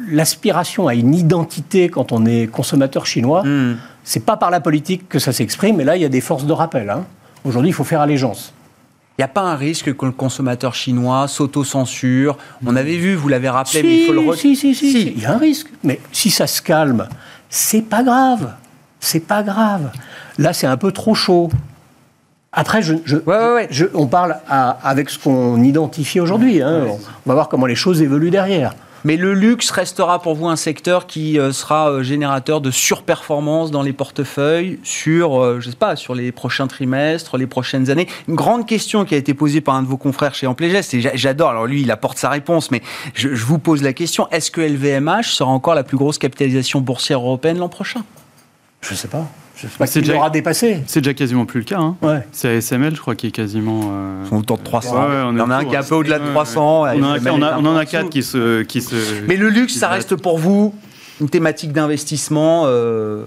l'aspiration 0.09 0.87
à 0.87 0.95
une 0.95 1.13
identité 1.13 1.89
quand 1.89 2.13
on 2.13 2.25
est 2.25 2.47
consommateur 2.47 3.05
chinois, 3.05 3.43
hmm. 3.43 3.75
c'est 4.05 4.25
pas 4.25 4.37
par 4.37 4.49
la 4.49 4.61
politique 4.61 5.09
que 5.09 5.19
ça 5.19 5.33
s'exprime, 5.33 5.75
mais 5.75 5.83
là, 5.83 5.97
il 5.97 6.01
y 6.01 6.05
a 6.05 6.09
des 6.09 6.21
forces 6.21 6.45
de 6.45 6.53
rappel. 6.53 6.89
Hein. 6.89 7.05
Aujourd'hui, 7.43 7.71
il 7.71 7.73
faut 7.73 7.83
faire 7.83 7.99
allégeance. 7.99 8.53
Il 9.17 9.21
n'y 9.21 9.25
a 9.25 9.27
pas 9.27 9.41
un 9.41 9.57
risque 9.57 9.93
que 9.93 10.05
le 10.05 10.13
consommateur 10.13 10.73
chinois 10.73 11.27
s'auto-censure? 11.27 12.37
On 12.65 12.77
avait 12.77 12.97
vu, 12.97 13.15
vous 13.15 13.27
l'avez 13.27 13.49
rappelé, 13.49 13.83
mais 13.83 13.97
il 13.97 14.05
faut 14.05 14.13
le 14.13 14.35
si, 14.37 14.55
si, 14.55 14.73
si, 14.73 14.91
si, 14.91 15.01
il 15.17 15.21
y 15.21 15.25
a 15.25 15.33
un 15.33 15.37
risque. 15.37 15.67
Mais 15.83 15.99
si 16.13 16.29
ça 16.29 16.47
se 16.47 16.61
calme, 16.61 17.09
c'est 17.49 17.81
pas 17.81 18.03
grave. 18.03 18.53
C'est 19.01 19.27
pas 19.27 19.43
grave. 19.43 19.91
Là, 20.37 20.53
c'est 20.53 20.67
un 20.67 20.77
peu 20.77 20.93
trop 20.93 21.13
chaud. 21.13 21.49
Après, 22.55 22.81
je, 22.81 22.93
je, 23.05 23.85
on 23.93 24.07
parle 24.07 24.37
avec 24.47 25.09
ce 25.09 25.19
qu'on 25.19 25.61
identifie 25.61 26.21
aujourd'hui. 26.21 26.61
Hein. 26.61 26.85
On 27.25 27.29
va 27.29 27.33
voir 27.33 27.49
comment 27.49 27.65
les 27.65 27.75
choses 27.75 28.01
évoluent 28.01 28.31
derrière. 28.31 28.73
Mais 29.05 29.17
le 29.17 29.35
luxe 29.35 29.69
restera 29.69 30.19
pour 30.19 30.33
vous 30.33 30.47
un 30.47 30.55
secteur 30.55 31.05
qui 31.05 31.37
euh, 31.37 31.51
sera 31.51 31.91
euh, 31.91 32.01
générateur 32.01 32.59
de 32.59 32.71
surperformance 32.71 33.69
dans 33.69 33.83
les 33.83 33.93
portefeuilles 33.93 34.79
sur, 34.81 35.43
euh, 35.43 35.59
je 35.59 35.69
sais 35.69 35.75
pas, 35.75 35.95
sur 35.95 36.15
les 36.15 36.31
prochains 36.31 36.65
trimestres, 36.65 37.37
les 37.37 37.45
prochaines 37.45 37.91
années. 37.91 38.07
Une 38.27 38.33
grande 38.33 38.65
question 38.65 39.05
qui 39.05 39.13
a 39.13 39.17
été 39.17 39.35
posée 39.35 39.61
par 39.61 39.75
un 39.75 39.83
de 39.83 39.87
vos 39.87 39.97
confrères 39.97 40.33
chez 40.33 40.47
Amplégest, 40.47 40.95
et 40.95 41.01
j'adore, 41.13 41.51
alors 41.51 41.67
lui, 41.67 41.83
il 41.83 41.91
apporte 41.91 42.17
sa 42.17 42.31
réponse, 42.31 42.71
mais 42.71 42.81
je, 43.13 43.27
vous 43.27 43.59
pose 43.59 43.83
la 43.83 43.93
question, 43.93 44.27
est-ce 44.31 44.49
que 44.49 44.61
LVMH 44.61 45.25
sera 45.25 45.51
encore 45.51 45.75
la 45.75 45.83
plus 45.83 45.97
grosse 45.97 46.17
capitalisation 46.17 46.81
boursière 46.81 47.19
européenne 47.19 47.59
l'an 47.59 47.69
prochain? 47.69 48.01
Je 48.81 48.93
ne 48.93 48.97
sais 48.97 49.07
pas. 49.07 49.27
Je 49.65 49.71
sais 49.71 49.77
pas 49.77 49.87
qui 49.87 50.01
déjà, 50.01 50.29
dépassé. 50.29 50.83
C'est 50.87 51.01
déjà 51.01 51.13
quasiment 51.13 51.45
plus 51.45 51.59
le 51.59 51.65
cas. 51.65 51.79
Hein. 51.79 51.97
Ouais. 52.01 52.25
C'est 52.31 52.57
ASML, 52.57 52.95
je 52.95 53.01
crois, 53.01 53.15
qui 53.15 53.27
est 53.27 53.31
quasiment. 53.31 53.81
Euh... 53.91 54.21
Ils 54.23 54.29
sont 54.29 54.37
autour 54.37 54.57
de 54.57 54.63
300. 54.63 54.93
Ouais, 54.93 54.99
on 55.25 55.31
Il 55.33 55.37
y 55.39 55.41
en 55.41 55.49
a 55.49 55.55
un 55.55 55.65
qui 55.65 55.73
est 55.73 55.77
un 55.77 55.83
peu 55.83 55.95
au-delà 55.95 56.19
de 56.19 56.27
300. 56.27 56.85
On, 56.95 57.65
en 57.65 57.75
a, 57.75 57.85
quatre 57.85 58.09
qui 58.09 58.23
se, 58.23 58.61
qui 58.63 58.81
se. 58.81 58.95
Mais 59.27 59.35
le 59.35 59.49
luxe, 59.49 59.75
ça 59.75 59.89
reste 59.89 60.15
pour 60.15 60.37
vous 60.37 60.73
une 61.19 61.29
thématique 61.29 61.73
d'investissement. 61.73 62.63
Euh, 62.65 63.25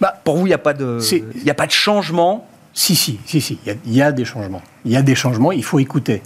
bah, 0.00 0.14
pour 0.24 0.36
vous, 0.36 0.46
il 0.46 0.50
n'y 0.50 0.54
a, 0.54 0.58
pas 0.58 0.74
de, 0.74 0.98
y 1.44 1.50
a 1.50 1.54
pas 1.54 1.66
de 1.66 1.72
changement? 1.72 2.46
Si, 2.72 2.96
si, 2.96 3.20
si, 3.24 3.40
si. 3.40 3.58
Il 3.86 3.94
y, 3.94 4.02
a 4.02 4.10
des 4.10 4.24
changements. 4.24 4.62
Il 4.84 4.90
y 4.90 4.96
a 4.96 5.02
des 5.02 5.14
changements, 5.14 5.52
il 5.52 5.62
faut 5.62 5.78
écouter. 5.78 6.22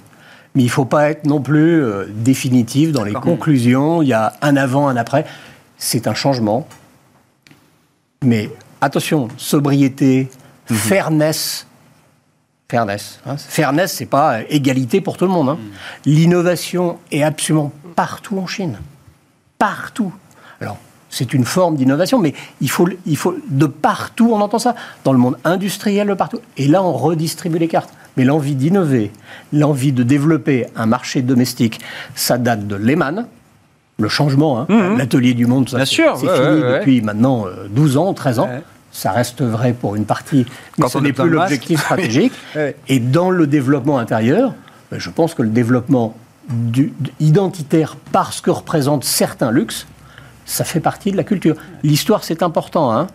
Mais 0.55 0.63
il 0.63 0.67
ne 0.67 0.71
faut 0.71 0.87
pas 0.87 1.11
être 1.11 1.27
non 1.27 1.43
plus 1.43 1.83
euh, 1.83 2.07
définitif 2.09 2.91
dans 2.91 3.05
les 3.05 3.13
conclusions. 3.13 4.01
Il 4.01 4.09
y 4.09 4.15
a 4.15 4.33
un 4.41 4.57
avant, 4.57 4.89
un 4.89 4.97
après. 4.97 5.27
C'est 5.77 6.07
un 6.07 6.15
changement. 6.15 6.67
Mais 8.25 8.51
attention, 8.81 9.29
sobriété, 9.37 10.29
mhm. 10.71 10.77
fairness. 10.77 11.67
Fairness. 12.71 13.21
Hein. 13.25 13.37
Fairness, 13.37 13.93
c'est 13.93 14.07
pas 14.07 14.43
égalité 14.49 15.01
pour 15.01 15.17
tout 15.17 15.25
le 15.25 15.31
monde. 15.31 15.49
Hein. 15.51 15.59
Mhm. 15.61 16.15
L'innovation 16.15 16.99
est 17.11 17.23
absolument 17.23 17.73
partout 17.97 18.39
en 18.39 18.47
Chine. 18.47 18.79
Partout. 19.59 20.13
Alors, 20.61 20.77
c'est 21.11 21.33
une 21.33 21.45
forme 21.45 21.77
d'innovation, 21.77 22.19
mais 22.19 22.35
il 22.61 22.71
faut, 22.71 22.89
il 23.07 23.17
faut, 23.17 23.35
de 23.49 23.67
partout, 23.67 24.31
on 24.33 24.41
entend 24.41 24.59
ça. 24.59 24.75
Dans 25.05 25.13
le 25.13 25.19
monde 25.19 25.39
industriel, 25.45 26.09
de 26.09 26.15
partout. 26.15 26.41
Et 26.57 26.69
là, 26.69 26.83
on 26.83 26.93
redistribue 26.93 27.59
les 27.59 27.69
cartes. 27.69 27.93
Mais 28.17 28.25
l'envie 28.25 28.55
d'innover, 28.55 29.13
l'envie 29.53 29.93
de 29.93 30.03
développer 30.03 30.67
un 30.77 30.87
marché 30.87 31.23
domestique, 31.23 31.81
ça 32.15 32.37
date 32.37 32.67
de 32.67 32.75
Lehman, 32.75 33.27
le 33.99 34.09
changement. 34.09 34.61
Hein. 34.61 34.67
Mhm. 34.69 34.99
L'atelier 34.99 35.35
du 35.35 35.47
monde, 35.47 35.69
ça, 35.69 35.85
c'est 35.85 35.95
fini 35.95 36.63
depuis 36.63 37.03
maintenant 37.03 37.47
12 37.71 37.97
euh, 37.97 38.01
ans, 38.01 38.15
13 38.15 38.39
ans. 38.39 38.49
Ça 38.91 39.13
reste 39.13 39.43
vrai 39.43 39.75
pour 39.75 39.97
une 39.97 40.07
partie, 40.07 40.47
mais 40.79 40.89
ce 40.89 40.99
n'est 40.99 41.13
plus 41.13 41.29
l'objectif 41.29 41.81
stratégique. 41.85 42.33
Et 42.89 43.01
dans 43.01 43.31
le 43.31 43.47
développement 43.47 43.99
intérieur, 43.99 44.55
ben, 44.91 44.99
je 44.99 45.11
pense 45.11 45.35
que 45.35 45.43
le 45.43 45.51
développement 45.51 46.17
du, 46.49 46.95
identitaire 47.21 47.97
parce 48.13 48.41
que 48.41 48.51
représente 48.51 49.05
certains 49.05 49.51
luxes, 49.51 49.87
ça 50.47 50.65
fait 50.65 50.81
partie 50.81 51.13
de 51.13 51.17
la 51.17 51.25
culture. 51.25 51.57
L'histoire, 51.83 52.25
c'est 52.25 52.43
important. 52.43 52.91
Hein 52.97 53.09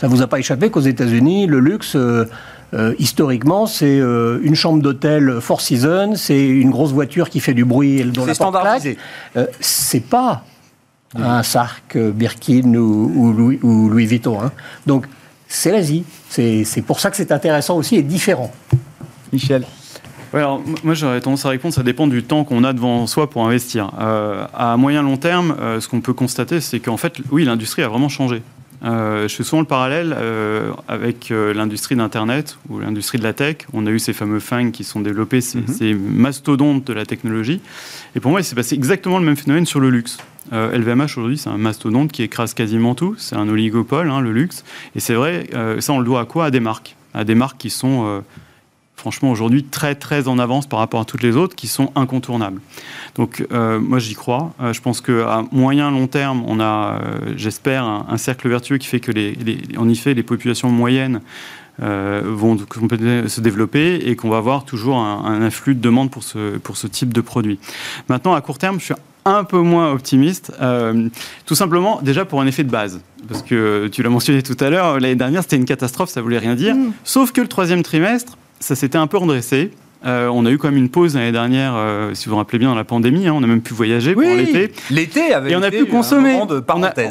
ça 0.00 0.06
ne 0.06 0.12
vous 0.12 0.22
a 0.22 0.26
pas 0.26 0.38
échappé 0.38 0.70
qu'aux 0.70 0.80
États-Unis, 0.80 1.46
le 1.46 1.60
luxe, 1.60 1.94
euh, 1.94 2.24
euh, 2.72 2.94
historiquement, 2.98 3.66
c'est 3.66 4.00
euh, 4.00 4.40
une 4.42 4.54
chambre 4.54 4.82
d'hôtel 4.82 5.42
Four 5.42 5.60
Seasons, 5.60 6.14
c'est 6.14 6.42
une 6.42 6.70
grosse 6.70 6.92
voiture 6.92 7.28
qui 7.28 7.38
fait 7.38 7.52
du 7.52 7.66
bruit 7.66 8.02
dont 8.04 8.24
la 8.24 8.34
porte 8.34 8.62
claque. 8.62 8.96
c'est 9.60 10.06
pas 10.08 10.42
un 11.14 11.42
Sark 11.42 11.98
Birkin 11.98 12.76
ou, 12.76 13.32
Louis, 13.90 14.06
Vuitton. 14.06 14.40
Hein. 14.40 14.52
Donc, 14.86 15.04
c'est 15.48 15.70
l'Asie. 15.70 16.04
C'est 16.30 16.82
pour 16.86 16.98
ça 16.98 17.10
que 17.10 17.18
c'est 17.18 17.30
intéressant 17.30 17.76
aussi 17.76 17.96
et 17.96 18.02
différent. 18.02 18.50
Michel 19.32 19.64
alors, 20.32 20.62
moi 20.84 20.94
j'aurais 20.94 21.20
tendance 21.20 21.44
à 21.44 21.48
répondre, 21.48 21.74
ça 21.74 21.82
dépend 21.82 22.06
du 22.06 22.22
temps 22.22 22.44
qu'on 22.44 22.62
a 22.62 22.72
devant 22.72 23.08
soi 23.08 23.28
pour 23.28 23.44
investir. 23.44 23.90
à 23.98 24.76
moyen 24.76 25.02
long 25.02 25.16
terme, 25.16 25.56
ce 25.80 25.88
qu'on 25.88 26.00
peut 26.00 26.12
constater, 26.12 26.60
c'est 26.60 26.78
qu'en 26.78 26.96
fait, 26.96 27.14
oui, 27.32 27.44
l'industrie 27.44 27.82
a 27.82 27.88
vraiment 27.88 28.08
changé. 28.08 28.40
Euh, 28.82 29.28
je 29.28 29.34
fais 29.34 29.42
souvent 29.42 29.60
le 29.60 29.66
parallèle 29.66 30.14
euh, 30.16 30.72
avec 30.88 31.30
euh, 31.30 31.52
l'industrie 31.52 31.96
d'Internet 31.96 32.58
ou 32.68 32.78
l'industrie 32.78 33.18
de 33.18 33.24
la 33.24 33.32
tech. 33.32 33.56
On 33.72 33.86
a 33.86 33.90
eu 33.90 33.98
ces 33.98 34.12
fameux 34.12 34.40
FANG 34.40 34.70
qui 34.70 34.84
sont 34.84 35.00
développés, 35.00 35.40
ces, 35.40 35.58
mhm. 35.58 35.98
mastodontes 36.14 36.86
de 36.86 36.92
la 36.92 37.04
technologie. 37.04 37.60
Et 38.16 38.20
pour 38.20 38.30
moi, 38.30 38.40
il 38.40 38.44
s'est 38.44 38.54
passé 38.54 38.74
exactement 38.74 39.18
le 39.18 39.24
même 39.24 39.36
phénomène 39.36 39.66
sur 39.66 39.80
le 39.80 39.90
luxe. 39.90 40.18
LVMH 40.52 41.04
aujourd'hui, 41.04 41.38
c'est 41.38 41.50
un 41.50 41.58
mastodonte 41.58 42.10
qui 42.10 42.22
écrase 42.22 42.54
quasiment 42.54 42.94
tout. 42.94 43.14
C'est 43.18 43.36
un 43.36 43.48
oligopole, 43.48 44.10
hein, 44.10 44.20
le 44.20 44.32
luxe. 44.32 44.64
Et 44.96 45.00
c'est 45.00 45.14
vrai, 45.14 45.48
ça, 45.78 45.92
on 45.92 46.00
le 46.00 46.04
doit 46.04 46.20
à 46.20 46.24
quoi? 46.24 46.46
À 46.46 46.50
des 46.50 46.58
marques. 46.58 46.96
À 47.14 47.22
des 47.24 47.36
marques 47.36 47.58
qui 47.58 47.70
sont 47.70 48.22
franchement 49.00 49.30
aujourd'hui 49.30 49.64
très 49.64 49.94
très 49.94 50.28
en 50.28 50.38
avance 50.38 50.68
par 50.68 50.78
rapport 50.78 51.00
à 51.00 51.04
toutes 51.04 51.22
les 51.22 51.36
autres 51.36 51.56
qui 51.56 51.66
sont 51.66 51.90
incontournables. 51.96 52.60
Donc 53.16 53.44
euh, 53.50 53.80
moi 53.80 53.98
j'y 53.98 54.14
crois. 54.14 54.52
Euh, 54.60 54.72
je 54.72 54.80
pense 54.80 55.00
qu'à 55.00 55.42
moyen 55.50 55.90
long 55.90 56.06
terme, 56.06 56.44
on 56.46 56.60
a, 56.60 57.00
euh, 57.02 57.32
j'espère, 57.36 57.84
un, 57.84 58.16
cercle 58.18 58.48
vertueux 58.48 58.76
qui 58.76 58.86
fait 58.86 59.00
que 59.00 59.10
les, 59.10 59.36
en 59.78 59.88
effet 59.88 60.14
les 60.14 60.22
populations 60.22 60.68
moyennes 60.68 61.20
vont 61.82 62.58
se 62.58 63.40
développer 63.40 63.94
et 64.04 64.14
qu'on 64.14 64.28
va 64.28 64.36
avoir 64.36 64.66
toujours 64.66 64.98
un, 64.98 65.40
afflux 65.40 65.74
de 65.74 65.80
demandes 65.80 66.10
pour 66.10 66.22
ce, 66.22 66.58
pour 66.58 66.76
ce 66.76 66.86
type 66.86 67.14
de 67.14 67.22
produit. 67.22 67.58
Maintenant, 68.10 68.34
à 68.34 68.42
court 68.42 68.58
terme, 68.58 68.78
je 68.78 68.84
suis 68.84 68.94
un 69.24 69.44
peu 69.44 69.56
moins 69.60 69.90
optimiste, 69.90 70.52
tout 71.46 71.54
simplement 71.54 72.00
déjà 72.02 72.26
pour 72.26 72.42
un 72.42 72.46
effet 72.46 72.64
de 72.64 72.70
base. 72.70 73.00
Parce 73.26 73.40
que 73.40 73.88
tu 73.88 74.02
l'as 74.02 74.10
mentionné 74.10 74.42
tout 74.42 74.58
à 74.60 74.68
l'heure, 74.68 75.00
l'année 75.00 75.14
dernière 75.14 75.40
c'était 75.40 75.56
une 75.56 75.64
catastrophe, 75.64 76.10
ça 76.10 76.20
voulait 76.20 76.36
rien 76.36 76.54
dire. 76.54 76.74
Mmh. 76.74 76.92
Sauf 77.02 77.32
que 77.32 77.40
le 77.40 77.48
troisième 77.48 77.82
trimestre, 77.82 78.36
ça 78.60 78.74
s'était 78.74 78.98
un 78.98 79.06
peu 79.06 79.16
redressé. 79.16 79.72
Euh, 80.06 80.28
on 80.28 80.46
a 80.46 80.50
eu 80.50 80.56
quand 80.56 80.68
même 80.68 80.78
une 80.78 80.88
pause 80.88 81.14
l'année 81.14 81.32
dernière, 81.32 81.74
euh, 81.76 82.14
si 82.14 82.24
vous 82.24 82.30
vous 82.30 82.38
rappelez 82.38 82.58
bien, 82.58 82.68
dans 82.68 82.74
la 82.74 82.84
pandémie. 82.84 83.26
Hein, 83.26 83.34
on 83.34 83.42
a 83.42 83.46
même 83.46 83.60
pu 83.60 83.74
voyager 83.74 84.14
pour 84.14 84.22
l'été. 84.22 84.72
L'été 84.90 85.34
avait 85.34 85.50
Et 85.50 85.56
on 85.56 85.62
a 85.62 85.70
pu 85.70 85.84
consommer. 85.86 86.38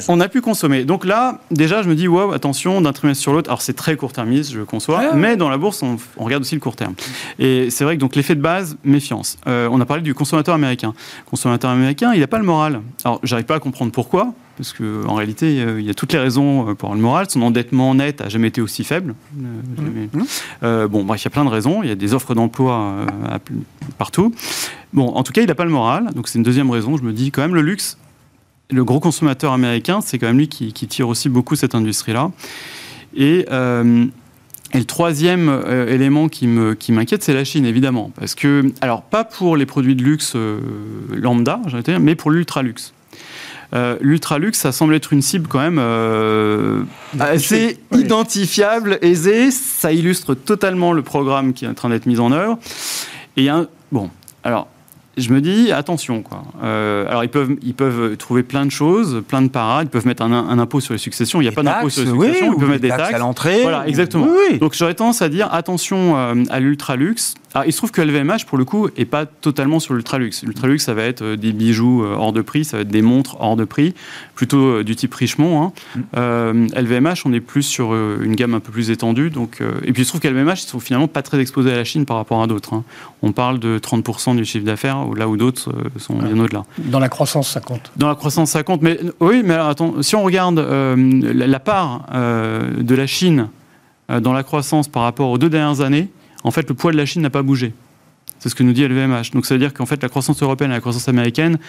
On, 0.08 0.20
a, 0.20 0.28
pu 0.28 0.42
consommer. 0.42 0.86
Donc 0.86 1.06
là, 1.06 1.40
déjà, 1.52 1.84
je 1.84 1.90
me 1.90 1.96
dis, 1.96 2.08
wow, 2.08 2.32
attention, 2.32 2.82
d'un 2.82 2.94
trimestre 2.94 3.22
sur 3.22 3.34
l'autre. 3.34 3.50
Alors 3.50 3.62
c'est 3.62 3.74
très 3.74 3.96
court-termiste, 3.96 4.54
je 4.54 4.62
conçois. 4.62 5.14
mais 5.14 5.38
dans 5.38 5.50
la 5.50 5.58
bourse, 5.58 5.84
on, 5.84 5.98
regarde 6.18 6.42
aussi 6.42 6.56
le 6.56 6.62
court 6.62 6.76
terme. 6.76 6.96
Et 7.38 7.70
c'est 7.70 7.84
vrai 7.84 7.96
que 7.96 8.02
donc 8.02 8.16
l'effet 8.16 8.36
de 8.36 8.42
base, 8.42 8.78
méfiance. 8.84 9.38
Euh, 9.48 9.70
on 9.72 9.80
a 9.80 9.86
parlé 9.86 10.02
du 10.02 10.14
consommateur 10.14 10.56
américain. 10.56 10.94
Le 11.26 11.30
consommateur 11.30 11.70
américain, 11.70 12.14
il 12.14 12.22
n'a 12.22 12.28
pas 12.28 12.40
le 12.40 12.46
moral. 12.46 12.82
Alors 13.06 13.20
j'arrive 13.24 13.46
pas 13.46 13.56
à 13.56 13.60
comprendre 13.60 13.92
pourquoi 13.92 14.34
parce 14.60 14.74
qu'en 14.74 15.16
réalité, 15.16 15.56
il 15.56 15.86
y 15.86 15.90
a 15.90 15.94
toutes 15.94 16.12
les 16.12 16.20
raisons 16.20 16.72
euh, 16.72 16.74
pour 16.74 16.94
le 16.94 17.00
moral. 17.00 17.30
Son 17.30 17.42
endettement 17.42 17.96
net 17.96 18.20
a 18.20 18.28
jamais 18.28 18.50
été 18.50 18.60
aussi 18.60 18.84
faible. 18.84 19.16
Euh, 19.42 20.12
mmh. 20.12 20.18
Mmh. 20.20 20.24
Euh, 20.64 20.88
bon, 20.90 21.06
bref, 21.06 21.22
il 21.22 21.26
y 21.26 21.28
a 21.28 21.30
plein 21.30 21.46
de 21.46 21.50
raisons. 21.50 21.82
Il 21.82 21.88
y 21.88 21.92
a 21.94 21.96
des 21.96 22.14
offres 22.14 22.36
d'emploi 22.36 23.06
partout. 23.98 24.34
Bon, 24.92 25.08
en 25.08 25.24
tout 25.24 25.32
cas, 25.32 25.42
il 25.42 25.48
n'a 25.48 25.56
pas 25.56 25.64
le 25.64 25.72
moral. 25.72 26.10
Donc, 26.14 26.28
c'est 26.28 26.40
une 26.40 26.44
deuxième 26.44 26.70
raison. 26.70 26.98
Je 26.98 27.04
me 27.04 27.14
dis 27.14 27.32
quand 27.32 27.42
même, 27.42 27.56
le 27.56 27.62
luxe, 27.62 27.98
le 28.70 28.84
gros 28.84 29.00
consommateur 29.00 29.54
américain, 29.54 30.02
c'est 30.02 30.20
quand 30.20 30.28
même 30.28 30.40
lui 30.40 30.50
qui, 30.50 30.74
tire 30.74 31.08
aussi 31.08 31.30
beaucoup 31.30 31.56
cette 31.56 31.74
industrie-là. 31.74 32.32
Et. 33.16 33.46
Et 34.72 34.78
le 34.78 34.86
troisième 34.86 35.50
élément 35.88 36.30
qui 36.30 36.46
m'inquiète, 36.46 37.22
qui 37.22 37.26
c'est 37.26 37.34
la 37.34 37.44
Chine, 37.44 37.66
évidemment. 37.66 38.12
Parce 38.16 38.36
que, 38.36 38.72
alors, 38.82 39.02
pas 39.02 39.24
pour 39.24 39.58
les 39.58 39.66
produits 39.66 39.96
de 39.96 40.04
luxe 40.04 40.36
lambda, 41.12 41.60
mais 42.00 42.14
pour 42.14 42.30
l'ultra 42.30 42.62
luxe. 42.62 42.94
Euh, 43.74 43.98
ça 44.54 44.72
semble 44.72 44.96
être 44.96 45.14
une 45.14 45.22
cible 45.22 45.48
quand 45.48 45.60
même 45.60 45.80
euh, 45.80 46.84
assez 47.20 47.78
identifiable, 47.94 48.98
aisée. 49.02 49.52
Ça 49.52 49.92
illustre 49.92 50.34
totalement 50.34 50.94
le 50.94 51.04
programme 51.04 51.54
qui 51.54 51.66
est 51.66 51.68
en 51.68 51.74
train 51.74 51.90
d'être 51.90 52.06
mis 52.06 52.20
en 52.20 52.32
œuvre. 52.32 52.58
Et 53.38 53.42
il 53.42 53.44
y 53.44 53.50
a 53.50 53.58
un, 53.58 53.68
bon, 53.92 54.10
alors 54.44 54.68
je 55.20 55.34
me 55.34 55.42
dis 55.42 55.72
attention 55.72 56.22
quoi. 56.22 56.44
Euh, 56.64 57.08
alors 57.08 57.24
ils 57.24 57.30
peuvent 57.30 57.56
ils 57.62 57.74
peuvent 57.74 58.18
trouver 58.18 58.44
plein 58.44 58.66
de 58.66 58.72
choses, 58.72 59.22
plein 59.28 59.42
de 59.42 59.48
parades. 59.48 59.88
Ils 59.88 59.90
peuvent 59.90 60.06
mettre 60.06 60.24
un, 60.24 60.60
impôt 60.60 60.80
sur 60.80 60.94
les 60.94 61.00
successions. 61.00 61.42
Il 61.42 61.46
n'y 61.46 61.50
a 61.50 61.52
pas 61.52 61.64
d'impôt 61.64 61.90
sur 61.90 62.04
les 62.04 62.12
successions. 62.12 62.54
ils 62.54 62.60
peuvent 62.60 62.70
mettre 62.70 62.82
des 62.82 62.90
taxes, 62.90 63.14
à 63.14 63.18
l'entrée. 63.18 63.62
Voilà, 63.62 63.88
exactement. 63.88 64.28
Donc 64.60 64.74
j'aurais 64.76 64.94
tendance 64.94 65.22
à 65.22 65.30
dire 65.30 65.54
attention 65.54 66.18
euh, 66.18 66.44
à 66.50 66.60
l'ultra 66.60 66.96
luxe. 66.96 67.36
Alors, 67.56 67.66
il 67.66 67.72
se 67.72 67.78
trouve 67.78 67.90
que 67.90 68.02
LVMH, 68.02 68.46
pour 68.46 68.60
le 68.60 68.66
coup, 68.66 68.90
est 68.96 69.06
pas 69.06 69.26
totalement 69.26 69.80
sur 69.80 69.96
l'ultra-luxe. 69.96 70.44
L'ultra-luxe, 70.44 70.84
ça 70.84 70.94
va 70.94 71.02
être 71.02 71.24
euh, 71.24 71.36
des 71.36 71.52
bijoux 71.52 72.04
hors 72.06 72.32
de 72.32 72.42
prix, 72.42 72.64
ça 72.64 72.78
va 72.78 72.82
être 72.82 72.90
des 72.90 73.02
montres 73.02 73.38
hors 73.40 73.56
de 73.56 73.66
prix, 73.66 73.96
plutôt 74.36 74.84
du 74.84 74.96
type 74.96 75.14
Richemont. 75.16 75.64
Hein. 75.64 76.54
LVMH, 76.76 77.10
mm. 77.10 77.16
on 77.26 77.34
est 77.34 77.40
plus 77.40 77.64
sur 77.64 77.94
une 77.94 78.36
gamme 78.36 78.54
un 78.54 78.60
peu 78.60 78.72
plus 78.72 78.92
étendue. 78.92 79.32
Donc, 79.32 79.62
et 79.84 79.92
puis 79.94 80.04
il 80.04 80.06
se 80.06 80.12
trouve 80.12 80.22
qu'LVMH, 80.22 80.64
ils 80.64 80.68
sont 80.68 80.80
finalement 80.80 81.08
pas 81.08 81.24
très 81.24 81.40
exposés 81.40 81.72
à 81.72 81.76
la 81.76 81.84
Chine 81.84 82.06
par 82.06 82.18
rapport 82.18 82.42
à 82.42 82.48
d'autres. 82.48 82.74
Hein. 82.74 82.84
On 83.22 83.32
parle 83.32 83.60
de 83.60 83.80
30% 83.80 84.36
du 84.36 84.46
chiffre 84.46 84.66
d'affaires 84.66 85.06
là 85.16 85.28
où 85.28 85.36
d'autres 85.36 85.72
euh, 85.72 85.90
sont 86.00 86.16
bien 86.16 86.40
au-delà. 86.40 86.64
Dans 86.78 87.00
la 87.00 87.10
croissance, 87.10 87.50
ça 87.50 87.60
compte. 87.60 87.92
Dans 87.98 88.08
la 88.08 88.16
croissance, 88.16 88.52
ça 88.52 88.64
compte. 88.64 88.82
Mais 88.82 89.00
oui, 89.20 89.42
mais 89.44 89.56
attends, 89.56 90.02
si 90.02 90.16
on 90.16 90.24
regarde 90.24 90.60
euh, 90.60 90.96
la, 90.96 91.60
part 91.60 92.06
euh, 92.14 92.82
de 92.82 92.96
la 92.96 93.08
Chine 93.08 93.50
dans 94.10 94.34
la 94.34 94.44
croissance 94.44 94.88
par 94.88 95.04
rapport 95.04 95.30
aux 95.30 95.38
deux 95.38 95.50
dernières 95.50 95.82
années, 95.82 96.08
en 96.44 96.52
fait, 96.52 96.68
le 96.70 96.76
poids 96.76 96.92
de 96.92 96.98
la 96.98 97.06
Chine 97.06 97.22
n'a 97.22 97.30
pas 97.30 97.44
bougé. 97.44 97.74
C'est 98.40 98.50
ce 98.50 98.56
que 98.56 98.64
nous 98.64 98.74
dit 98.74 98.88
LVMH. 98.88 99.32
Donc 99.34 99.46
ça 99.46 99.54
veut 99.54 99.60
dire 99.60 99.74
qu'en 99.74 99.86
fait, 99.86 100.02
la 100.02 100.10
croissance 100.10 100.42
européenne 100.42 100.72
et 100.72 100.76
la 100.76 100.80
croissance 100.80 101.10
américaine 101.10 101.60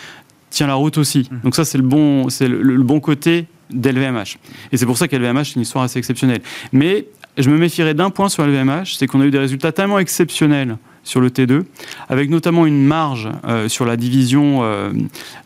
tient 0.50 0.66
la 0.66 0.74
route 0.74 0.98
aussi. 0.98 1.28
Mmh. 1.30 1.36
Donc 1.44 1.54
ça, 1.54 1.64
c'est 1.64 1.78
le 1.78 1.84
bon, 1.84 2.28
c'est 2.28 2.48
le, 2.48 2.82
bon 2.82 3.00
côté 3.00 3.46
d'LVMH. 3.70 4.38
Et 4.72 4.76
c'est 4.76 4.86
pour 4.86 4.98
ça 4.98 5.08
qu'LVMH, 5.08 5.44
c'est 5.44 5.54
une 5.56 5.62
histoire 5.62 5.84
assez 5.84 5.98
exceptionnelle. 5.98 6.42
Mais 6.72 7.06
je 7.36 7.50
me 7.50 7.58
méfierais 7.58 7.94
d'un 7.94 8.10
point 8.10 8.28
sur 8.28 8.46
LVMH, 8.46 8.96
c'est 8.98 9.06
qu'on 9.06 9.20
a 9.20 9.24
eu 9.24 9.30
des 9.30 9.38
résultats 9.38 9.72
tellement 9.72 9.98
exceptionnels 9.98 10.76
sur 11.02 11.20
le 11.20 11.30
T2, 11.30 11.62
avec 12.08 12.28
notamment 12.28 12.66
une 12.66 12.84
marge 12.84 13.28
euh, 13.46 13.68
sur 13.68 13.86
la 13.86 13.96
division 13.96 14.60
euh, 14.62 14.90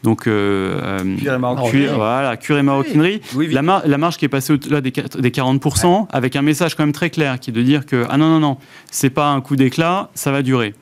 donc 0.02 0.26
euh, 0.26 1.16
cuir 1.16 1.34
et 1.34 1.38
maroquinerie. 1.38 1.94
voilà, 1.94 2.36
cuir 2.36 2.58
et 2.58 2.62
maroquinerie. 2.62 3.20
La, 3.50 3.82
la, 3.84 3.98
marge 3.98 4.16
qui 4.16 4.24
est 4.24 4.28
passée 4.28 4.54
au-delà 4.54 4.80
des, 4.80 4.90
des 4.90 5.30
40%, 5.30 6.08
avec 6.10 6.34
un 6.36 6.42
message 6.42 6.74
quand 6.74 6.82
même 6.82 6.92
très 6.92 7.10
clair 7.10 7.38
qui 7.38 7.50
est 7.50 7.52
de 7.52 7.62
dire 7.62 7.86
que 7.86 8.04
ah 8.10 8.18
non 8.18 8.28
non 8.28 8.40
non, 8.40 8.56
c'est 8.90 9.10
pas 9.10 9.28
un 9.28 9.40
coup 9.40 9.56
d'éclat, 9.56 10.10
ça 10.14 10.32
va 10.32 10.42
durer. 10.42 10.74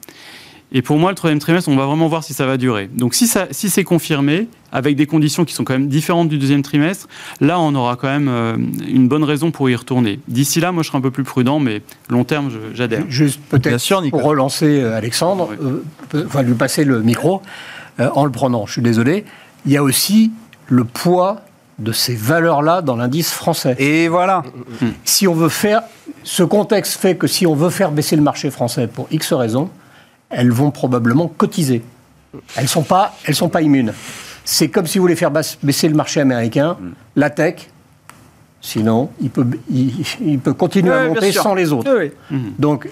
Et 0.73 0.83
pour 0.83 0.99
moi, 0.99 1.11
le 1.11 1.17
troisième 1.17 1.39
trimestre, 1.39 1.69
on 1.69 1.77
va 1.77 1.87
vraiment 1.87 2.09
voir 2.09 2.25
si 2.25 2.33
ça 2.33 2.47
va 2.47 2.57
durer. 2.57 2.89
Donc 2.93 3.15
si, 3.15 3.27
ça, 3.27 3.47
si 3.51 3.69
c'est 3.69 3.85
confirmé, 3.85 4.49
avec 4.73 4.97
des 4.97 5.07
conditions 5.07 5.45
qui 5.45 5.53
sont 5.53 5.65
quand 5.65 5.75
même 5.75 5.89
différentes 5.89 6.29
du 6.29 6.39
deuxième 6.39 6.63
trimestre, 6.63 7.09
là, 7.41 7.61
on 7.61 7.75
aura 7.75 7.97
quand 7.97 8.09
même 8.09 8.29
euh, 8.29 8.57
une 8.89 9.07
bonne 9.07 9.23
raison 9.23 9.51
pour 9.51 9.69
y 9.69 9.75
retourner. 9.77 10.19
D'ici 10.29 10.61
là, 10.61 10.73
moi, 10.73 10.83
je 10.83 10.89
serai 10.89 10.99
un 10.99 11.03
peu 11.03 11.11
plus 11.11 11.25
prudent, 11.25 11.61
mais 11.61 11.83
long 12.09 12.25
terme, 12.25 12.51
j'adhère. 12.73 13.05
Juste 13.09 13.39
peut-être 13.51 14.11
pour 14.11 14.23
relancer 14.23 14.81
euh, 14.81 14.97
Alexandre, 14.97 15.51
euh, 15.63 16.25
enfin 16.27 16.43
lui 16.43 16.55
passer 16.55 16.85
le 16.85 17.03
micro, 17.03 17.43
en 17.99 18.25
le 18.25 18.31
prenant, 18.31 18.65
je 18.65 18.73
suis 18.73 18.83
désolé, 18.83 19.27
il 19.67 19.73
y 19.73 19.77
a 19.77 19.83
aussi 19.83 20.33
le 20.69 20.85
poids 20.85 21.43
de 21.79 21.93
ces 21.93 22.15
valeurs-là 22.15 22.81
dans 22.81 22.97
l'indice 22.97 23.31
français. 23.31 23.77
Et 23.79 24.09
voilà. 24.09 24.43
Si 25.05 25.29
on 25.29 25.35
veut 25.35 25.51
faire, 25.51 25.83
ce 26.23 26.43
contexte 26.43 26.99
fait 26.99 27.17
que 27.17 27.27
si 27.27 27.47
on 27.47 27.55
veut 27.55 27.69
faire 27.69 27.93
baisser 27.93 28.17
le 28.17 28.23
marché 28.23 28.51
français 28.51 28.87
pour 28.87 29.09
X 29.11 29.35
raisons, 29.35 29.69
elles 30.33 30.51
vont 30.51 30.71
probablement 30.71 31.29
cotiser. 31.29 31.83
Elles 32.57 32.65
ne 32.65 32.69
sont, 32.69 32.83
pas, 32.83 33.15
elles 33.27 33.35
sont 33.35 33.49
pas 33.49 33.63
immunes. 33.63 33.93
C'est 34.45 34.69
comme 34.69 34.87
si 34.87 34.99
vous 34.99 35.05
voulez 35.05 35.17
faire 35.17 35.31
baisser 35.31 35.89
le 35.89 35.95
marché 35.95 36.21
américain, 36.21 36.77
mm. 36.81 36.93
la 37.17 37.31
tech, 37.31 37.69
Sinon, 38.65 39.11
il 39.21 39.29
peut, 39.29 39.45
il, 39.69 40.39
peut 40.39 40.53
continuer 40.53 40.93
à 40.93 41.09
monter 41.09 41.33
sans 41.33 41.53
les 41.53 41.73
autres. 41.73 41.93
Mhm. 42.31 42.53
Donc, 42.61 42.89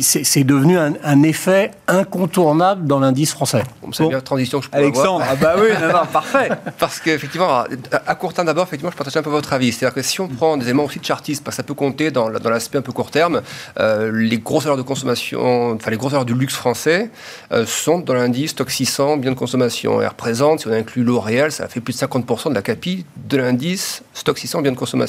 c'est 0.00 0.42
devenu 0.42 0.76
un, 0.76 1.22
effet 1.22 1.70
incontournable 1.86 2.88
dans 2.88 2.98
l'indice 2.98 3.30
français. 3.30 3.62
c'est 3.92 4.02
bien 4.08 4.16
la 4.16 4.22
transition 4.22 4.58
que 4.58 4.66
je 4.66 4.70
Alexandre, 4.72 5.24
avoir. 5.24 5.54
ah 5.54 5.54
bah 5.56 5.62
oui, 5.62 6.08
parfait. 6.12 6.48
Parce 6.80 6.98
qu'effectivement, 6.98 7.62
à 7.92 8.14
court 8.16 8.34
terme 8.34 8.48
d'abord, 8.48 8.64
effectivement, 8.64 8.90
je 8.90 8.96
partage 8.96 9.16
un 9.16 9.22
peu 9.22 9.30
votre 9.30 9.52
avis. 9.52 9.70
C'est-à-dire 9.70 9.94
que 9.94 10.02
si 10.02 10.20
on 10.20 10.26
prend 10.26 10.56
des 10.56 10.64
éléments 10.64 10.84
aussi 10.84 10.98
de 10.98 11.04
chartisme, 11.04 11.44
parce 11.44 11.56
que 11.56 11.62
ça 11.62 11.62
peut 11.62 11.74
compter 11.74 12.10
dans, 12.10 12.28
l'aspect 12.28 12.78
un 12.78 12.82
peu 12.82 12.92
court 12.92 13.12
terme, 13.12 13.42
euh, 13.78 14.10
les 14.12 14.38
grosses 14.38 14.64
valeurs 14.64 14.76
de 14.76 14.82
consommation, 14.82 15.74
enfin 15.74 15.92
les 15.92 15.96
grosses 15.96 16.12
valeurs 16.12 16.26
du 16.26 16.34
luxe 16.34 16.56
français 16.56 17.10
euh, 17.52 17.64
sont 17.66 18.00
dans 18.00 18.14
l'indice 18.14 18.50
stock 18.50 18.68
600 18.68 19.18
biens 19.18 19.30
de 19.30 19.36
consommation. 19.36 20.02
Elles 20.02 20.08
représentent, 20.08 20.60
si 20.60 20.66
on 20.66 20.72
inclut 20.72 21.04
L'Oréal, 21.04 21.52
ça 21.52 21.68
fait 21.68 21.80
plus 21.80 21.92
de 21.92 22.04
50% 22.04 22.48
de 22.48 22.54
la 22.54 22.62
capi 22.62 23.06
de 23.16 23.36
l'indice 23.36 24.02
stock 24.12 24.36
600 24.36 24.62
biens 24.62 24.72
de 24.72 24.76
consommation. 24.76 25.03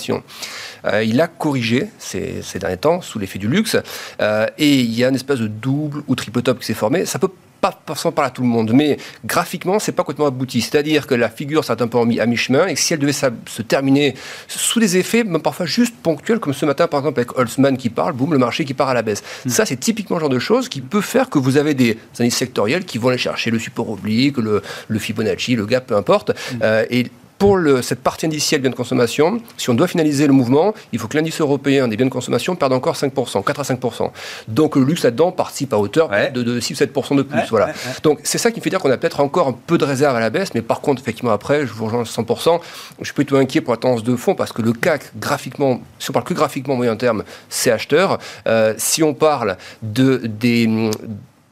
Euh, 0.86 1.04
il 1.04 1.20
a 1.22 1.28
corrigé 1.28 1.88
ces, 1.98 2.43
derniers 2.60 2.78
temps 2.78 3.02
sous 3.02 3.20
l'effet 3.20 3.39
du 3.39 3.48
luxe 3.48 3.78
euh, 4.22 4.48
et 4.58 4.80
il 4.80 4.93
y 4.93 5.04
a 5.04 5.10
une 5.10 5.16
espèce 5.16 5.39
de 5.39 5.48
double 5.48 6.04
ou 6.08 6.16
triple 6.16 6.41
top 6.41 6.60
qui 6.60 6.66
s'est 6.66 6.74
formé. 6.74 7.06
Ça 7.06 7.20
peut 7.20 7.32
pas 7.62 7.82
forcément 7.88 8.12
parler 8.12 8.28
à 8.28 8.32
tout 8.32 8.41
le 8.41 8.48
monde, 8.48 8.72
mais 8.74 8.98
graphiquement, 9.26 9.80
c'est 9.80 9.91
pas 9.91 10.04
complètement 10.04 10.28
abouti. 10.28 10.62
C'est-à-dire 10.62 11.08
que 11.08 11.16
la 11.16 11.30
figure 11.30 11.64
s'est 11.64 11.82
un 11.82 11.88
peu 11.88 11.98
à 11.98 12.26
mi-chemin 12.26 12.68
et 12.68 12.76
que 12.76 12.80
si 12.80 12.93
elle 12.93 13.00
devait 13.00 13.14
se 13.14 13.62
terminer 13.64 14.14
sous 14.48 14.80
des 14.80 14.98
effets, 14.98 15.24
même 15.24 15.41
parfois 15.41 15.66
juste 15.66 15.96
ponctuels, 16.04 16.39
comme 16.39 16.54
ce 16.54 16.66
matin 16.66 16.88
par 16.88 17.00
exemple 17.00 17.20
avec 17.20 17.38
Holtzman 17.38 17.78
qui 17.78 17.89
parle, 17.89 18.14
boum, 18.14 18.34
le 18.34 18.38
marché 18.38 18.66
qui 18.66 18.74
part 18.74 18.89
à 18.89 18.93
la 18.93 19.02
baisse. 19.02 19.24
Hmm. 19.46 19.50
Ça, 19.50 19.66
c'est 19.66 19.78
typiquement 19.78 20.18
le 20.18 20.22
genre 20.22 20.30
de 20.30 20.39
choses 20.39 20.70
qui 20.70 20.82
peut 20.82 21.02
faire 21.02 21.30
que 21.30 21.39
vous 21.39 21.58
avez 21.58 21.74
des 21.74 21.98
indices 22.20 22.38
sectoriels 22.38 22.86
qui 22.86 22.98
vont 22.98 23.10
aller 23.10 23.18
chercher 23.18 23.50
le 23.50 23.58
support 23.58 23.89
oblique, 23.89 24.38
le, 24.38 24.62
Fibonacci, 25.00 25.56
le 25.56 25.66
gap, 25.66 25.88
peu 25.88 25.96
importe. 25.96 26.30
Hmm. 26.30 26.60
Euh, 26.62 26.86
et 26.89 27.08
pour 27.38 27.60
cette 27.82 28.02
partie 28.02 28.26
indicielle 28.26 28.62
biens 28.62 28.70
de 28.70 28.76
consommation, 28.76 29.42
si 29.58 29.70
on 29.70 29.74
doit 29.74 29.88
finaliser 29.88 30.28
le 30.28 30.34
mouvement, 30.34 30.74
il 30.92 31.00
faut 31.00 31.08
que 31.08 31.18
l'indice 31.18 31.42
européen 31.42 31.88
des 31.88 31.98
biens 31.98 32.06
de 32.06 32.12
consommation 32.12 32.56
perde 32.56 32.74
encore 32.74 32.96
5%, 32.96 33.44
4 33.44 33.60
à 33.60 33.64
5%. 33.64 34.12
Donc 34.48 34.76
le 34.76 34.84
luxe 34.84 35.04
là-dedans 35.04 35.32
participe 35.32 35.74
à 35.74 35.78
hauteur 35.78 36.10
de, 36.34 36.60
6 36.60 36.74
ou 36.74 36.84
7% 36.84 37.16
de 37.16 37.22
plus. 37.24 37.42
voilà. 37.50 37.74
Donc 38.04 38.20
c'est 38.24 38.38
ça 38.38 38.52
qui 38.52 38.60
me 38.60 38.64
fait 38.64 38.70
dire 38.70 38.80
qu'on 38.80 38.92
a 38.92 38.98
peut-être 38.98 39.20
encore 39.20 39.48
un 39.48 39.54
peu 39.54 39.78
de 39.78 39.86
réserve 39.86 40.16
à 40.16 40.20
la 40.20 40.30
baisse, 40.30 40.54
mais 40.54 40.62
par 40.62 40.82
contre, 40.82 41.02
effectivement, 41.02 41.32
après, 41.32 41.66
je 41.66 41.74
vous 41.74 41.86
rejoins 41.86 42.04
100%, 42.04 42.60
je 43.00 43.06
suis 43.06 43.14
plutôt 43.14 43.38
inquiet 43.38 43.62
pour 43.62 43.74
la 43.74 43.78
tendance 43.78 44.04
de 44.04 44.16
fond 44.16 44.36
parce 44.36 44.52
que 44.52 44.62
le 44.62 44.74
CAC, 44.74 45.12
graphiquement, 45.18 45.82
si 46.00 46.10
on 46.10 46.14
parle 46.14 46.26
que 46.26 46.34
graphiquement 46.34 46.76
moyen 46.76 46.96
terme, 46.96 47.24
c'est 47.50 47.72
acheteur. 47.72 48.20
Euh, 48.48 48.74
si 48.78 49.04
on 49.04 49.14
parle 49.14 49.58
de, 49.82 50.22
des 50.24 50.68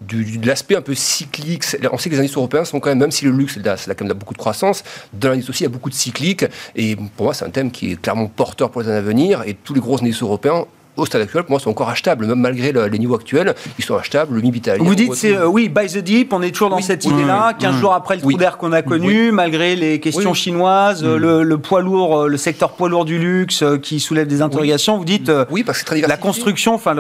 de 0.08 0.46
l'aspect 0.48 0.76
un 0.76 0.82
peu 0.82 0.96
cyclique. 0.96 1.64
On 1.92 1.98
sait 1.98 2.10
que 2.10 2.16
les 2.16 2.22
indices 2.22 2.36
européens 2.36 2.66
sont 2.66 2.80
quand 2.80 2.90
même, 2.90 3.00
même 3.00 3.12
si 3.12 3.26
le 3.26 3.32
luxe, 3.32 3.58
là, 3.58 3.76
quand 3.96 4.06
même 4.06 4.18
beaucoup 4.18 4.34
de 4.34 4.40
croissance, 4.40 4.84
dans 5.14 5.30
l'indice 5.30 5.50
aussi, 5.50 5.64
il 5.64 5.68
y 5.68 5.68
a 5.68 5.70
beaucoup 5.70 5.90
de 5.90 5.96
cyclique. 5.96 6.46
Et 6.76 6.96
pour 6.96 7.26
moi, 7.26 7.34
c'est 7.34 7.46
un 7.46 7.50
thème 7.50 7.72
qui 7.72 7.92
est 7.92 8.02
clairement 8.02 8.28
porteur 8.28 8.72
pour 8.72 8.82
les 8.82 8.88
années 8.90 8.98
à 8.98 9.02
venir. 9.02 9.44
Et 9.46 9.54
tous 9.54 9.74
les 9.74 9.82
gros 9.82 10.00
indices 10.00 10.22
européens 10.22 10.66
au 10.96 11.06
stade 11.06 11.22
actuel, 11.22 11.44
pour 11.44 11.52
moi, 11.52 11.60
sont 11.60 11.70
encore 11.70 11.90
achetables, 11.90 12.26
même 12.26 12.40
malgré 12.40 12.72
les 12.72 13.00
niveaux 13.00 13.16
actuels, 13.16 13.56
ils 13.80 13.86
sont 13.86 13.96
achetables. 13.96 14.36
Le 14.36 14.42
MIB 14.42 14.58
italien. 14.58 14.84
Vous 14.84 14.96
dites, 14.96 15.16
c'est 15.16 15.36
euh, 15.36 15.48
oui, 15.48 15.70
buy 15.70 15.88
the 15.88 15.98
deep, 15.98 16.34
on 16.34 16.42
est 16.42 16.52
toujours 16.52 16.70
dans 16.70 16.82
cette 16.82 17.06
idée-là, 17.06 17.54
15 17.60 17.80
jours 17.80 17.94
après 17.94 18.16
le 18.16 18.22
trou 18.22 18.34
d'air 18.34 18.58
qu'on 18.58 18.72
a 18.72 18.82
connu, 18.82 19.32
malgré 19.32 19.76
les 19.76 20.00
questions 20.00 20.34
chinoises, 20.34 21.04
mm. 21.04 21.16
le, 21.16 21.58
poids 21.58 21.82
lourd, 21.82 22.22
euh, 22.22 22.28
le 22.28 22.38
secteur 22.38 22.74
poids 22.74 22.90
lourd 22.90 23.06
du 23.06 23.18
luxe 23.18 23.64
euh, 23.64 23.78
qui 23.78 24.00
soulève 24.00 24.28
des 24.28 24.42
interrogations. 24.42 24.98
Vous 24.98 25.06
dites, 25.06 25.32
oui, 25.50 25.64
parce 25.64 25.80
que 25.80 25.86
très 25.86 26.02
la 26.02 26.18
construction, 26.18 26.76
enfin, 26.76 26.94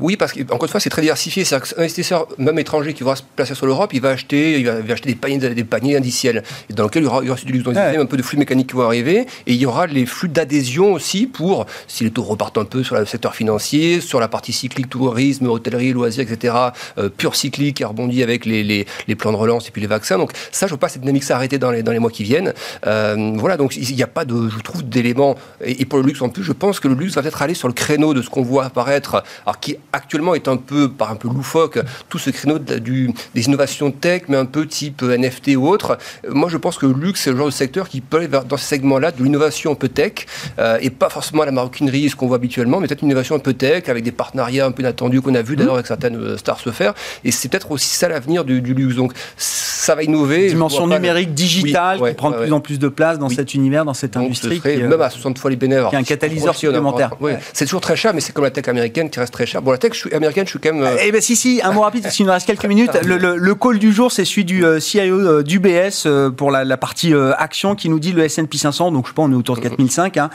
oui, 0.00 0.16
parce 0.16 0.32
qu'encore 0.32 0.64
une 0.64 0.68
fois, 0.68 0.80
c'est 0.80 0.90
très 0.90 1.02
diversifié. 1.02 1.44
C'est-à-dire 1.44 1.68
qu'un 1.68 1.82
investisseur, 1.82 2.26
même 2.38 2.58
étranger, 2.58 2.94
qui 2.94 3.02
va 3.02 3.16
se 3.16 3.22
placer 3.34 3.54
sur 3.54 3.66
l'Europe, 3.66 3.90
il 3.92 4.00
va 4.00 4.10
acheter, 4.10 4.60
il 4.60 4.66
va, 4.66 4.74
acheter 4.92 5.08
des 5.08 5.14
paniers, 5.14 5.38
des 5.38 5.64
paniers 5.64 5.96
indiciels, 5.96 6.42
dans 6.70 6.84
lesquels 6.84 7.02
il 7.02 7.06
y 7.06 7.08
aura, 7.08 7.22
il 7.22 7.26
y 7.26 7.30
aura 7.30 7.40
du 7.40 7.52
luxe, 7.52 7.64
donc 7.64 7.76
un 7.76 8.06
peu 8.06 8.16
de 8.16 8.22
flux 8.22 8.38
mécaniques 8.38 8.68
qui 8.68 8.76
vont 8.76 8.82
arriver, 8.82 9.26
et 9.46 9.52
il 9.52 9.56
y 9.56 9.66
aura 9.66 9.86
les 9.86 10.06
flux 10.06 10.28
d'adhésion 10.28 10.92
aussi 10.92 11.26
pour, 11.26 11.66
si 11.86 12.04
les 12.04 12.10
taux 12.10 12.22
repartent 12.22 12.58
un 12.58 12.64
peu 12.64 12.82
sur 12.82 12.96
le 12.96 13.06
secteur 13.06 13.31
financier, 13.34 14.00
sur 14.00 14.20
la 14.20 14.28
partie 14.28 14.52
cyclique, 14.52 14.88
tourisme, 14.88 15.46
hôtellerie, 15.46 15.92
loisirs, 15.92 16.30
etc., 16.30 16.54
euh, 16.98 17.08
pure 17.08 17.34
cyclique 17.34 17.76
qui 17.76 17.84
a 17.84 17.88
rebondi 17.88 18.22
avec 18.22 18.44
les, 18.44 18.62
les, 18.62 19.14
plans 19.14 19.32
de 19.32 19.36
relance 19.36 19.68
et 19.68 19.70
puis 19.70 19.80
les 19.80 19.86
vaccins. 19.86 20.18
Donc 20.18 20.32
ça, 20.50 20.66
je 20.66 20.70
vois 20.70 20.78
pas 20.78 20.88
cette 20.88 21.02
dynamique 21.02 21.24
s'arrêter 21.24 21.58
dans 21.58 21.70
les, 21.70 21.82
dans 21.82 21.92
les 21.92 21.98
mois 21.98 22.10
qui 22.10 22.24
viennent. 22.24 22.54
Euh, 22.86 23.32
voilà, 23.36 23.56
donc 23.56 23.76
il 23.76 23.94
n'y 23.94 24.02
a 24.02 24.06
pas 24.06 24.24
de, 24.24 24.48
je 24.48 24.58
trouve, 24.60 24.82
d'éléments. 24.88 25.36
Et, 25.64 25.84
pour 25.84 25.98
le 25.98 26.06
luxe 26.06 26.22
en 26.22 26.28
plus, 26.28 26.42
je 26.42 26.52
pense 26.52 26.80
que 26.80 26.88
le 26.88 26.94
luxe 26.94 27.14
va 27.14 27.22
peut-être 27.22 27.42
aller 27.42 27.54
sur 27.54 27.68
le 27.68 27.74
créneau 27.74 28.14
de 28.14 28.22
ce 28.22 28.30
qu'on 28.30 28.42
voit 28.42 28.64
apparaître, 28.64 29.22
alors 29.44 29.60
qui 29.60 29.76
actuellement 29.92 30.34
est 30.34 30.48
un 30.48 30.56
peu, 30.56 30.90
par 30.90 31.10
un 31.10 31.16
peu 31.16 31.28
loufoque, 31.28 31.78
tout 32.08 32.18
ce 32.18 32.30
créneau 32.30 32.58
du, 32.58 33.12
des 33.34 33.46
innovations 33.46 33.90
tech, 33.90 34.22
mais 34.28 34.36
un 34.36 34.46
peu 34.46 34.66
type 34.66 35.02
NFT 35.02 35.56
ou 35.56 35.68
autre. 35.68 35.98
Moi, 36.28 36.48
je 36.48 36.56
pense 36.56 36.78
que 36.78 36.86
le 36.86 36.94
luxe, 36.94 37.22
c'est 37.22 37.30
le 37.30 37.36
genre 37.36 37.46
de 37.46 37.52
secteur 37.52 37.88
qui 37.88 38.00
peut 38.00 38.18
aller 38.18 38.28
dans 38.28 38.56
ce 38.56 38.64
segment-là 38.64 39.12
de 39.12 39.22
l'innovation 39.22 39.72
un 39.72 39.74
peu 39.74 39.88
tech, 39.88 40.26
euh, 40.58 40.78
et 40.80 40.90
pas 40.90 41.08
forcément 41.08 41.44
la 41.44 41.52
maroquinerie, 41.52 42.08
ce 42.08 42.16
qu'on 42.16 42.26
voit 42.26 42.36
habituellement, 42.36 42.80
mais 42.80 42.86
peut-être 42.86 43.02
une 43.02 43.10
un 43.30 43.38
peu 43.38 43.52
tech, 43.52 43.88
avec 43.88 44.04
des 44.04 44.12
partenariats 44.12 44.66
un 44.66 44.72
peu 44.72 44.82
inattendus 44.82 45.20
qu'on 45.20 45.34
a 45.34 45.42
vu 45.42 45.56
d'ailleurs 45.56 45.74
avec 45.74 45.86
certaines 45.86 46.16
euh, 46.16 46.36
stars 46.36 46.60
se 46.60 46.70
faire. 46.70 46.94
Et 47.24 47.30
c'est 47.30 47.48
peut-être 47.48 47.70
aussi 47.70 47.94
ça 47.94 48.08
l'avenir 48.08 48.44
du, 48.44 48.60
luxe. 48.60 48.96
Donc 48.96 49.12
ça 49.36 49.94
va 49.94 50.02
innover. 50.02 50.48
Dimension 50.48 50.86
numérique, 50.86 51.34
digitale, 51.34 52.00
qui 52.00 52.14
prend 52.14 52.30
de 52.30 52.36
plus 52.36 52.52
en 52.52 52.60
plus 52.60 52.78
de 52.78 52.88
place 52.88 53.18
dans 53.18 53.28
cet 53.28 53.54
univers, 53.54 53.84
dans 53.84 53.94
cette 53.94 54.16
industrie. 54.16 54.60
qui, 54.60 54.82
même 54.82 55.00
à 55.00 55.10
60 55.10 55.38
fois 55.38 55.50
les 55.50 55.56
bénévoles. 55.56 55.90
Qui 55.90 55.96
est 55.96 55.98
un 55.98 56.02
catalyseur 56.02 56.54
supplémentaire. 56.54 57.10
C'est 57.52 57.64
toujours 57.64 57.80
très 57.80 57.96
cher, 57.96 58.14
mais 58.14 58.20
c'est 58.20 58.32
comme 58.32 58.44
la 58.44 58.50
tech 58.50 58.68
américaine 58.68 59.10
qui 59.10 59.20
reste 59.20 59.32
très 59.32 59.46
chère. 59.46 59.62
Bon, 59.62 59.70
la 59.70 59.78
tech 59.78 59.92
américaine, 60.12 60.44
je 60.46 60.50
suis 60.50 60.58
quand 60.58 60.72
même. 60.72 60.82
Euh, 60.82 60.96
eh 61.02 61.12
bien, 61.12 61.20
si, 61.20 61.36
si, 61.36 61.60
un 61.62 61.72
mot 61.72 61.82
rapide, 61.82 62.08
qu'il 62.08 62.26
nous 62.26 62.32
reste 62.32 62.46
quelques 62.46 62.66
minutes. 62.66 62.90
Le, 63.04 63.54
call 63.54 63.78
du 63.78 63.92
jour, 63.92 64.10
c'est 64.10 64.24
celui 64.24 64.44
du 64.44 64.64
euh, 64.64 64.80
CIO 64.80 65.42
d'UBS 65.42 66.08
pour 66.36 66.50
la, 66.50 66.76
partie 66.76 67.12
action 67.38 67.74
qui 67.74 67.88
nous 67.88 68.00
dit 68.00 68.12
le 68.12 68.26
SP 68.26 68.56
500, 68.56 68.92
donc 68.92 69.06
je 69.06 69.12
pense 69.12 69.28
on 69.28 69.32
est 69.32 69.36
autour 69.36 69.56
de 69.56 69.60
4005, 69.60 70.16
hein, 70.16 70.30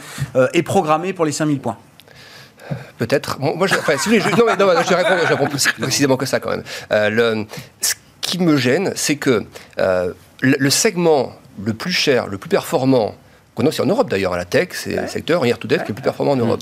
est 0.54 0.62
programmé 0.62 1.12
pour 1.12 1.24
les 1.24 1.32
5000 1.32 1.58
points. 1.58 1.76
Peut-être. 2.98 3.38
moi, 3.40 3.66
je, 3.66 3.74
enfin, 3.74 3.96
si 3.98 4.08
vous 4.08 4.16
voulez, 4.16 4.20
je, 4.20 4.36
non, 4.36 4.44
mais 4.46 4.56
non, 4.56 4.82
je 4.82 4.94
réponds, 4.94 5.16
je 5.22 5.28
réponds 5.28 5.46
plus 5.46 5.68
précisément 5.80 6.16
que 6.16 6.26
ça 6.26 6.40
quand 6.40 6.50
même. 6.50 6.64
Euh, 6.92 7.10
le, 7.10 7.46
qui 8.20 8.38
me 8.38 8.56
gêne, 8.56 8.92
c'est 8.94 9.16
que 9.16 9.44
le 10.40 10.70
segment 10.70 11.32
le 11.64 11.72
plus 11.72 11.92
cher, 11.92 12.26
le 12.26 12.38
plus 12.38 12.48
performant, 12.48 13.14
qu'on 13.54 13.64
a 13.64 13.68
aussi 13.68 13.80
en 13.80 13.86
Europe 13.86 14.10
d'ailleurs, 14.10 14.34
à 14.34 14.36
la 14.36 14.44
tech, 14.44 14.68
c'est 14.72 15.00
le 15.00 15.08
secteur, 15.08 15.44
hier 15.44 15.58
tout 15.58 15.66
qui 15.66 15.74
est 15.74 15.78
le 15.78 15.94
plus 15.94 16.02
performant 16.02 16.32
en 16.32 16.36
Europe 16.36 16.60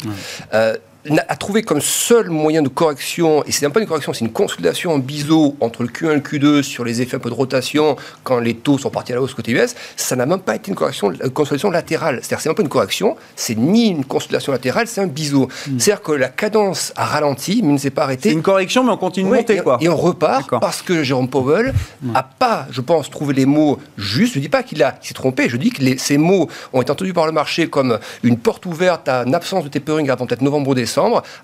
a 1.28 1.36
trouvé 1.36 1.62
comme 1.62 1.80
seul 1.80 2.30
moyen 2.30 2.62
de 2.62 2.68
correction, 2.68 3.44
et 3.44 3.52
c'est 3.52 3.68
pas 3.68 3.80
une 3.80 3.86
correction, 3.86 4.12
c'est 4.12 4.24
une 4.24 4.32
consolidation 4.32 4.92
en 4.92 4.98
biseau 4.98 5.57
entre 5.61 5.82
le 5.82 5.88
Q1 5.88 6.11
et 6.11 6.14
le 6.14 6.20
Q2 6.20 6.62
sur 6.62 6.84
les 6.84 7.02
effets 7.02 7.16
un 7.16 7.20
peu 7.20 7.30
de 7.30 7.34
rotation 7.34 7.96
quand 8.24 8.38
les 8.38 8.54
taux 8.54 8.78
sont 8.78 8.90
partis 8.90 9.12
à 9.12 9.16
la 9.16 9.22
hausse 9.22 9.34
côté 9.34 9.52
US, 9.52 9.74
ça 9.96 10.16
n'a 10.16 10.26
même 10.26 10.40
pas 10.40 10.57
été 10.57 10.70
une 10.70 10.76
correction, 10.76 11.11
une 11.12 11.30
consolidation 11.30 11.70
latérale. 11.70 12.20
C'est-à-dire 12.22 12.40
c'est 12.40 12.48
même 12.48 12.57
pas 12.57 12.62
une 12.62 12.68
correction, 12.68 13.16
c'est 13.34 13.57
ni 13.57 13.88
une 13.88 14.04
consolidation 14.04 14.52
latérale, 14.52 14.86
c'est 14.86 15.00
un 15.00 15.07
biseau. 15.07 15.48
Hmm. 15.66 15.78
C'est-à-dire 15.78 16.02
que 16.02 16.12
la 16.12 16.28
cadence 16.28 16.92
a 16.96 17.04
ralenti, 17.04 17.61
mais 17.62 17.72
ne 17.72 17.78
s'est 17.78 17.90
pas 17.90 18.04
arrêtée. 18.04 18.30
C'est 18.30 18.34
une 18.34 18.42
correction, 18.42 18.84
mais 18.84 18.92
on 18.92 18.96
continue 18.96 19.30
de 19.30 19.34
monter, 19.34 19.59
quoi. 19.59 19.78
Et 19.80 19.88
on 19.88 19.96
repart 19.96 20.50
parce 20.61 20.82
que 20.82 21.02
Jérôme 21.02 21.28
Powell 21.28 21.74
n'a 22.02 22.22
pas, 22.22 22.66
je 22.70 22.80
pense, 22.80 23.11
trouvé 23.11 23.34
les 23.34 23.46
mots 23.46 23.78
justes. 23.96 24.34
Je 24.34 24.38
ne 24.38 24.44
dis 24.44 24.48
pas 24.48 24.62
qu'il 24.62 24.78
s'est 24.78 25.14
trompé, 25.14 25.48
je 25.48 25.57
dis 25.57 25.70
que 25.70 25.98
ces 25.98 26.18
mots 26.18 26.48
ont 26.72 26.82
été 26.82 26.90
entendus 26.90 27.12
par 27.12 27.26
le 27.26 27.32
marché 27.32 27.68
comme 27.68 27.98
une 28.22 28.38
porte 28.38 28.66
ouverte 28.66 29.09
à 29.09 29.24
une 29.24 29.34
absence 29.34 29.64
de 29.64 29.68
tapering 29.68 30.11
avant 30.11 30.26
peut-être 30.26 30.42
novembre 30.42 30.70
ou 30.70 30.74
décembre 30.74 30.95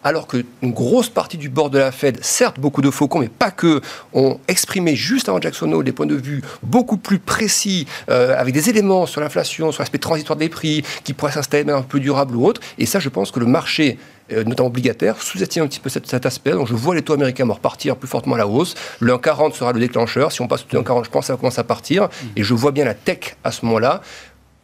alors 0.05 0.27
qu'une 0.27 0.45
grosse 0.63 1.09
partie 1.09 1.37
du 1.37 1.49
bord 1.49 1.71
de 1.71 1.79
la 1.79 1.93
Fed, 1.93 2.19
certes 2.23 2.59
beaucoup 2.59 2.83
de 2.83 2.91
faucons, 2.91 3.19
mais 3.19 3.29
pas 3.29 3.51
que, 3.51 3.81
ont 4.13 4.39
exprimé 4.49 4.97
juste 4.97 5.29
avant 5.29 5.41
Jackson 5.41 5.71
Hole 5.73 5.85
des 5.85 5.93
points 5.93 6.07
de 6.07 6.15
vue 6.15 6.43
beaucoup 6.63 6.97
plus 6.97 7.19
précis, 7.19 7.87
euh, 8.11 8.39
avec 8.39 8.55
des 8.55 8.71
éléments 8.71 9.07
sur 9.07 9.21
l'inflation, 9.21 9.73
sur 9.73 9.83
l'aspect 9.83 9.99
transitoire 9.99 10.37
des 10.37 10.49
prix, 10.49 10.83
qui 11.05 11.13
pourraient 11.13 11.33
s'installer 11.33 11.71
un 11.71 11.83
peu 11.83 12.01
durable 12.01 12.37
ou 12.37 12.47
autre. 12.47 12.61
Et 12.79 12.87
ça, 12.87 12.99
je 12.99 13.09
pense 13.09 13.31
que 13.31 13.41
le 13.41 13.47
marché 13.47 13.99
euh, 14.33 14.45
notamment 14.45 14.69
obligataire, 14.69 15.21
sous-estime 15.21 15.65
un 15.65 15.67
petit 15.67 15.81
peu 15.81 15.91
cet, 15.91 16.27
aspect. 16.27 16.53
Donc 16.53 16.69
je 16.69 16.75
vois 16.75 16.95
les 16.95 17.03
taux 17.03 17.15
américains 17.15 17.45
repartir 17.47 17.97
plus 17.97 18.09
fortement 18.09 18.37
à 18.37 18.39
la 18.39 18.47
hausse. 18.47 18.75
Le 19.01 19.13
1,40 19.15 19.53
sera 19.53 19.73
le 19.73 19.81
déclencheur. 19.81 20.33
Si 20.33 20.41
on 20.41 20.49
passe 20.49 20.65
au 20.65 20.77
1,40, 20.77 21.05
je 21.05 21.11
pense 21.11 21.23
que 21.23 21.27
ça 21.27 21.33
va 21.33 21.39
commencer 21.39 21.61
à 21.61 21.65
partir. 21.65 22.09
Et 22.37 22.43
je 22.43 22.55
vois 22.55 22.71
bien 22.71 22.85
la 22.85 22.95
tech 22.95 23.37
à 23.45 23.51
ce 23.51 23.65
moment-là 23.67 24.01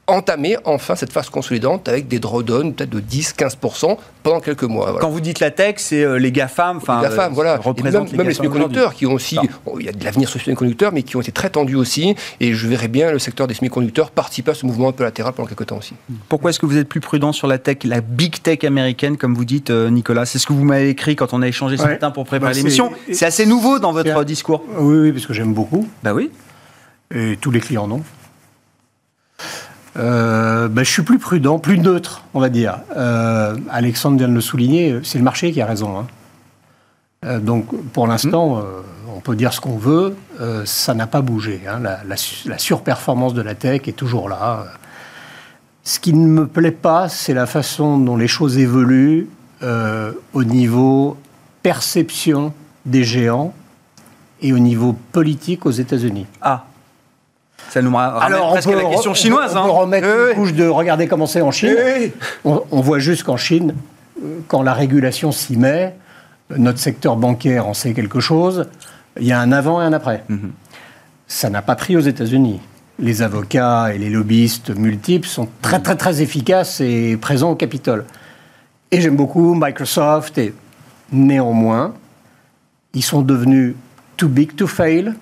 entamer 0.08 0.56
enfin 0.64 0.96
cette 0.96 1.12
phase 1.12 1.28
consolidante 1.28 1.88
avec 1.88 2.08
des 2.08 2.18
drawdowns 2.18 2.72
peut-être 2.74 2.90
de 2.90 3.00
10-15% 3.00 3.96
pendant 4.22 4.40
quelques 4.40 4.64
mois. 4.64 4.98
Quand 5.00 5.10
vous 5.10 5.20
dites 5.20 5.40
la 5.40 5.50
tech, 5.50 5.74
c'est 5.78 6.02
euh, 6.02 6.18
les 6.18 6.32
GAFAM, 6.32 6.78
enfin, 6.78 7.02
les 7.02 7.08
GAFAM, 7.08 7.32
voilà. 7.32 7.60
même, 7.82 8.06
les, 8.10 8.16
même 8.16 8.32
semi-conducteurs 8.32 8.94
qui 8.94 9.06
ont 9.06 9.12
aussi, 9.12 9.38
il 9.78 9.86
y 9.86 9.88
a 9.88 9.92
de 9.92 10.04
l'avenir 10.04 10.28
sur 10.28 10.38
les 10.38 10.44
semi-conducteurs, 10.44 10.92
mais 10.92 11.02
qui 11.02 11.16
ont 11.16 11.20
été 11.20 11.32
très 11.32 11.50
tendus 11.50 11.76
aussi. 11.76 12.14
Et 12.40 12.54
je 12.54 12.66
verrais 12.66 12.88
bien 12.88 13.12
le 13.12 13.18
secteur 13.18 13.46
des 13.46 13.54
semi-conducteurs 13.54 14.10
participer 14.10 14.52
à 14.52 14.54
ce 14.54 14.66
mouvement 14.66 14.88
un 14.88 14.92
peu 14.92 15.04
latéral 15.04 15.34
pendant 15.34 15.48
quelques 15.48 15.66
temps 15.66 15.78
aussi. 15.78 15.94
Pourquoi 16.28 16.50
est-ce 16.50 16.58
que 16.58 16.66
vous 16.66 16.78
êtes 16.78 16.88
plus 16.88 17.00
prudent 17.00 17.32
sur 17.32 17.46
la 17.46 17.58
tech, 17.58 17.78
la 17.84 18.00
big 18.00 18.42
tech 18.42 18.64
américaine, 18.64 19.16
comme 19.16 19.34
vous 19.34 19.44
dites, 19.44 19.70
euh, 19.70 19.90
Nicolas? 19.90 20.26
C'est 20.26 20.38
ce 20.38 20.46
que 20.46 20.52
vous 20.52 20.64
m'avez 20.64 20.88
écrit 20.88 21.16
quand 21.16 21.32
on 21.32 21.42
a 21.42 21.48
échangé 21.48 21.76
ce 21.76 21.84
matin 21.84 22.10
pour 22.10 22.24
préparer 22.24 22.52
bah, 22.52 22.56
l'émission. 22.56 22.90
C'est 23.12 23.26
assez 23.26 23.46
nouveau 23.46 23.78
dans 23.78 23.92
votre 23.92 24.24
discours. 24.24 24.64
Oui, 24.78 24.96
oui, 24.96 25.12
parce 25.12 25.26
que 25.26 25.34
j'aime 25.34 25.52
beaucoup. 25.52 25.86
Bah 26.02 26.14
oui. 26.14 26.30
Et 27.14 27.38
tous 27.40 27.50
les 27.50 27.60
clients 27.60 27.86
non. 27.86 28.02
Euh, 29.98 30.68
ben, 30.68 30.84
je 30.84 30.90
suis 30.90 31.02
plus 31.02 31.18
prudent, 31.18 31.58
plus 31.58 31.78
neutre, 31.78 32.24
on 32.34 32.40
va 32.40 32.48
dire. 32.48 32.80
Euh, 32.96 33.56
Alexandre 33.70 34.18
vient 34.18 34.28
de 34.28 34.34
le 34.34 34.40
souligner, 34.40 35.00
c'est 35.02 35.18
le 35.18 35.24
marché 35.24 35.52
qui 35.52 35.60
a 35.60 35.66
raison. 35.66 35.98
Hein. 35.98 36.06
Euh, 37.24 37.40
donc, 37.40 37.66
pour 37.92 38.06
l'instant, 38.06 38.62
on 39.14 39.20
peut 39.20 39.34
dire 39.34 39.52
ce 39.52 39.60
qu'on 39.60 39.76
veut, 39.76 40.16
ça 40.64 40.94
n'a 40.94 41.06
pas 41.06 41.20
bougé. 41.20 41.62
Hein. 41.68 41.80
La, 41.82 42.58
surperformance 42.58 43.34
de 43.34 43.42
la 43.42 43.54
tech 43.54 43.88
est 43.88 43.96
toujours 43.96 44.28
là. 44.28 44.66
Ce 45.82 45.98
qui 45.98 46.12
ne 46.12 46.26
me 46.26 46.46
plaît 46.46 46.70
pas, 46.70 47.08
c'est 47.08 47.34
la 47.34 47.46
façon 47.46 47.98
dont 47.98 48.16
les 48.16 48.28
choses 48.28 48.58
évoluent 48.58 49.28
au 49.62 50.44
niveau 50.44 51.16
perception 51.62 52.52
des 52.86 53.02
géants 53.02 53.52
et 54.40 54.52
au 54.52 54.58
niveau 54.60 54.94
politique 55.10 55.66
aux 55.66 55.72
États-Unis. 55.72 56.26
Ah, 56.40 56.67
ça 57.68 57.82
nous 57.82 57.94
ramène 57.94 58.22
Alors, 58.22 58.52
presque 58.52 58.68
à 58.68 58.76
la 58.76 58.84
question 58.84 59.14
chinoise. 59.14 59.52
On, 59.56 59.64
peut 59.64 59.70
hein. 59.70 59.72
remettre 59.72 60.08
une 60.08 60.34
couche 60.34 60.54
de 60.54 60.66
regarder 60.66 61.06
comment 61.06 61.26
c'est 61.26 61.40
en 61.40 61.50
Chine. 61.50 61.76
On, 62.44 62.80
voit 62.80 62.98
juste 62.98 63.24
qu'en 63.24 63.36
Chine, 63.36 63.74
quand 64.46 64.62
la 64.62 64.72
régulation 64.72 65.32
s'y 65.32 65.56
met, 65.56 65.94
notre 66.56 66.78
secteur 66.78 67.16
bancaire 67.16 67.66
en 67.66 67.74
sait 67.74 67.92
quelque 67.92 68.20
chose. 68.20 68.68
Il 69.20 69.26
y 69.26 69.32
a 69.32 69.40
un 69.40 69.52
avant 69.52 69.82
et 69.82 69.84
un 69.84 69.92
après. 69.92 70.24
Mhm. 70.28 70.52
Ça 71.26 71.50
n'a 71.50 71.60
pas 71.60 71.74
pris 71.74 71.96
aux 71.96 72.00
États-Unis. 72.00 72.60
Les 72.98 73.22
avocats 73.22 73.94
et 73.94 73.98
les 73.98 74.08
lobbyistes 74.08 74.70
multiples 74.74 75.28
sont 75.28 75.48
très 75.60 75.80
très 75.80 75.94
très 75.94 76.22
efficaces 76.22 76.80
et 76.80 77.16
présents 77.16 77.50
au 77.50 77.54
Capitole. 77.54 78.04
Et 78.90 79.00
j'aime 79.00 79.16
beaucoup 79.16 79.54
Microsoft 79.54 80.38
et 80.38 80.54
néanmoins, 81.12 81.94
ils 82.94 83.04
sont 83.04 83.20
devenus 83.20 83.74
too 84.16 84.28
big 84.28 84.56
to 84.56 84.66
fail 84.66 85.14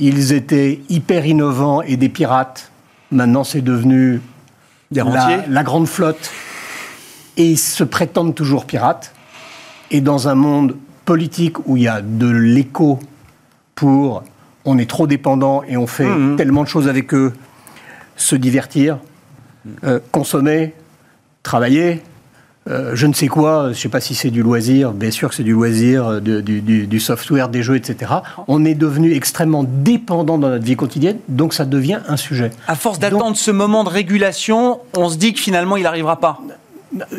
ils 0.00 0.32
étaient 0.32 0.80
hyper 0.88 1.26
innovants 1.26 1.82
et 1.82 1.96
des 1.96 2.08
pirates. 2.08 2.72
Maintenant, 3.12 3.44
c'est 3.44 3.60
devenu 3.60 4.20
la, 4.90 5.62
grande 5.62 5.86
flotte. 5.86 6.30
Et 7.36 7.50
ils 7.50 7.58
se 7.58 7.84
prétendent 7.84 8.34
toujours 8.34 8.66
pirates. 8.66 9.14
Et 9.90 10.00
dans 10.00 10.28
un 10.28 10.34
monde 10.34 10.76
politique 11.04 11.66
où 11.66 11.76
il 11.76 11.84
y 11.84 11.88
a 11.88 12.00
de 12.02 12.28
l'écho 12.28 12.98
pour 13.74 14.22
on 14.64 14.78
est 14.78 14.88
trop 14.88 15.06
dépendant 15.06 15.62
et 15.62 15.76
on 15.76 15.86
fait 15.86 16.04
mmh. 16.04 16.36
tellement 16.36 16.64
de 16.64 16.68
choses 16.68 16.86
avec 16.86 17.14
eux, 17.14 17.32
se 18.16 18.36
divertir, 18.36 18.98
euh, 19.84 20.00
consommer, 20.12 20.74
travailler, 21.42 22.02
euh, 22.68 22.92
je 22.94 23.06
ne 23.06 23.14
sais 23.14 23.26
quoi, 23.26 23.64
je 23.64 23.68
ne 23.68 23.74
sais 23.74 23.88
pas 23.88 24.00
si 24.00 24.14
c'est 24.14 24.30
du 24.30 24.42
loisir, 24.42 24.92
bien 24.92 25.10
sûr 25.10 25.30
que 25.30 25.34
c'est 25.34 25.42
du 25.42 25.52
loisir, 25.52 26.06
euh, 26.06 26.20
du, 26.20 27.00
software, 27.00 27.48
des 27.48 27.62
jeux, 27.62 27.76
etc. 27.76 28.12
On 28.48 28.66
est 28.66 28.74
devenu 28.74 29.14
extrêmement 29.14 29.64
dépendant 29.64 30.36
dans 30.36 30.50
notre 30.50 30.64
vie 30.64 30.76
quotidienne, 30.76 31.18
donc 31.28 31.54
ça 31.54 31.64
devient 31.64 32.00
un 32.06 32.18
sujet. 32.18 32.50
À 32.68 32.74
force 32.74 32.98
d'attendre 32.98 33.36
ce 33.36 33.50
moment 33.50 33.82
de 33.82 33.88
régulation, 33.88 34.80
on 34.94 35.08
se 35.08 35.16
dit 35.16 35.32
que 35.32 35.40
finalement 35.40 35.78
il 35.78 35.84
n'arrivera 35.84 36.20
pas. 36.20 36.40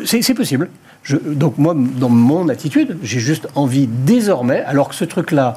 C'est 0.04 0.34
possible. 0.34 0.70
donc 1.10 1.58
moi, 1.58 1.74
dans 1.74 2.08
mon 2.08 2.48
attitude, 2.48 2.98
j'ai 3.02 3.20
juste 3.20 3.48
envie 3.56 3.88
désormais, 3.88 4.62
alors 4.62 4.90
que 4.90 4.94
ce 4.94 5.04
truc-là, 5.04 5.54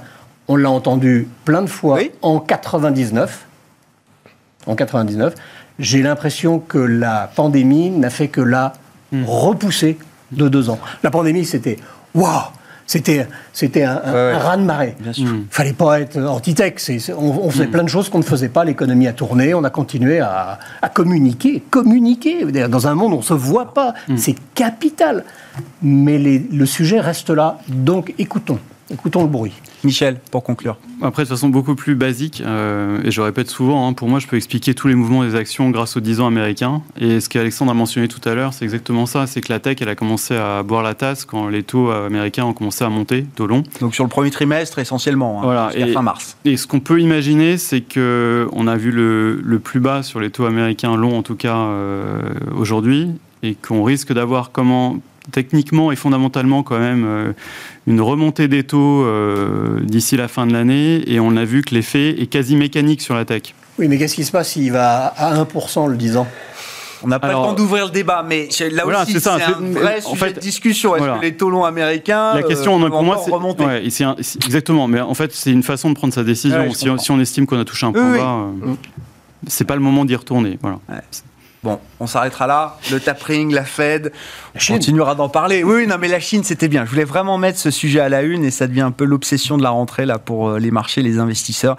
on 0.47 0.55
l'a 0.55 0.71
entendu 0.71 1.27
plein 1.43 1.61
de 1.61 1.67
fois 1.67 1.99
en 2.23 2.39
99, 2.39 3.45
en 4.65 4.75
99, 4.75 5.35
j'ai 5.77 6.01
l'impression 6.01 6.57
que 6.57 6.79
la 6.79 7.29
pandémie 7.35 7.91
n'a 7.91 8.09
fait 8.09 8.29
que 8.29 8.41
la 8.41 8.73
Hmm. 9.21 9.25
repoussé 9.25 9.97
de 10.31 10.47
deux 10.47 10.69
ans. 10.69 10.79
La 11.03 11.11
pandémie, 11.11 11.45
c'était 11.45 11.77
waouh 12.13 12.41
c'était 12.87 13.27
c'était 13.51 13.81
un, 13.81 13.99
raz 14.37 14.57
de 14.57 14.61
marée. 14.61 14.95
Il 15.17 15.25
ne 15.25 15.41
Fallait 15.49 15.73
pas 15.73 15.99
être 16.01 16.21
anti-tech. 16.21 16.75
On, 17.17 17.49
faisait 17.49 17.65
hmm. 17.65 17.71
plein 17.71 17.83
de 17.83 17.89
choses 17.89 18.09
qu'on 18.09 18.19
ne 18.19 18.23
faisait 18.23 18.49
pas. 18.49 18.63
L'économie 18.63 19.07
a 19.07 19.13
tourné. 19.13 19.55
On 19.55 19.63
a 19.63 19.71
continué 19.71 20.19
à, 20.19 20.59
communiquer, 20.93 21.63
communiquer. 21.71 22.45
Dans 22.45 22.87
un 22.87 22.93
monde 22.93 23.13
où 23.13 23.17
on 23.17 23.21
se 23.23 23.33
voit 23.33 23.73
pas, 23.73 23.95
c'est 24.17 24.35
capital. 24.53 25.23
Mais 25.81 26.19
le 26.19 26.65
sujet 26.65 26.99
reste 26.99 27.31
là. 27.31 27.57
Donc 27.69 28.13
écoutons, 28.19 28.59
écoutons 28.91 29.23
le 29.23 29.29
bruit. 29.29 29.53
Michel, 29.83 30.19
pour 30.31 30.43
conclure. 30.43 30.77
Après, 31.01 31.23
de 31.23 31.27
façon 31.27 31.49
beaucoup 31.49 31.75
plus 31.75 31.95
basique, 31.95 32.41
euh, 32.45 33.01
et 33.03 33.11
je 33.11 33.21
répète 33.21 33.49
souvent, 33.49 33.87
hein, 33.87 33.93
pour 33.93 34.07
moi, 34.07 34.19
je 34.19 34.27
peux 34.27 34.37
expliquer 34.37 34.73
tous 34.73 34.87
les 34.87 34.95
mouvements 34.95 35.23
des 35.23 35.35
actions 35.35 35.69
grâce 35.69 35.97
aux 35.97 35.99
10 35.99 36.21
ans 36.21 36.27
américains. 36.27 36.81
Et 36.99 37.19
ce 37.19 37.29
qu'Alexandre 37.29 37.71
a 37.71 37.73
mentionné 37.73 38.07
tout 38.07 38.21
à 38.27 38.33
l'heure, 38.33 38.53
c'est 38.53 38.65
exactement 38.65 39.05
ça. 39.05 39.27
C'est 39.27 39.41
que 39.41 39.51
la 39.51 39.59
tech, 39.59 39.77
elle 39.81 39.89
a 39.89 39.95
commencé 39.95 40.35
à 40.35 40.63
boire 40.63 40.83
la 40.83 40.93
tasse 40.93 41.25
quand 41.25 41.47
les 41.47 41.63
taux 41.63 41.89
américains 41.91 42.45
ont 42.45 42.53
commencé 42.53 42.83
à 42.83 42.89
monter, 42.89 43.25
taux 43.35 43.47
long. 43.47 43.63
Donc 43.81 43.95
sur 43.95 44.03
le 44.03 44.09
premier 44.09 44.31
trimestre, 44.31 44.79
essentiellement, 44.79 45.41
hein, 45.41 45.43
voilà, 45.45 45.71
jusqu'à 45.71 45.93
fin 45.93 46.01
mars. 46.01 46.37
Et 46.45 46.57
ce 46.57 46.67
qu'on 46.67 46.79
peut 46.79 46.99
imaginer, 46.99 47.57
c'est 47.57 47.81
qu'on 47.81 48.67
a 48.67 48.75
vu 48.77 48.91
le, 48.91 49.41
le, 49.43 49.59
plus 49.59 49.79
bas 49.79 50.03
sur 50.03 50.19
les 50.19 50.29
taux 50.29 50.45
américains 50.45 50.95
longs, 50.95 51.17
en 51.17 51.23
tout 51.23 51.35
cas 51.35 51.57
euh, 51.57 52.21
aujourd'hui, 52.55 53.09
et 53.43 53.55
qu'on 53.55 53.83
risque 53.83 54.13
d'avoir 54.13 54.51
comment 54.51 54.97
techniquement 55.31 55.91
et 55.91 55.95
fondamentalement 55.95 56.63
quand 56.63 56.79
même 56.79 57.05
euh, 57.05 57.33
une 57.87 58.01
remontée 58.01 58.47
des 58.47 58.63
taux 58.63 59.03
euh, 59.03 59.79
d'ici 59.81 60.17
la 60.17 60.27
fin 60.27 60.47
de 60.47 60.53
l'année 60.53 61.03
et 61.07 61.19
on 61.19 61.35
a 61.35 61.45
vu 61.45 61.61
que 61.61 61.73
l'effet 61.73 62.21
est 62.21 62.27
quasi 62.27 62.55
mécanique 62.55 63.01
sur 63.01 63.15
la 63.15 63.25
tech. 63.25 63.53
Oui, 63.77 63.87
mais 63.87 63.97
qu'est-ce 63.97 64.15
qui 64.15 64.23
se 64.23 64.31
passe 64.31 64.49
s'il 64.49 64.71
va 64.71 65.07
à 65.07 65.35
1% 65.35 65.89
le 65.89 65.97
10 65.97 66.17
ans? 66.17 66.27
On 67.03 67.07
n'a 67.07 67.19
pas 67.19 67.27
le 67.27 67.33
temps 67.33 67.53
d'ouvrir 67.53 67.85
le 67.85 67.91
débat, 67.91 68.25
mais 68.27 68.49
là 68.71 69.01
aussi, 69.01 69.19
c'est 69.19 69.29
un 69.29 69.37
vrai 69.37 70.01
sujet 70.01 70.11
en 70.11 70.15
fait, 70.15 70.33
de 70.33 70.39
discussion. 70.39 70.95
Est-ce 70.95 71.05
que 71.05 71.21
les 71.21 71.35
taux 71.35 71.49
longs 71.49 71.65
américains 71.65 72.33
La 72.33 72.43
question, 72.43 72.83
euh, 72.83 72.89
pour 72.89 73.03
moi, 73.03 73.21
c'est 73.23 73.31
ouais, 73.31 73.83
exactement. 74.45 74.87
Mais 74.87 75.01
en 75.01 75.13
fait, 75.13 75.31
c'est 75.33 75.51
une 75.51 75.63
façon 75.63 75.89
de 75.89 75.95
prendre 75.95 76.13
sa 76.13 76.23
décision. 76.23 76.71
si, 76.73 77.11
on 77.11 77.19
estime 77.19 77.45
qu'on 77.45 77.59
a 77.59 77.65
touché 77.65 77.85
un 77.85 77.91
point 77.91 78.17
bas, 78.17 78.47
ce 79.47 79.51
c'est 79.57 79.65
pas 79.65 79.75
le 79.75 79.81
moment 79.81 80.05
d'y 80.05 80.15
retourner. 80.15 80.57
Voilà. 80.61 80.79
Bon, 81.65 81.79
on 81.99 82.05
s'arrêtera 82.05 82.45
là. 82.45 82.77
Le 82.91 82.99
tapering, 82.99 83.51
la 83.51 83.65
Fed, 83.65 84.11
on 84.53 84.73
continuera 84.73 85.15
d'en 85.15 85.29
parler. 85.29 85.63
Oui, 85.63 85.87
non, 85.87 85.95
mais 85.99 86.07
la 86.07 86.19
Chine, 86.19 86.43
c'était 86.43 86.67
bien. 86.67 86.85
Je 86.85 86.91
voulais 86.91 87.05
vraiment 87.05 87.39
mettre 87.39 87.57
ce 87.57 87.71
sujet 87.71 88.01
à 88.01 88.07
la 88.07 88.21
une 88.21 88.45
et 88.45 88.51
ça 88.51 88.67
devient 88.67 88.81
un 88.81 88.91
peu 88.91 89.03
l'obsession 89.03 89.57
de 89.57 89.63
la 89.63 89.71
rentrée 89.71 90.05
là 90.05 90.19
pour 90.19 90.49
euh, 90.49 90.59
les 90.59 90.69
marchés, 90.69 91.01
les 91.01 91.17
investisseurs. 91.17 91.75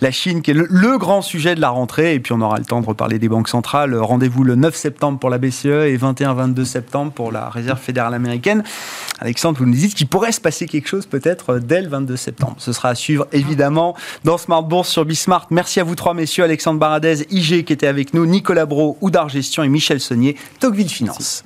La 0.00 0.12
Chine, 0.12 0.40
qui 0.40 0.52
est 0.52 0.54
le, 0.54 0.98
grand 0.98 1.20
sujet 1.20 1.56
de 1.56 1.60
la 1.60 1.70
rentrée, 1.70 2.14
et 2.14 2.20
puis 2.20 2.32
on 2.32 2.40
aura 2.42 2.58
le 2.58 2.64
temps 2.64 2.80
de 2.80 2.86
reparler 2.86 3.18
des 3.18 3.28
banques 3.28 3.48
centrales. 3.48 3.96
Rendez-vous 3.96 4.44
le 4.44 4.54
9 4.54 4.72
septembre 4.72 5.18
pour 5.18 5.30
la 5.30 5.38
BCE 5.38 5.64
et 5.64 5.98
21-22 5.98 6.64
septembre 6.64 7.10
pour 7.10 7.32
la 7.32 7.48
Réserve 7.48 7.80
fédérale 7.80 8.14
américaine. 8.14 8.62
Alexandre, 9.18 9.58
vous 9.58 9.66
nous 9.66 9.74
dites 9.74 9.96
qu'il 9.96 10.06
pourrait 10.06 10.30
se 10.30 10.40
passer 10.40 10.66
quelque 10.66 10.88
chose 10.88 11.06
peut-être 11.06 11.58
dès 11.58 11.82
le 11.82 11.88
22 11.88 12.16
septembre. 12.16 12.54
Ce 12.58 12.72
sera 12.72 12.90
à 12.90 12.94
suivre 12.94 13.26
évidemment 13.32 13.96
dans 14.22 14.38
Smart 14.38 14.62
Bourse 14.62 14.90
sur 14.90 15.04
Bismart. 15.04 15.48
Merci 15.50 15.80
à 15.80 15.84
vous 15.84 15.96
trois 15.96 16.14
messieurs, 16.14 16.44
Alexandre 16.44 16.78
Baradez, 16.78 17.26
IG 17.32 17.64
qui 17.64 17.72
était 17.72 17.88
avec 17.88 18.14
nous, 18.14 18.26
Nicolas 18.26 18.66
Bro, 18.66 18.96
Oudar 19.00 19.23
Gestion 19.28 19.62
et 19.62 19.68
Michel 19.68 20.00
Saunier, 20.00 20.36
Tocqueville 20.60 20.88
Finance. 20.88 21.44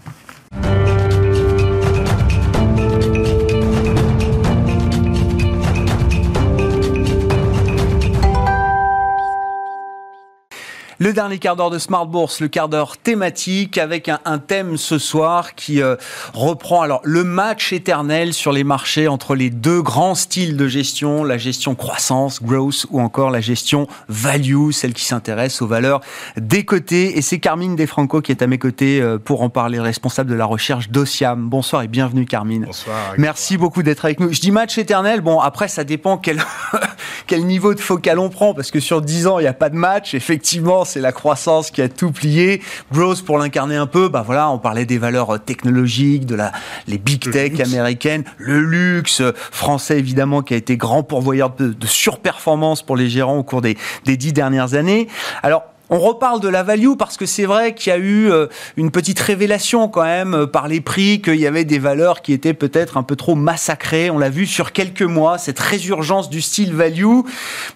Le 11.01 11.13
dernier 11.13 11.39
quart 11.39 11.55
d'heure 11.55 11.71
de 11.71 11.79
Smart 11.79 12.07
Bourse, 12.07 12.41
le 12.41 12.49
quart 12.49 12.69
d'heure 12.69 12.97
thématique 12.97 13.79
avec 13.79 14.09
un, 14.09 14.39
thème 14.39 14.77
ce 14.77 14.99
soir 14.99 15.55
qui 15.55 15.81
euh, 15.81 15.95
reprend 16.35 16.83
alors 16.83 17.01
le 17.05 17.23
match 17.23 17.73
éternel 17.73 18.35
sur 18.35 18.51
les 18.51 18.65
marchés 18.65 19.07
entre 19.07 19.37
les 19.37 19.49
deux 19.49 19.81
grands 19.81 20.17
styles 20.17 20.57
de 20.57 20.67
gestion, 20.67 21.23
la 21.23 21.39
gestion 21.39 21.77
croissance, 21.77 22.43
growth 22.43 22.87
ou 22.91 23.01
encore 23.01 23.31
la 23.31 23.41
gestion 23.41 23.87
value, 24.09 24.73
celle 24.73 24.93
qui 24.93 25.05
s'intéresse 25.05 25.63
aux 25.63 25.69
valeurs 25.69 26.01
des 26.37 26.65
côtés. 26.65 27.17
Et 27.17 27.23
c'est 27.23 27.39
Carmine 27.39 27.77
Defranco 27.77 28.21
qui 28.21 28.33
est 28.33 28.43
à 28.43 28.49
mes 28.49 28.59
côtés 28.59 29.01
euh, 29.01 29.19
pour 29.19 29.43
en 29.43 29.51
parler, 29.51 29.79
responsable 29.79 30.29
de 30.29 30.35
la 30.35 30.47
recherche 30.47 30.91
d'Ociam. 30.91 31.49
Bonsoir 31.49 31.83
et 31.83 31.89
bienvenue 31.89 32.27
Carmine. 32.27 32.65
Bonsoir. 32.65 33.15
Merci 33.19 33.57
beaucoup 33.57 33.85
d'être 33.85 34.05
avec 34.05 34.19
nous. 34.19 34.33
Je 34.33 34.41
dis 34.41 34.51
match 34.51 34.77
éternel, 34.79 35.21
bon 35.21 35.39
après 35.39 35.69
ça 35.69 35.85
dépend 35.85 36.19
quel, 36.19 36.43
quel 37.29 37.47
niveau 37.47 37.73
de 37.75 37.81
focal 37.81 38.19
on 38.19 38.31
prend 38.31 38.53
parce 38.53 38.73
que 38.73 38.81
sur 38.81 39.01
10 39.01 39.29
ans 39.29 39.39
il 39.39 39.43
n'y 39.43 39.49
a 39.49 39.53
pas 39.53 39.71
de 39.71 39.77
match. 39.77 40.15
Effectivement, 40.15 40.85
c'est 40.89 41.01
la 41.01 41.12
croissance 41.12 41.70
qui 41.70 41.82
a 41.82 41.89
tout 41.89 42.11
plié. 42.11 42.62
Growth, 42.93 43.24
pour 43.24 43.39
l'incarner 43.39 43.76
un 43.76 43.86
peu, 43.86 44.09
bah 44.09 44.22
voilà, 44.24 44.51
on 44.51 44.59
parlait 44.59 44.86
des 44.86 44.99
valeurs 44.99 45.34
euh, 45.34 45.39
technologiques, 45.39 46.26
de 46.26 46.34
la, 46.34 46.53
les 46.86 46.99
big 46.99 47.30
tech 47.30 47.61
américaines, 47.61 48.24
le 48.39 48.61
luxe 48.61 49.20
euh, 49.20 49.32
français 49.36 49.99
évidemment 49.99 50.43
qui 50.43 50.55
a 50.55 50.57
été 50.57 50.76
grand 50.76 51.03
pourvoyeur 51.03 51.55
de, 51.55 51.68
de 51.68 51.86
surperformance 51.86 52.82
pour 52.82 52.97
les 52.97 53.09
gérants 53.09 53.39
au 53.39 53.43
cours 53.43 53.61
des, 53.61 53.76
des 54.05 54.16
dix 54.16 54.32
dernières 54.32 54.74
années. 54.74 55.09
Alors, 55.43 55.64
on 55.91 55.99
reparle 55.99 56.41
de 56.41 56.49
la 56.49 56.62
value 56.62 56.95
parce 56.99 57.16
que 57.16 57.26
c'est 57.26 57.47
vrai 57.47 57.74
qu'il 57.74 57.91
y 57.91 57.95
a 57.95 57.99
eu 57.99 58.30
euh, 58.30 58.47
une 58.76 58.91
petite 58.91 59.18
révélation 59.20 59.89
quand 59.89 60.03
même 60.03 60.34
euh, 60.34 60.47
par 60.47 60.68
les 60.68 60.80
prix 60.80 61.22
qu'il 61.22 61.36
y 61.36 61.47
avait 61.47 61.64
des 61.64 61.78
valeurs 61.78 62.20
qui 62.20 62.32
étaient 62.32 62.55
peut-être 62.55 62.97
un 62.97 63.03
peu 63.03 63.16
trop 63.16 63.34
massacrées. 63.34 64.11
On 64.11 64.18
l'a 64.18 64.30
vu 64.30 64.47
sur 64.47 64.72
quelques 64.72 65.03
mois, 65.03 65.39
cette 65.39 65.59
résurgence 65.59 66.28
du 66.28 66.41
style 66.41 66.74
value 66.74 67.20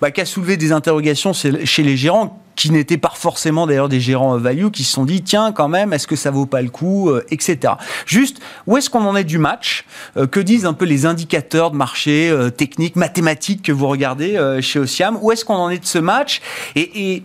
bah, 0.00 0.10
qui 0.10 0.20
a 0.20 0.26
soulevé 0.26 0.56
des 0.56 0.72
interrogations 0.72 1.32
chez 1.32 1.82
les 1.82 1.96
gérants 1.96 2.38
qui 2.54 2.70
n'étaient 2.70 2.98
pas 2.98 3.12
forcément 3.14 3.66
d'ailleurs 3.66 3.88
des 3.88 3.98
gérants 3.98 4.36
value, 4.36 4.68
qui 4.68 4.84
se 4.84 4.92
sont 4.92 5.06
dit 5.06 5.22
tiens 5.22 5.52
quand 5.52 5.68
même 5.68 5.94
est-ce 5.94 6.06
que 6.06 6.16
ça 6.16 6.30
vaut 6.30 6.44
pas 6.44 6.60
le 6.60 6.68
coup, 6.68 7.08
euh, 7.08 7.24
etc. 7.30 7.74
Juste 8.04 8.40
où 8.66 8.76
est-ce 8.76 8.90
qu'on 8.90 9.04
en 9.06 9.16
est 9.16 9.24
du 9.24 9.38
match 9.38 9.86
Que 10.30 10.38
disent 10.38 10.66
un 10.66 10.74
peu 10.74 10.84
les 10.84 11.06
indicateurs 11.06 11.70
de 11.70 11.76
marché 11.76 12.30
techniques, 12.58 12.96
mathématiques 12.96 13.62
que 13.62 13.72
vous 13.72 13.88
regardez 13.88 14.38
chez 14.60 14.78
Ociam 14.78 15.18
Où 15.22 15.32
est-ce 15.32 15.46
qu'on 15.46 15.54
en 15.54 15.70
est 15.70 15.78
de 15.78 15.86
ce 15.86 15.98
match? 15.98 16.42
Et, 16.76 17.14
et 17.14 17.22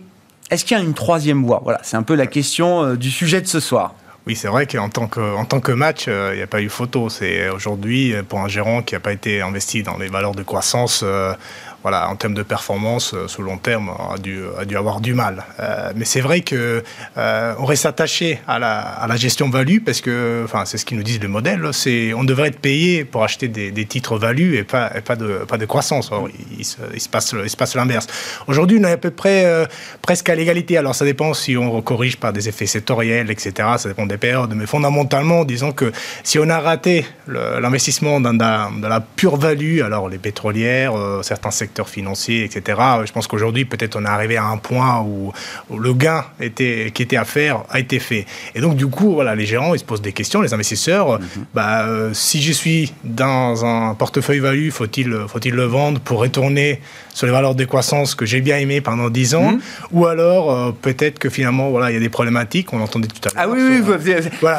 est-ce 0.50 0.64
qu'il 0.64 0.76
y 0.76 0.80
a 0.80 0.82
une 0.82 0.94
troisième 0.94 1.44
voie? 1.44 1.60
Voilà, 1.62 1.80
c'est 1.82 1.96
un 1.96 2.02
peu 2.02 2.14
la 2.14 2.26
question 2.26 2.84
euh, 2.84 2.96
du 2.96 3.10
sujet 3.10 3.40
de 3.40 3.46
ce 3.46 3.60
soir. 3.60 3.94
Oui, 4.26 4.36
c'est 4.36 4.48
vrai 4.48 4.66
qu'en 4.66 4.90
tant 4.90 5.06
que, 5.06 5.20
en 5.20 5.46
tant 5.46 5.60
que 5.60 5.72
match, 5.72 6.04
euh, 6.06 6.32
il 6.34 6.36
n'y 6.36 6.42
a 6.42 6.46
pas 6.46 6.60
eu 6.60 6.68
photo. 6.68 7.08
C'est 7.08 7.48
aujourd'hui, 7.48 8.14
pour 8.28 8.40
un 8.40 8.48
gérant 8.48 8.82
qui 8.82 8.94
n'a 8.94 9.00
pas 9.00 9.12
été 9.12 9.40
investi 9.40 9.82
dans 9.82 9.96
les 9.96 10.08
valeurs 10.08 10.34
de 10.34 10.42
croissance, 10.42 11.00
euh, 11.02 11.32
en 11.94 12.16
termes 12.16 12.34
de 12.34 12.42
performance, 12.42 13.14
euh, 13.14 13.28
sur 13.28 13.42
long 13.42 13.58
terme, 13.58 13.90
a 13.90 14.18
dû, 14.18 14.40
a 14.58 14.64
dû 14.64 14.76
avoir 14.76 15.00
du 15.00 15.14
mal. 15.14 15.44
Euh, 15.60 15.92
mais 15.96 16.04
c'est 16.04 16.20
vrai 16.20 16.40
que 16.40 16.82
euh, 17.16 17.54
reste 17.58 17.86
attaché 17.86 18.40
à 18.46 18.58
la, 18.58 18.78
à 18.78 19.06
la 19.06 19.16
gestion 19.16 19.50
value 19.50 19.78
parce 19.84 20.00
que, 20.00 20.46
c'est 20.64 20.78
ce 20.78 20.84
qu'ils 20.84 20.96
nous 20.96 21.02
disent 21.02 21.20
le 21.20 21.28
modèle. 21.28 21.68
C'est, 21.72 22.12
on 22.14 22.24
devrait 22.24 22.48
être 22.48 22.60
payé 22.60 23.04
pour 23.04 23.24
acheter 23.24 23.48
des, 23.48 23.70
des 23.70 23.86
titres 23.86 24.18
value 24.18 24.54
et 24.54 24.64
pas, 24.64 24.90
pas 25.04 25.16
de, 25.16 25.44
pas 25.48 25.58
de 25.58 25.66
croissance. 25.66 26.10
il, 26.58 26.64
se, 26.64 27.08
passe, 27.08 27.34
il 27.42 27.50
se 27.50 27.56
passe 27.56 27.74
l'inverse. 27.74 28.06
Aujourd'hui, 28.46 28.78
on 28.80 28.84
est 28.84 28.92
à 28.92 28.96
peu 28.96 29.10
près 29.10 29.66
presque 30.02 30.28
à 30.28 30.34
l'égalité. 30.34 30.76
Alors, 30.76 30.94
ça 30.94 31.04
dépend 31.04 31.34
si 31.34 31.56
on 31.56 31.80
corrige 31.82 32.16
par 32.16 32.32
des 32.32 32.48
effets 32.48 32.66
sectoriels, 32.66 33.30
etc. 33.30 33.52
Ça 33.76 33.88
dépend 33.88 34.06
des 34.06 34.18
périodes. 34.18 34.54
Mais 34.54 34.66
fondamentalement, 34.66 35.44
disons 35.44 35.72
que 35.72 35.92
si 36.22 36.38
on 36.38 36.48
a 36.48 36.58
raté 36.58 37.06
l'investissement 37.26 38.20
dans, 38.20 38.34
dans, 38.34 38.88
la 38.88 39.00
pure 39.00 39.36
value, 39.36 39.80
alors 39.80 40.08
les 40.08 40.18
pétrolières, 40.18 40.94
certains 41.22 41.50
secteurs 41.50 41.77
financiers, 41.86 42.44
etc. 42.44 42.80
Je 43.04 43.12
pense 43.12 43.26
qu'aujourd'hui, 43.26 43.66
peut-être 43.66 43.96
on 43.96 44.04
est 44.04 44.08
arrivé 44.08 44.36
à 44.36 44.46
un 44.46 44.56
point 44.56 45.02
où, 45.02 45.32
le 45.76 45.92
gain 45.92 46.24
était, 46.40 46.90
qui 46.94 47.02
était 47.02 47.16
à 47.16 47.24
faire 47.24 47.64
a 47.68 47.78
été 47.78 47.98
fait. 47.98 48.24
Et 48.54 48.60
donc, 48.60 48.76
du 48.76 48.86
coup, 48.86 49.12
voilà, 49.12 49.34
les 49.34 49.44
gérants, 49.44 49.74
ils 49.74 49.78
se 49.78 49.84
posent 49.84 50.02
des 50.02 50.14
questions, 50.14 50.40
les 50.40 50.54
investisseurs. 50.54 51.20
Mhm. 51.20 51.44
bah, 51.54 51.86
euh, 51.86 52.14
si 52.14 52.40
je 52.42 52.52
suis 52.52 52.92
dans 53.04 53.64
un 53.64 53.94
portefeuille 53.94 54.40
value, 54.40 54.70
faut-il 54.70 55.14
faut 55.28 55.38
le 55.44 55.64
vendre 55.64 56.00
pour 56.00 56.20
retourner 56.20 56.80
sur 57.18 57.26
les 57.26 57.32
valeurs 57.32 57.56
de 57.56 57.64
croissance 57.64 58.14
que 58.14 58.24
j'ai 58.24 58.40
bien 58.40 58.58
aimées 58.58 58.80
pendant 58.80 59.10
10 59.10 59.34
ans 59.34 59.50
mhm. 59.50 59.60
Ou 59.90 60.06
alors, 60.06 60.52
euh, 60.52 60.70
peut-être 60.70 61.18
que 61.18 61.28
finalement, 61.28 61.70
voilà, 61.70 61.90
il 61.90 61.94
y 61.94 61.96
a 61.96 62.00
des 62.00 62.08
problématiques, 62.08 62.72
on 62.72 62.78
l'entendait 62.78 63.08
tout 63.08 63.28
à 63.28 63.34
l'heure. 63.34 63.44
Ah 63.44 63.48
oui, 63.48 63.58
oui, 63.60 63.80
vous, 63.80 63.92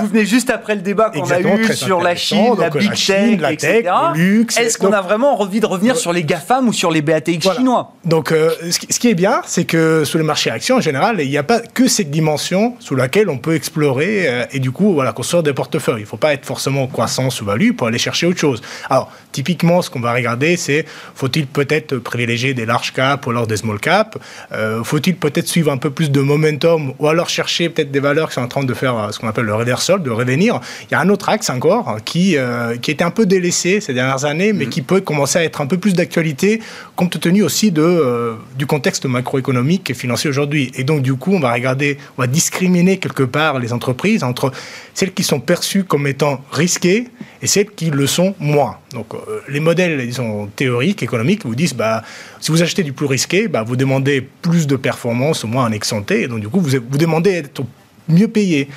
venez 0.09 0.25
juste 0.25 0.49
après 0.49 0.75
le 0.75 0.81
débat 0.81 1.09
qu'on 1.09 1.29
a 1.31 1.39
eu 1.39 1.73
sur 1.73 2.01
la 2.01 2.15
Chine, 2.15 2.55
la 2.59 2.69
big 2.69 2.93
tech, 2.93 3.39
la 3.39 3.55
tech, 3.55 3.85
le 3.85 4.17
luxe. 4.17 4.57
Est-ce 4.57 4.77
qu'on 4.77 4.91
a 4.91 5.01
vraiment 5.01 5.39
envie 5.39 5.61
de 5.61 5.65
revenir 5.65 5.95
sur 5.95 6.11
les 6.11 6.23
GAFAM 6.23 6.67
ou 6.67 6.73
sur 6.73 6.91
les 6.91 7.01
BATX 7.01 7.55
chinois? 7.55 7.93
Donc, 8.03 8.33
euh, 8.33 8.51
ce, 8.69 8.99
qui, 8.99 9.07
est 9.07 9.15
bien, 9.15 9.41
c'est 9.45 9.63
que 9.63 10.03
sur 10.03 10.17
le 10.17 10.25
marché 10.25 10.51
actions, 10.51 10.77
en 10.77 10.81
général, 10.81 11.21
il 11.21 11.29
n'y 11.29 11.37
a 11.37 11.43
pas 11.43 11.61
que 11.61 11.87
cette 11.87 12.11
dimension 12.11 12.75
sous 12.79 12.95
laquelle 12.95 13.29
on 13.29 13.37
peut 13.37 13.55
explorer 13.55 14.27
euh, 14.27 14.45
et 14.51 14.59
du 14.59 14.71
coup, 14.71 14.93
voilà, 14.93 15.13
construire 15.13 15.43
des 15.43 15.53
portefeuilles. 15.53 15.99
Il 15.99 16.03
ne 16.03 16.07
faut 16.07 16.17
pas 16.17 16.33
être 16.33 16.45
forcément 16.45 16.87
croissance 16.87 17.41
ou 17.41 17.45
value 17.45 17.71
pour 17.71 17.87
aller 17.87 17.99
chercher 17.99 18.27
autre 18.27 18.39
chose. 18.39 18.61
Alors, 18.89 19.09
typiquement, 19.31 19.81
ce 19.81 19.89
qu'on 19.89 20.01
va 20.01 20.13
regarder, 20.13 20.57
c'est 20.57 20.85
faut-il 21.15 21.47
peut-être 21.47 21.95
privilégier 21.97 22.48
des 22.53 22.65
large 22.65 22.93
caps 22.93 23.25
ou 23.25 23.29
alors 23.31 23.47
des 23.47 23.57
small 23.57 23.79
caps 23.79 24.17
euh, 24.51 24.83
Faut-il 24.83 25.15
peut-être 25.15 25.47
suivre 25.47 25.71
un 25.71 25.77
peu 25.77 25.89
plus 25.89 26.11
de 26.11 26.21
momentum 26.21 26.93
ou 26.99 27.07
alors 27.07 27.29
chercher 27.29 27.69
peut-être 27.69 27.91
des 27.91 27.99
valeurs 27.99 28.29
qui 28.29 28.35
sont 28.35 28.41
en 28.41 28.47
train 28.47 28.63
de 28.63 28.73
faire 28.73 29.09
ce 29.11 29.19
qu'on 29.19 29.27
appelle 29.27 29.45
le 29.45 29.55
reversal, 29.55 30.01
de 30.03 30.09
revenir? 30.09 30.59
Il 30.89 30.93
y 30.93 30.95
a 30.95 30.99
un 30.99 31.09
autre 31.09 31.29
axe 31.29 31.49
encore 31.49 31.97
qui, 32.05 32.37
qui 32.81 32.91
était 32.91 33.03
un 33.03 33.11
peu 33.11 33.25
délaissé 33.25 33.81
ces 33.81 33.93
dernières 33.93 34.25
années, 34.25 34.53
mais 34.53 34.65
mm-hmm. 34.65 34.69
qui 34.69 34.81
peut 34.81 35.01
commencer 35.01 35.39
à 35.39 35.43
être 35.43 35.61
un 35.61 35.65
peu 35.65 35.77
plus 35.77 35.93
d'actualité 35.93 36.61
compte 36.95 37.19
tenu 37.19 37.43
aussi 37.43 37.71
de, 37.71 37.81
euh, 37.81 38.35
du 38.57 38.65
contexte 38.65 39.05
macroéconomique 39.05 39.89
et 39.89 39.93
financier 39.93 40.29
aujourd'hui. 40.29 40.71
Et 40.75 40.83
donc, 40.83 41.01
du 41.01 41.15
coup, 41.15 41.33
on 41.33 41.39
va 41.39 41.53
regarder, 41.53 41.97
on 42.17 42.21
va 42.21 42.27
discriminer 42.27 42.97
quelque 42.97 43.23
part 43.23 43.59
les 43.59 43.73
entreprises 43.73 44.23
entre 44.23 44.51
celles 44.93 45.13
qui 45.13 45.23
sont 45.23 45.39
perçues 45.39 45.83
comme 45.83 46.07
étant 46.07 46.41
risquées 46.51 47.07
et 47.41 47.47
celles 47.47 47.69
qui 47.69 47.89
le 47.89 48.07
sont 48.07 48.35
moins. 48.39 48.77
Donc, 48.93 49.13
euh, 49.13 49.41
les 49.47 49.59
modèles, 49.59 50.09
théoriques, 50.55 51.03
économiques, 51.03 51.45
vous 51.45 51.55
disent, 51.55 51.73
bah, 51.75 52.03
si 52.39 52.51
vous 52.51 52.63
achetez 52.63 52.83
du 52.83 52.93
plus 52.93 53.05
risqué, 53.05 53.47
bah, 53.47 53.63
vous 53.63 53.75
demandez 53.75 54.27
plus 54.41 54.65
de 54.67 54.75
performance, 54.75 55.43
au 55.43 55.47
moins 55.47 55.65
en 55.65 55.71
et 55.71 56.27
donc, 56.27 56.39
du 56.39 56.49
coup, 56.49 56.59
vous, 56.59 56.69
vous 56.69 56.97
demandez 56.97 57.41
d'être 57.41 57.63
mieux 58.07 58.27
payé. 58.27 58.67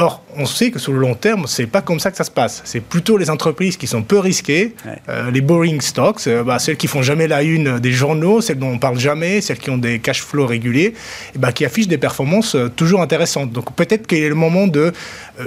Or, 0.00 0.22
on 0.34 0.46
sait 0.46 0.70
que 0.70 0.78
sur 0.78 0.92
le 0.92 0.98
long 0.98 1.14
terme, 1.14 1.44
c'est 1.46 1.66
pas 1.66 1.82
comme 1.82 2.00
ça 2.00 2.10
que 2.10 2.16
ça 2.16 2.24
se 2.24 2.30
passe. 2.30 2.62
C'est 2.64 2.80
plutôt 2.80 3.18
les 3.18 3.28
entreprises 3.28 3.76
qui 3.76 3.86
sont 3.86 4.02
peu 4.02 4.18
risquées, 4.18 4.74
euh, 5.10 5.30
les 5.30 5.42
boring 5.42 5.82
stocks, 5.82 6.26
euh, 6.26 6.42
bah, 6.42 6.58
celles 6.58 6.78
qui 6.78 6.86
font 6.86 7.02
jamais 7.02 7.28
la 7.28 7.42
une 7.42 7.78
des 7.78 7.92
journaux, 7.92 8.40
celles 8.40 8.58
dont 8.58 8.70
on 8.70 8.78
parle 8.78 8.98
jamais, 8.98 9.42
celles 9.42 9.58
qui 9.58 9.68
ont 9.68 9.76
des 9.76 9.98
cash 9.98 10.22
flows 10.22 10.46
réguliers, 10.46 10.94
et 11.34 11.38
bah, 11.38 11.52
qui 11.52 11.66
affichent 11.66 11.88
des 11.88 11.98
performances 11.98 12.54
euh, 12.54 12.70
toujours 12.74 13.02
intéressantes. 13.02 13.52
Donc 13.52 13.74
peut-être 13.74 14.06
qu'il 14.06 14.22
est 14.22 14.28
le 14.30 14.34
moment 14.34 14.66
de 14.66 14.92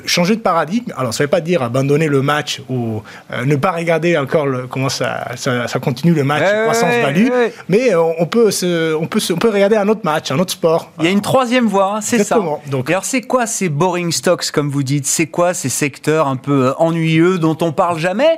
changer 0.05 0.35
de 0.35 0.41
paradigme. 0.41 0.91
Alors, 0.97 1.13
ça 1.13 1.23
ne 1.23 1.27
veut 1.27 1.31
pas 1.31 1.41
dire 1.41 1.63
abandonner 1.63 2.07
le 2.07 2.21
match 2.21 2.61
ou 2.69 3.01
ne 3.45 3.55
pas 3.55 3.71
regarder 3.71 4.17
encore 4.17 4.47
comment 4.69 4.89
ça, 4.89 5.31
ça, 5.35 5.79
continue 5.79 6.13
le 6.13 6.23
match 6.23 6.43
croissance-value, 6.63 7.27
mais 7.69 7.93
on, 7.93 8.25
peut 8.25 8.49
on, 8.99 9.05
peut 9.05 9.19
on 9.29 9.37
peut 9.37 9.49
regarder 9.49 9.75
un 9.75 9.87
autre 9.87 10.01
match, 10.03 10.31
un 10.31 10.39
autre 10.39 10.51
sport. 10.51 10.91
Il 10.99 11.05
y 11.05 11.07
a 11.07 11.11
une 11.11 11.21
troisième 11.21 11.67
voie, 11.67 11.97
hein, 11.97 12.01
c'est 12.01 12.23
ça. 12.23 12.39
Donc, 12.67 12.89
alors, 12.89 13.05
c'est 13.05 13.21
quoi 13.21 13.45
ces 13.45 13.69
boring 13.69 14.11
stocks 14.11 14.42
comme 14.51 14.69
vous 14.69 14.83
dites, 14.83 15.05
c'est 15.05 15.27
quoi 15.27 15.53
ces 15.53 15.69
secteurs 15.69 16.27
un 16.27 16.35
peu 16.35 16.67
euh, 16.67 16.73
ennuyeux 16.77 17.37
dont 17.37 17.57
on 17.61 17.71
parle 17.71 17.99
jamais? 17.99 18.37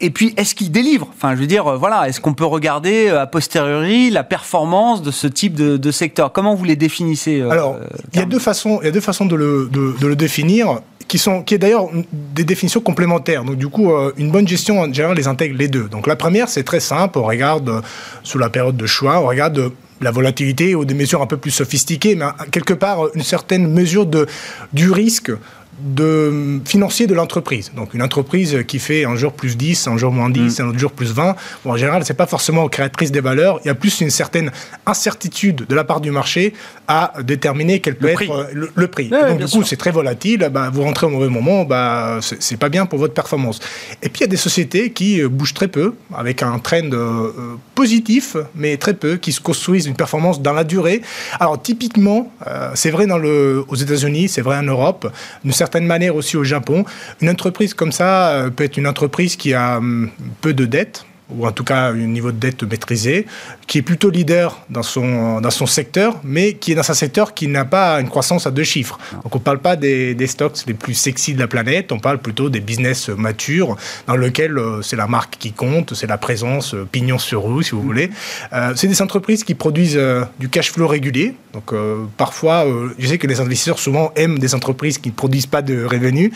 Et 0.00 0.10
puis, 0.10 0.32
est-ce 0.36 0.54
qu'ils 0.54 0.70
délivrent? 0.70 1.08
Enfin, 1.16 1.34
je 1.34 1.40
veux 1.40 1.46
dire, 1.46 1.66
euh, 1.66 1.76
voilà, 1.76 2.08
est-ce 2.08 2.20
qu'on 2.20 2.34
peut 2.34 2.44
regarder 2.44 3.08
euh, 3.08 3.22
a 3.22 3.26
posteriori 3.26 4.10
la 4.10 4.22
performance 4.22 5.02
de 5.02 5.10
ce 5.10 5.26
type 5.26 5.54
de, 5.54 5.90
secteur? 5.90 6.32
Comment 6.32 6.54
vous 6.54 6.64
les 6.64 6.76
définissez 6.76 7.42
Alors, 7.42 7.78
il 8.12 8.20
y 8.20 8.22
a 8.22 8.26
deux 8.26 8.38
façons, 8.38 8.78
il 8.82 8.86
y 8.86 8.88
a 8.88 8.92
deux 8.92 9.00
façons 9.00 9.26
de 9.26 9.34
le, 9.34 9.68
de, 9.70 10.06
le 10.06 10.16
définir 10.16 10.80
qui, 11.08 11.18
sont, 11.18 11.42
qui 11.42 11.54
est 11.54 11.58
d'ailleurs 11.58 11.88
des 12.12 12.44
définitions 12.44 12.80
complémentaires. 12.80 13.42
Donc, 13.42 13.56
du 13.56 13.68
coup, 13.68 13.92
euh, 13.92 14.12
une 14.18 14.30
bonne 14.30 14.46
gestion, 14.46 14.80
en 14.80 14.92
général, 14.92 15.16
les 15.16 15.26
intègre 15.26 15.56
les 15.58 15.68
deux. 15.68 15.88
Donc, 15.88 16.06
la 16.06 16.16
première, 16.16 16.48
c'est 16.48 16.62
très 16.62 16.80
simple. 16.80 17.18
On 17.18 17.24
regarde, 17.24 17.68
euh, 17.68 17.80
sous 18.22 18.38
la 18.38 18.50
période 18.50 18.76
de 18.76 18.86
choix, 18.86 19.20
on 19.20 19.26
regarde 19.26 19.72
la 20.00 20.10
volatilité 20.10 20.74
ou 20.74 20.84
des 20.84 20.94
mesures 20.94 21.22
un 21.22 21.26
peu 21.26 21.38
plus 21.38 21.50
sophistiquées, 21.50 22.14
mais 22.14 22.26
quelque 22.52 22.74
part, 22.74 23.08
une 23.14 23.22
certaine 23.22 23.66
mesure 23.72 24.06
de, 24.06 24.26
du 24.72 24.92
risque 24.92 25.32
de 25.80 26.60
financier 26.64 27.06
de 27.06 27.14
l'entreprise. 27.14 27.72
Donc 27.76 27.94
une 27.94 28.02
entreprise 28.02 28.64
qui 28.66 28.78
fait 28.78 29.04
un 29.04 29.16
jour 29.16 29.32
plus 29.32 29.56
10, 29.56 29.86
un 29.88 29.96
jour 29.96 30.12
moins 30.12 30.30
10, 30.30 30.58
mm. 30.58 30.62
un 30.62 30.68
autre 30.68 30.78
jour 30.78 30.92
plus 30.92 31.12
20, 31.12 31.36
bon, 31.64 31.72
en 31.72 31.76
général, 31.76 32.04
c'est 32.04 32.14
pas 32.14 32.26
forcément 32.26 32.68
créatrice 32.68 33.12
des 33.12 33.20
valeurs. 33.20 33.60
Il 33.64 33.68
y 33.68 33.70
a 33.70 33.74
plus 33.74 34.00
une 34.00 34.10
certaine 34.10 34.50
incertitude 34.86 35.66
de 35.68 35.74
la 35.74 35.84
part 35.84 36.00
du 36.00 36.10
marché 36.10 36.54
à 36.86 37.12
déterminer 37.22 37.80
quel 37.80 37.96
peut 37.96 38.08
être 38.08 38.30
euh, 38.30 38.68
le, 38.74 38.88
prix. 38.88 39.08
donc 39.08 39.38
du 39.38 39.46
coup, 39.46 39.62
c'est 39.62 39.76
très 39.76 39.90
volatile. 39.90 40.48
Bah, 40.52 40.70
vous 40.72 40.82
rentrez 40.82 41.06
au 41.06 41.10
mauvais 41.10 41.28
moment, 41.28 41.64
bah, 41.64 42.18
c'est 42.20 42.56
pas 42.56 42.68
bien 42.68 42.86
pour 42.86 42.98
votre 42.98 43.14
performance. 43.14 43.60
Et 44.02 44.08
puis 44.08 44.20
il 44.20 44.22
y 44.22 44.24
a 44.24 44.28
des 44.28 44.36
sociétés 44.36 44.90
qui 44.92 45.20
euh, 45.20 45.28
bougent 45.28 45.54
très 45.54 45.68
peu, 45.68 45.94
avec 46.14 46.42
un 46.42 46.58
trend 46.58 46.90
euh, 46.92 47.56
positif, 47.74 48.36
mais 48.54 48.76
très 48.76 48.94
peu, 48.94 49.16
qui 49.16 49.32
se 49.32 49.40
construisent 49.40 49.86
une 49.86 49.96
performance 49.96 50.40
dans 50.40 50.52
la 50.52 50.64
durée. 50.64 51.02
Alors 51.38 51.60
typiquement, 51.60 52.32
c'est 52.74 52.90
vrai 52.90 53.06
dans 53.06 53.18
le, 53.18 53.64
aux 53.68 53.74
États-Unis, 53.74 54.28
c'est 54.28 54.40
vrai 54.40 54.56
en 54.56 54.62
Europe, 54.62 55.10
une 55.44 55.52
certaine 55.52 55.67
certaine 55.68 55.86
manière 55.86 56.16
aussi 56.16 56.38
au 56.38 56.44
Japon. 56.44 56.86
Une 57.20 57.28
entreprise 57.28 57.74
comme 57.74 57.92
ça 57.92 58.30
euh, 58.30 58.50
peut 58.50 58.64
être 58.64 58.78
une 58.78 58.86
entreprise 58.86 59.36
qui 59.36 59.52
a 59.52 59.76
hum, 59.76 60.10
peu 60.40 60.54
de 60.54 60.64
dettes, 60.64 61.04
ou 61.30 61.46
en 61.46 61.52
tout 61.52 61.64
cas 61.64 61.90
un 61.90 61.94
niveau 61.94 62.32
de 62.32 62.38
dette 62.38 62.62
maîtrisé, 62.62 63.26
qui 63.66 63.78
est 63.78 63.82
plutôt 63.82 64.10
leader 64.10 64.60
dans 64.70 64.82
son, 64.82 65.40
dans 65.40 65.50
son 65.50 65.66
secteur, 65.66 66.16
mais 66.24 66.54
qui 66.54 66.72
est 66.72 66.74
dans 66.74 66.90
un 66.90 66.94
secteur 66.94 67.34
qui 67.34 67.48
n'a 67.48 67.64
pas 67.64 68.00
une 68.00 68.08
croissance 68.08 68.46
à 68.46 68.50
deux 68.50 68.64
chiffres. 68.64 68.98
Donc 69.22 69.34
on 69.34 69.38
ne 69.38 69.42
parle 69.42 69.58
pas 69.58 69.76
des, 69.76 70.26
stocks 70.26 70.58
les 70.66 70.74
plus 70.74 70.94
sexy 70.94 71.34
de 71.34 71.38
la 71.38 71.46
planète, 71.46 71.92
on 71.92 71.98
parle 71.98 72.18
plutôt 72.18 72.48
des 72.48 72.60
business 72.60 73.08
matures, 73.08 73.76
dans 74.06 74.16
lesquels 74.16 74.58
euh, 74.58 74.82
c'est 74.82 74.96
la 74.96 75.06
marque 75.06 75.36
qui 75.38 75.52
compte, 75.52 75.94
c'est 75.94 76.06
la 76.06 76.18
présence, 76.18 76.74
euh, 76.74 76.86
pignon 76.90 77.18
sur 77.18 77.44
rue, 77.44 77.62
si 77.62 77.72
vous 77.72 77.82
voulez. 77.82 78.10
Euh, 78.52 78.72
c'est 78.76 78.88
des 78.88 79.02
entreprises 79.02 79.44
qui 79.44 79.54
produisent 79.54 80.00
du 80.38 80.48
cash 80.48 80.72
flow 80.72 80.86
régulier. 80.86 81.34
Donc 81.52 81.72
parfois, 82.16 82.64
je 82.98 83.06
sais 83.06 83.18
que 83.18 83.26
les 83.26 83.40
investisseurs 83.40 83.78
souvent 83.78 84.12
aiment 84.16 84.38
des 84.38 84.54
entreprises 84.54 84.98
qui 84.98 85.08
ne 85.08 85.14
produisent 85.14 85.46
pas 85.46 85.62
de 85.62 85.84
revenus. 85.84 86.30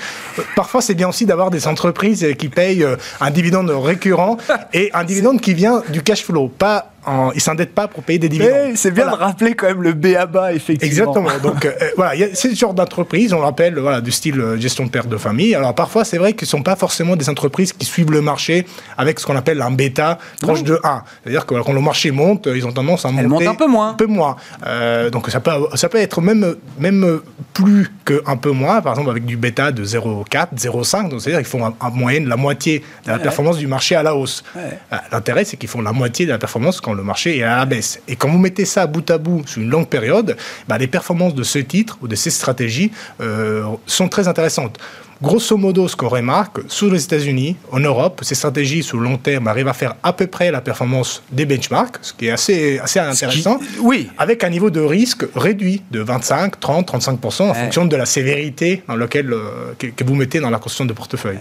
parfois, 0.56 0.80
c'est 0.80 0.94
bien 0.94 1.08
aussi 1.08 1.26
d'avoir 1.26 1.50
des 1.50 1.66
entreprises 1.68 2.26
qui 2.38 2.48
payent 2.48 2.86
un 3.20 3.30
dividende 3.30 3.70
récurrent 3.70 4.38
un 4.92 5.04
dividende 5.04 5.40
qui 5.40 5.54
vient 5.54 5.82
du 5.90 6.02
cash 6.02 6.24
flow, 6.24 6.48
pas 6.48 6.91
en, 7.04 7.32
ils 7.32 7.40
s'endettent 7.40 7.74
pas 7.74 7.88
pour 7.88 8.02
payer 8.02 8.18
des 8.18 8.28
dividendes. 8.28 8.76
C'est 8.76 8.90
bien 8.90 9.06
de 9.06 9.16
rappeler 9.16 9.54
quand 9.54 9.66
même 9.66 9.82
le 9.82 9.92
BABA, 9.92 10.54
effectivement. 10.54 10.86
Exactement. 10.86 11.30
Donc 11.42 11.64
euh, 11.64 11.72
voilà, 11.96 12.26
c'est 12.34 12.50
ce 12.50 12.54
genre 12.54 12.74
d'entreprise, 12.74 13.32
on 13.32 13.40
rappelle, 13.40 13.78
voilà, 13.78 14.00
du 14.00 14.12
style 14.12 14.40
euh, 14.40 14.56
gestion 14.56 14.86
de 14.86 14.90
perte 14.90 15.08
de 15.08 15.16
famille. 15.16 15.54
Alors 15.54 15.74
parfois, 15.74 16.04
c'est 16.04 16.18
vrai 16.18 16.32
qu'ils 16.34 16.46
ne 16.46 16.50
sont 16.50 16.62
pas 16.62 16.76
forcément 16.76 17.16
des 17.16 17.28
entreprises 17.28 17.72
qui 17.72 17.86
suivent 17.86 18.10
le 18.10 18.20
marché 18.20 18.66
avec 18.96 19.18
ce 19.18 19.26
qu'on 19.26 19.36
appelle 19.36 19.60
un 19.62 19.70
bêta 19.70 20.18
proche 20.40 20.62
de 20.62 20.78
1. 20.82 21.02
C'est-à-dire 21.22 21.46
que 21.46 21.54
quand 21.62 21.72
le 21.72 21.80
marché 21.80 22.10
monte, 22.10 22.48
ils 22.54 22.66
ont 22.66 22.72
tendance 22.72 23.04
à 23.04 23.10
monter. 23.10 23.28
monte 23.28 23.46
un 23.46 23.54
peu 23.54 23.66
moins. 23.66 23.90
Un 23.90 23.94
peu 23.94 24.06
moins. 24.06 24.36
Euh, 24.66 25.10
donc 25.10 25.28
ça 25.30 25.40
peut, 25.40 25.50
ça 25.74 25.88
peut 25.88 25.98
être 25.98 26.20
même, 26.20 26.54
même 26.78 27.20
plus 27.52 27.88
qu'un 28.04 28.36
peu 28.36 28.50
moins, 28.50 28.80
par 28.80 28.92
exemple 28.92 29.10
avec 29.10 29.24
du 29.24 29.36
bêta 29.36 29.72
de 29.72 29.84
0,4, 29.84 30.54
0,5. 30.56 31.08
Donc 31.08 31.20
c'est-à-dire 31.20 31.38
qu'ils 31.38 31.46
font 31.46 31.74
en, 31.80 31.90
moyenne 31.90 32.28
la 32.28 32.36
moitié 32.36 32.82
de 33.04 33.10
la 33.10 33.18
performance 33.18 33.58
du 33.58 33.66
marché 33.66 33.96
à 33.96 34.02
la 34.02 34.14
hausse. 34.14 34.44
L'intérêt, 35.10 35.44
c'est 35.44 35.56
qu'ils 35.56 35.68
font 35.68 35.82
la 35.82 35.92
moitié 35.92 36.26
de 36.26 36.30
la 36.30 36.38
performance 36.38 36.80
quand 36.80 36.91
le 36.94 37.02
marché 37.02 37.38
est 37.38 37.42
à 37.42 37.56
la 37.56 37.66
baisse. 37.66 38.00
Et 38.08 38.16
quand 38.16 38.28
vous 38.28 38.38
mettez 38.38 38.64
ça 38.64 38.86
bout 38.86 39.08
à 39.10 39.18
bout 39.18 39.42
sur 39.46 39.62
une 39.62 39.70
longue 39.70 39.88
période, 39.88 40.36
bah, 40.68 40.78
les 40.78 40.86
performances 40.86 41.34
de 41.34 41.42
ce 41.42 41.58
titre 41.58 41.98
ou 42.02 42.08
de 42.08 42.14
ces 42.14 42.30
stratégies 42.30 42.90
euh, 43.20 43.64
sont 43.86 44.08
très 44.08 44.28
intéressantes. 44.28 44.78
Grosso 45.22 45.56
modo, 45.56 45.86
ce 45.86 45.94
qu'on 45.94 46.08
remarque, 46.08 46.58
sous 46.66 46.90
les 46.90 47.04
États-Unis, 47.04 47.56
en 47.70 47.78
Europe, 47.78 48.22
ces 48.24 48.34
stratégies 48.34 48.82
sur 48.82 48.98
le 48.98 49.04
long 49.04 49.18
terme 49.18 49.46
arrivent 49.46 49.68
à 49.68 49.72
faire 49.72 49.94
à 50.02 50.12
peu 50.12 50.26
près 50.26 50.50
la 50.50 50.60
performance 50.60 51.22
des 51.30 51.46
benchmarks, 51.46 51.98
ce 52.02 52.12
qui 52.12 52.26
est 52.26 52.32
assez, 52.32 52.80
assez 52.80 52.98
intéressant, 52.98 53.60
oui. 53.82 54.08
avec 54.18 54.42
un 54.42 54.50
niveau 54.50 54.70
de 54.70 54.80
risque 54.80 55.24
réduit 55.36 55.80
de 55.92 56.00
25, 56.00 56.58
30, 56.58 56.92
35% 56.92 57.42
en 57.42 57.54
fonction 57.54 57.84
de 57.84 57.94
la 57.94 58.04
sévérité 58.04 58.82
dans 58.88 58.96
laquelle, 58.96 59.32
euh, 59.32 59.74
que, 59.78 60.02
vous 60.02 60.16
mettez 60.16 60.40
dans 60.40 60.50
la 60.50 60.58
construction 60.58 60.86
de 60.86 60.92
portefeuille. 60.92 61.38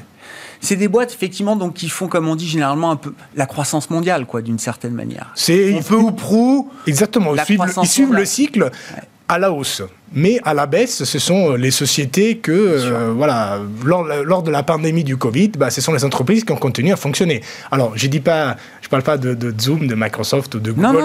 C'est 0.61 0.75
des 0.75 0.87
boîtes 0.87 1.11
effectivement 1.11 1.55
donc 1.55 1.73
qui 1.73 1.89
font 1.89 2.07
comme 2.07 2.27
on 2.27 2.35
dit 2.35 2.47
généralement 2.47 2.91
un 2.91 2.95
peu 2.95 3.13
la 3.35 3.45
croissance 3.45 3.89
mondiale 3.89 4.25
quoi 4.25 4.41
d'une 4.41 4.59
certaine 4.59 4.93
manière. 4.93 5.31
C'est 5.35 5.79
peu 5.87 5.95
ou 5.95 6.11
prou. 6.11 6.69
Exactement. 6.87 7.33
Ils 7.35 7.85
suivent, 7.85 8.13
le 8.13 8.25
cycle 8.25 8.71
à 9.27 9.39
la 9.39 9.51
hausse. 9.51 9.81
Mais 10.13 10.39
à 10.43 10.53
la 10.53 10.65
baisse, 10.65 11.03
ce 11.03 11.19
sont 11.19 11.51
euh, 11.51 11.57
les 11.57 11.71
sociétés 11.71 12.37
que, 12.37 12.51
euh, 12.51 13.13
voilà, 13.15 13.59
lors, 13.85 14.43
de 14.43 14.51
la 14.51 14.63
pandémie 14.63 15.05
du 15.05 15.15
Covid, 15.15 15.49
bah, 15.57 15.69
ce 15.69 15.79
sont 15.79 15.93
les 15.93 16.03
entreprises 16.03 16.43
qui 16.43 16.51
ont 16.51 16.57
continué 16.57 16.91
à 16.91 16.97
fonctionner. 16.97 17.41
Alors, 17.71 17.93
je 17.95 18.07
dis 18.07 18.19
pas, 18.19 18.57
je 18.81 18.89
parle 18.89 19.03
pas 19.03 19.17
de, 19.17 19.53
Zoom, 19.59 19.87
de 19.87 19.95
Microsoft 19.95 20.55
ou 20.55 20.59
de 20.59 20.71
Google 20.71 20.97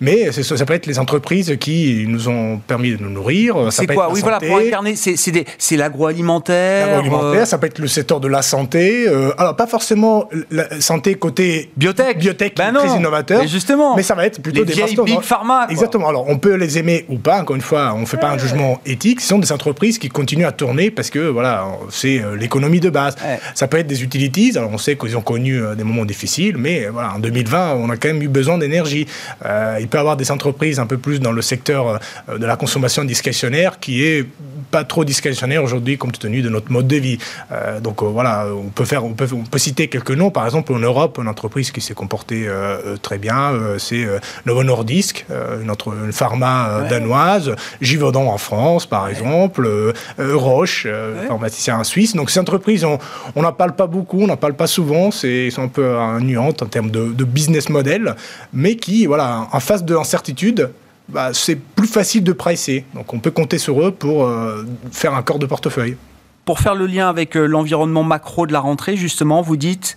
mais 0.00 0.30
ça 0.32 0.66
peut 0.66 0.74
être 0.74 0.86
les 0.86 0.98
entreprises 0.98 1.56
qui 1.58 2.04
nous 2.06 2.28
ont 2.28 2.58
permis 2.58 2.96
de 2.96 3.02
nous 3.02 3.10
nourrir. 3.10 3.68
C'est 3.70 3.86
quoi 3.86 4.10
Oui, 4.12 4.20
voilà, 4.20 4.40
pour 4.40 4.58
incarner, 4.58 4.94
c'est 4.96 5.76
l'agroalimentaire. 5.76 6.86
L'agroalimentaire, 6.86 7.42
euh, 7.42 7.44
ça 7.46 7.58
peut 7.58 7.66
être 7.66 7.78
le 7.78 7.88
secteur 7.88 8.20
de 8.20 8.28
la 8.28 8.42
santé. 8.42 9.08
alors, 9.38 9.56
pas 9.56 9.66
forcément 9.66 10.28
la 10.50 10.80
santé 10.80 11.14
côté 11.14 11.70
biotech, 11.76 12.18
biotech 12.18 12.56
ben 12.56 12.74
très 12.74 12.96
innovateur. 12.96 13.40
Mais 13.40 13.48
justement, 13.48 13.96
mais 13.96 14.02
ça 14.02 14.14
va 14.14 14.26
être 14.26 14.42
plutôt 14.42 14.64
des 14.64 14.72
vieilles 14.72 14.96
big 15.04 15.22
pharma. 15.22 15.66
Exactement. 15.70 16.08
Alors, 16.08 16.26
on 16.28 16.38
peut 16.38 16.54
les 16.54 16.78
aimer 16.78 17.06
ou 17.08 17.18
pas. 17.18 17.40
Encore 17.40 17.56
une 17.56 17.62
fois, 17.62 17.94
on 17.96 18.04
fait 18.04 18.16
pas 18.16 18.33
un 18.34 18.38
jugement 18.38 18.80
éthique, 18.84 19.20
ce 19.20 19.28
sont 19.28 19.38
des 19.38 19.52
entreprises 19.52 19.98
qui 19.98 20.08
continuent 20.08 20.46
à 20.46 20.52
tourner 20.52 20.90
parce 20.90 21.10
que 21.10 21.20
voilà, 21.20 21.68
c'est 21.90 22.20
euh, 22.20 22.36
l'économie 22.36 22.80
de 22.80 22.90
base. 22.90 23.16
Ça 23.54 23.68
peut 23.68 23.78
être 23.78 23.86
des 23.86 24.02
utilities, 24.02 24.56
alors 24.56 24.70
on 24.72 24.78
sait 24.78 24.96
qu'ils 24.96 25.16
ont 25.16 25.22
connu 25.22 25.60
euh, 25.60 25.74
des 25.74 25.84
moments 25.84 26.04
difficiles, 26.04 26.56
mais 26.58 26.86
voilà, 26.88 27.14
en 27.14 27.18
2020, 27.18 27.74
on 27.74 27.90
a 27.90 27.96
quand 27.96 28.08
même 28.08 28.22
eu 28.22 28.28
besoin 28.28 28.58
d'énergie. 28.58 29.06
Euh, 29.44 29.78
il 29.80 29.88
peut 29.88 29.98
y 29.98 30.00
avoir 30.00 30.16
des 30.16 30.30
entreprises 30.30 30.80
un 30.80 30.86
peu 30.86 30.98
plus 30.98 31.20
dans 31.20 31.32
le 31.32 31.42
secteur 31.42 32.00
de 32.28 32.44
la 32.44 32.56
consommation 32.56 33.04
discrétionnaire 33.04 33.78
qui 33.78 34.04
est 34.04 34.26
pas 34.70 34.84
trop 34.84 35.04
discrétionnaire 35.04 35.62
aujourd'hui 35.62 35.96
compte 35.98 36.18
tenu 36.18 36.42
de 36.42 36.48
notre 36.48 36.72
mode 36.72 36.88
de 36.88 36.96
vie. 36.96 37.18
donc 37.80 38.02
voilà, 38.02 38.46
on 38.52 38.70
peut 38.70 38.84
faire, 38.84 39.04
on 39.04 39.12
peut, 39.12 39.28
on 39.32 39.44
peut 39.44 39.58
citer 39.58 39.88
quelques 39.88 40.10
noms. 40.10 40.30
Par 40.30 40.44
exemple, 40.44 40.72
en 40.72 40.78
Europe, 40.78 41.18
une 41.22 41.28
entreprise 41.28 41.70
qui 41.70 41.80
s'est 41.80 41.94
comportée 41.94 42.48
très 43.02 43.18
bien, 43.18 43.52
c'est 43.78 44.04
Novo 44.46 44.64
Nordisk, 44.64 45.26
une, 45.62 45.70
autre, 45.70 45.94
une 46.04 46.12
pharma 46.12 46.86
danoise. 46.90 47.54
Givaudan 47.80 48.23
en 48.28 48.38
France, 48.38 48.86
par 48.86 49.08
exemple, 49.08 49.66
euh, 49.66 49.92
euh, 50.18 50.36
Roche, 50.36 50.84
euh, 50.86 51.26
pharmacien 51.26 51.82
suisse. 51.84 52.14
Donc 52.14 52.30
ces 52.30 52.40
entreprises, 52.40 52.84
on 52.84 53.42
n'en 53.42 53.52
parle 53.52 53.74
pas 53.74 53.86
beaucoup, 53.86 54.22
on 54.22 54.26
n'en 54.26 54.36
parle 54.36 54.54
pas 54.54 54.66
souvent, 54.66 55.10
c'est 55.10 55.50
un 55.56 55.68
peu 55.68 55.96
nuante 56.20 56.62
en 56.62 56.66
termes 56.66 56.90
de, 56.90 57.24
business 57.24 57.68
model, 57.68 58.14
mais 58.52 58.76
qui, 58.76 59.06
voilà, 59.06 59.48
en 59.50 59.60
face 59.60 59.84
de 59.84 59.94
l'incertitude, 59.94 60.70
bah, 61.08 61.30
c'est 61.32 61.56
plus 61.56 61.86
facile 61.86 62.22
de 62.22 62.32
pricer. 62.32 62.84
Donc 62.94 63.12
on 63.12 63.18
peut 63.18 63.30
compter 63.30 63.58
sur 63.58 63.80
eux 63.82 63.90
pour 63.90 64.30
faire 64.92 65.14
un 65.14 65.22
corps 65.22 65.38
de 65.38 65.46
portefeuille. 65.46 65.96
Pour 66.44 66.60
faire 66.60 66.74
le 66.74 66.86
lien 66.86 67.08
avec 67.08 67.34
l'environnement 67.34 68.02
macro 68.02 68.46
de 68.46 68.52
la 68.52 68.60
rentrée, 68.60 68.96
justement, 68.96 69.40
vous 69.40 69.56
dites 69.56 69.96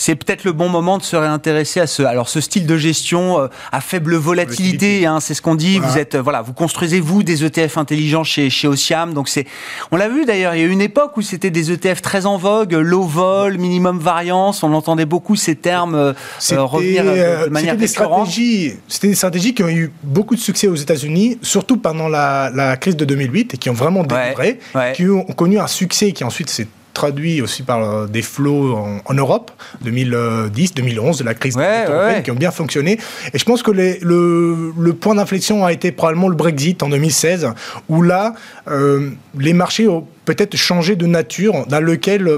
c'est 0.00 0.14
peut-être 0.14 0.44
le 0.44 0.52
bon 0.52 0.70
moment 0.70 0.96
de 0.96 1.02
se 1.02 1.14
réintéresser 1.14 1.78
à 1.78 1.86
ce, 1.86 2.02
alors 2.02 2.30
ce 2.30 2.40
style 2.40 2.64
de 2.64 2.78
gestion 2.78 3.38
euh, 3.38 3.48
à 3.70 3.82
faible 3.82 4.16
volatilité. 4.16 5.04
Hein, 5.04 5.20
c'est 5.20 5.34
ce 5.34 5.42
qu'on 5.42 5.54
dit. 5.54 5.78
Vous 5.78 5.98
êtes, 5.98 6.14
euh, 6.14 6.22
voilà, 6.22 6.40
vous 6.40 6.54
construisez 6.54 7.00
vous 7.00 7.22
des 7.22 7.44
ETF 7.44 7.76
intelligents 7.76 8.24
chez 8.24 8.48
chez 8.48 8.66
Ociam. 8.66 9.12
Donc 9.12 9.28
c'est, 9.28 9.44
on 9.90 9.98
l'a 9.98 10.08
vu 10.08 10.24
d'ailleurs. 10.24 10.54
Il 10.54 10.62
y 10.62 10.64
a 10.64 10.66
eu 10.66 10.70
une 10.70 10.80
époque 10.80 11.18
où 11.18 11.22
c'était 11.22 11.50
des 11.50 11.70
ETF 11.70 12.00
très 12.00 12.24
en 12.24 12.38
vogue, 12.38 12.72
low 12.72 13.02
vol, 13.02 13.58
minimum 13.58 13.98
variance. 13.98 14.62
On 14.62 14.72
entendait 14.72 15.04
beaucoup 15.04 15.36
ces 15.36 15.54
termes 15.54 15.94
euh, 15.94 16.14
revenir 16.50 17.04
de 17.04 17.50
manière 17.50 17.76
des 17.76 17.86
stratégies. 17.86 18.76
C'était 18.88 19.08
des 19.08 19.14
stratégies 19.14 19.52
qui 19.52 19.62
ont 19.64 19.68
eu 19.68 19.92
beaucoup 20.02 20.34
de 20.34 20.40
succès 20.40 20.66
aux 20.66 20.76
États-Unis, 20.76 21.36
surtout 21.42 21.76
pendant 21.76 22.08
la, 22.08 22.50
la, 22.54 22.78
crise 22.78 22.96
de 22.96 23.04
2008 23.04 23.52
et 23.52 23.58
qui 23.58 23.68
ont 23.68 23.74
vraiment 23.74 24.02
délivré, 24.02 24.60
qui 24.94 25.10
ont 25.10 25.24
connu 25.24 25.58
un 25.58 25.66
succès 25.66 26.12
qui 26.12 26.24
ensuite 26.24 26.48
s'est 26.48 26.68
traduit 26.92 27.42
aussi 27.42 27.62
par 27.62 27.82
euh, 27.82 28.06
des 28.06 28.22
flots 28.22 28.76
en, 29.04 29.14
Europe, 29.14 29.50
2010, 29.82 30.74
2011, 30.74 31.18
de 31.18 31.24
la 31.24 31.34
crise 31.34 31.56
européenne, 31.56 32.22
qui 32.22 32.30
ont 32.30 32.34
bien 32.36 32.50
fonctionné. 32.50 32.98
Et 33.32 33.38
je 33.38 33.44
pense 33.44 33.62
que 33.62 33.70
les, 33.70 33.98
le, 34.00 34.72
le, 34.78 34.92
point 34.92 35.14
d'inflexion 35.14 35.64
a 35.64 35.72
été 35.72 35.92
probablement 35.92 36.28
le 36.28 36.36
Brexit 36.36 36.82
en 36.82 36.88
2016, 36.88 37.48
où 37.88 38.02
là, 38.02 38.34
euh, 38.68 39.10
les 39.38 39.52
marchés 39.52 39.88
ont 39.88 40.06
peut-être 40.24 40.56
changé 40.56 40.96
de 40.96 41.06
nature, 41.06 41.66
dans 41.66 41.80
lequel 41.80 42.28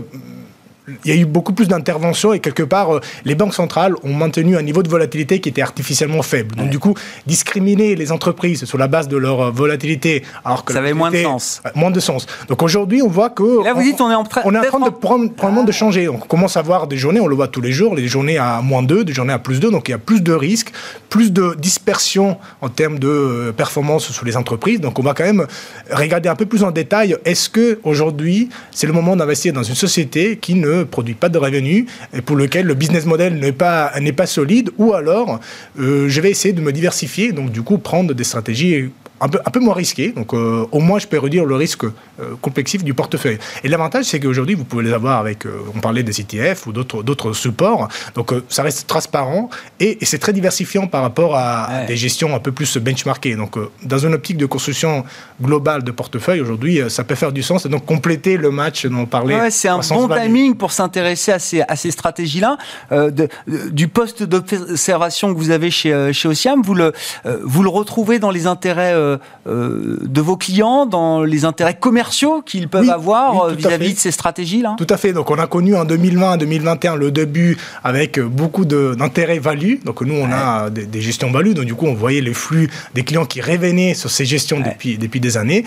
il 1.05 1.15
y 1.15 1.17
a 1.17 1.21
eu 1.21 1.27
beaucoup 1.27 1.53
plus 1.53 1.69
d'interventions 1.69 2.33
et 2.33 2.41
quelque 2.41 2.65
part, 2.65 2.97
euh, 2.97 3.01
les 3.25 3.35
banques 3.35 3.55
centrales 3.55 3.95
ont 4.03 4.13
maintenu 4.13 4.57
un 4.57 4.63
niveau 4.63 4.83
de 4.83 4.89
volatilité 4.89 5.41
qui 5.41 5.49
était 5.49 5.63
artificiellement 5.63 6.23
faible. 6.23 6.57
Donc, 6.57 6.71
du 6.71 6.79
coup, 6.81 6.95
discriminer 7.27 7.95
les 7.95 8.11
entreprises 8.11 8.65
sur 8.65 8.79
la 8.79 8.89
base 8.89 9.07
de 9.07 9.17
leur 9.17 9.41
euh, 9.41 9.51
volatilité, 9.51 10.25
alors 10.45 10.65
que 10.65 10.73
ça 10.73 10.81
avait 10.81 10.93
moins 10.93 11.11
de 11.11 11.23
sens. 11.23 11.63
Euh, 11.65 11.71
moins 11.77 11.93
de 11.93 12.01
sens. 12.01 12.27
Donc 12.49 12.63
aujourd'hui, 12.63 13.01
on 13.01 13.09
voit 13.09 13.31
que. 13.31 13.65
là, 13.65 13.75
vous 13.75 13.83
dites, 13.83 14.01
on 14.01 14.11
est 14.11 14.15
en, 14.15 14.25
train, 14.25 14.43
on 14.45 14.55
est 14.55 14.59
en 14.59 14.63
train 14.63 14.81
de 14.81 14.91
prendre, 14.91 15.31
probablement 15.33 15.65
de 15.65 15.73
changer. 15.73 16.09
On 16.09 16.19
commence 16.19 16.57
à 16.57 16.63
voir 16.63 16.89
des 16.89 16.97
journées, 16.97 17.21
on 17.21 17.29
le 17.29 17.37
voit 17.37 17.49
tous 17.49 17.61
les 17.61 17.73
jours, 17.73 17.95
les 17.95 18.09
journées 18.09 18.39
à 18.39 18.61
moins 18.61 18.83
2, 18.83 19.05
des 19.05 19.13
journées 19.13 19.33
à 19.33 19.39
plus 19.39 19.61
2. 19.61 19.71
Donc 19.71 19.89
il 19.89 19.93
y 19.93 19.95
a 19.95 19.99
plus 19.99 20.21
de 20.21 20.33
risques, 20.33 20.73
plus 21.09 21.33
de 21.33 21.55
dispersion 21.59 22.39
en 22.61 22.69
termes 22.69 22.99
de 22.99 23.55
performance 23.57 24.11
sur 24.11 24.25
les 24.25 24.37
entreprises. 24.37 24.81
Donc 24.81 24.99
on 24.99 25.03
va 25.03 25.15
quand 25.15 25.25
même 25.25 25.47
regarder 25.93 26.29
un 26.29 26.37
peu 26.37 26.47
plus 26.47 26.65
en 26.65 26.73
détail. 26.73 27.17
Est-ce 27.25 27.49
que 27.49 27.79
aujourd'hui, 27.85 28.49
c'est 28.73 28.89
le 28.89 28.93
moment 28.93 29.15
d'investir 29.15 29.53
dans 29.53 29.63
une 29.63 29.77
société 29.77 30.39
qui 30.39 30.55
ne 30.55 30.72
produit 30.91 31.15
pas 31.15 31.29
de 31.29 31.39
revenus 31.39 31.87
et 32.13 32.21
pour 32.23 32.37
lequel 32.37 32.67
le 32.67 32.75
business 32.75 33.07
model 33.07 33.39
n'est 33.39 33.53
pas, 33.53 33.91
solide, 34.27 34.71
ou 34.79 34.95
alors 34.95 35.41
euh, 35.79 36.09
je 36.09 36.21
vais 36.21 36.31
essayer 36.31 36.55
de 36.55 36.61
me 36.61 36.73
diversifier, 36.73 37.33
donc 37.33 37.51
du 37.51 37.63
coup 37.63 37.79
prendre 37.79 38.15
des 38.15 38.25
stratégies 38.25 38.91
un 39.23 39.29
peu, 39.29 39.39
un 39.45 39.51
peu 39.51 39.61
moins 39.61 39.75
risqué. 39.75 40.11
Donc, 40.11 40.35
euh, 40.35 40.67
au 40.73 40.81
moins, 40.81 40.99
je 40.99 41.07
peux 41.07 41.19
réduire 41.19 41.45
le 41.45 41.55
risque 41.55 41.85
euh, 41.85 41.91
complexif 42.41 42.83
du 42.83 42.93
portefeuille. 42.93 43.39
Et 43.63 43.69
l'avantage, 43.69 44.07
c'est 44.07 44.19
qu'aujourd'hui, 44.19 44.57
vous 44.57 44.65
pouvez 44.65 44.83
les 44.83 44.93
avoir 44.93 45.21
avec, 45.21 45.47
euh, 45.47 45.61
on 45.75 45.79
parlait 45.79 46.03
des 46.03 46.21
ETF 46.21 46.67
ou 46.67 46.73
d'autres 46.73 47.33
supports. 47.33 47.89
Donc, 48.15 48.33
ça 48.49 48.65
reste 48.65 48.89
transparent 48.89 49.49
et, 49.79 49.99
c'est 50.03 50.19
très 50.19 50.33
diversifiant 50.33 50.89
par 50.89 51.03
rapport 51.03 51.37
à, 51.37 51.85
des 51.87 51.97
gestions 51.97 52.35
un 52.35 52.41
peu 52.41 52.51
plus 52.51 52.77
benchmarkées. 52.77 53.37
Donc, 53.37 53.57
dans 53.85 53.99
une 53.99 54.15
optique 54.15 54.37
de 54.37 54.47
construction 54.47 55.05
globale 55.41 55.85
de 55.85 55.91
portefeuille, 55.93 56.41
aujourd'hui, 56.41 56.81
ça 56.89 57.05
peut 57.05 57.15
faire 57.15 57.33
du 57.33 57.43
sens 57.43 57.65
et 57.65 57.69
donc 57.69 57.87
compléter 57.87 58.37
le 58.37 58.51
match 58.51 58.87
dont 58.87 59.01
on 59.01 59.07
parlait. 59.07 59.41
Ouais, 59.41 59.51
c'est 59.51 59.69
un 59.69 59.79
bon 59.79 60.09
timing 60.09 60.57
pour 60.57 60.73
s'intéresser 60.73 61.33
à 61.33 61.39
ces, 61.39 61.63
à 61.63 61.77
ces 61.77 61.93
stratégies-là. 61.93 62.59
du 63.47 63.89
poste 63.89 64.25
d'observation 64.25 65.33
que 65.33 65.39
vous 65.39 65.51
avez 65.51 65.71
chez, 65.71 66.13
chez 66.13 66.29
Ociam, 66.29 66.61
vous 66.63 66.75
le, 66.75 66.93
vous 67.43 67.63
le 67.63 67.71
retrouvez 67.71 68.19
dans 68.19 68.31
les 68.31 68.47
intérêts 68.47 68.95
euh, 69.47 69.99
de 70.03 70.21
vos 70.21 70.37
clients, 70.37 70.87
dans 70.87 71.23
les 71.23 71.45
intérêts 71.45 71.79
commerciaux 71.79 72.43
qu'ils 72.43 72.69
peuvent 72.69 72.91
avoir 72.91 73.43
euh, 73.43 73.53
vis-à-vis 73.55 73.95
de 73.95 73.99
ces 73.99 74.11
stratégies-là? 74.11 74.77
Tout 74.79 74.87
à 74.89 74.97
fait. 74.97 75.13
Donc, 75.13 75.31
on 75.31 75.39
a 75.39 75.47
connu 75.47 75.75
en 75.75 75.85
2020, 75.85 76.37
2021 76.39 76.97
le 76.97 77.11
début 77.11 77.57
avec 77.85 78.21
beaucoup 78.21 78.65
d'intérêts 78.65 79.39
value. 79.39 79.77
Donc, 79.85 80.01
nous, 80.03 80.15
on 80.15 80.31
a 80.31 80.71
des, 80.71 81.01
gestions 81.01 81.31
value. 81.31 81.53
Donc, 81.53 81.65
du 81.65 81.75
coup, 81.75 81.87
on 81.87 81.95
voyait 81.95 82.21
les 82.21 82.35
flux 82.35 82.71
des 82.95 83.03
clients 83.03 83.27
qui 83.27 83.41
revenaient 83.41 83.95
sur 83.95 84.11
ces 84.11 84.25
gestions 84.25 84.61
depuis, 84.61 84.99
depuis 84.99 85.21
des 85.21 85.37
années. 85.37 85.65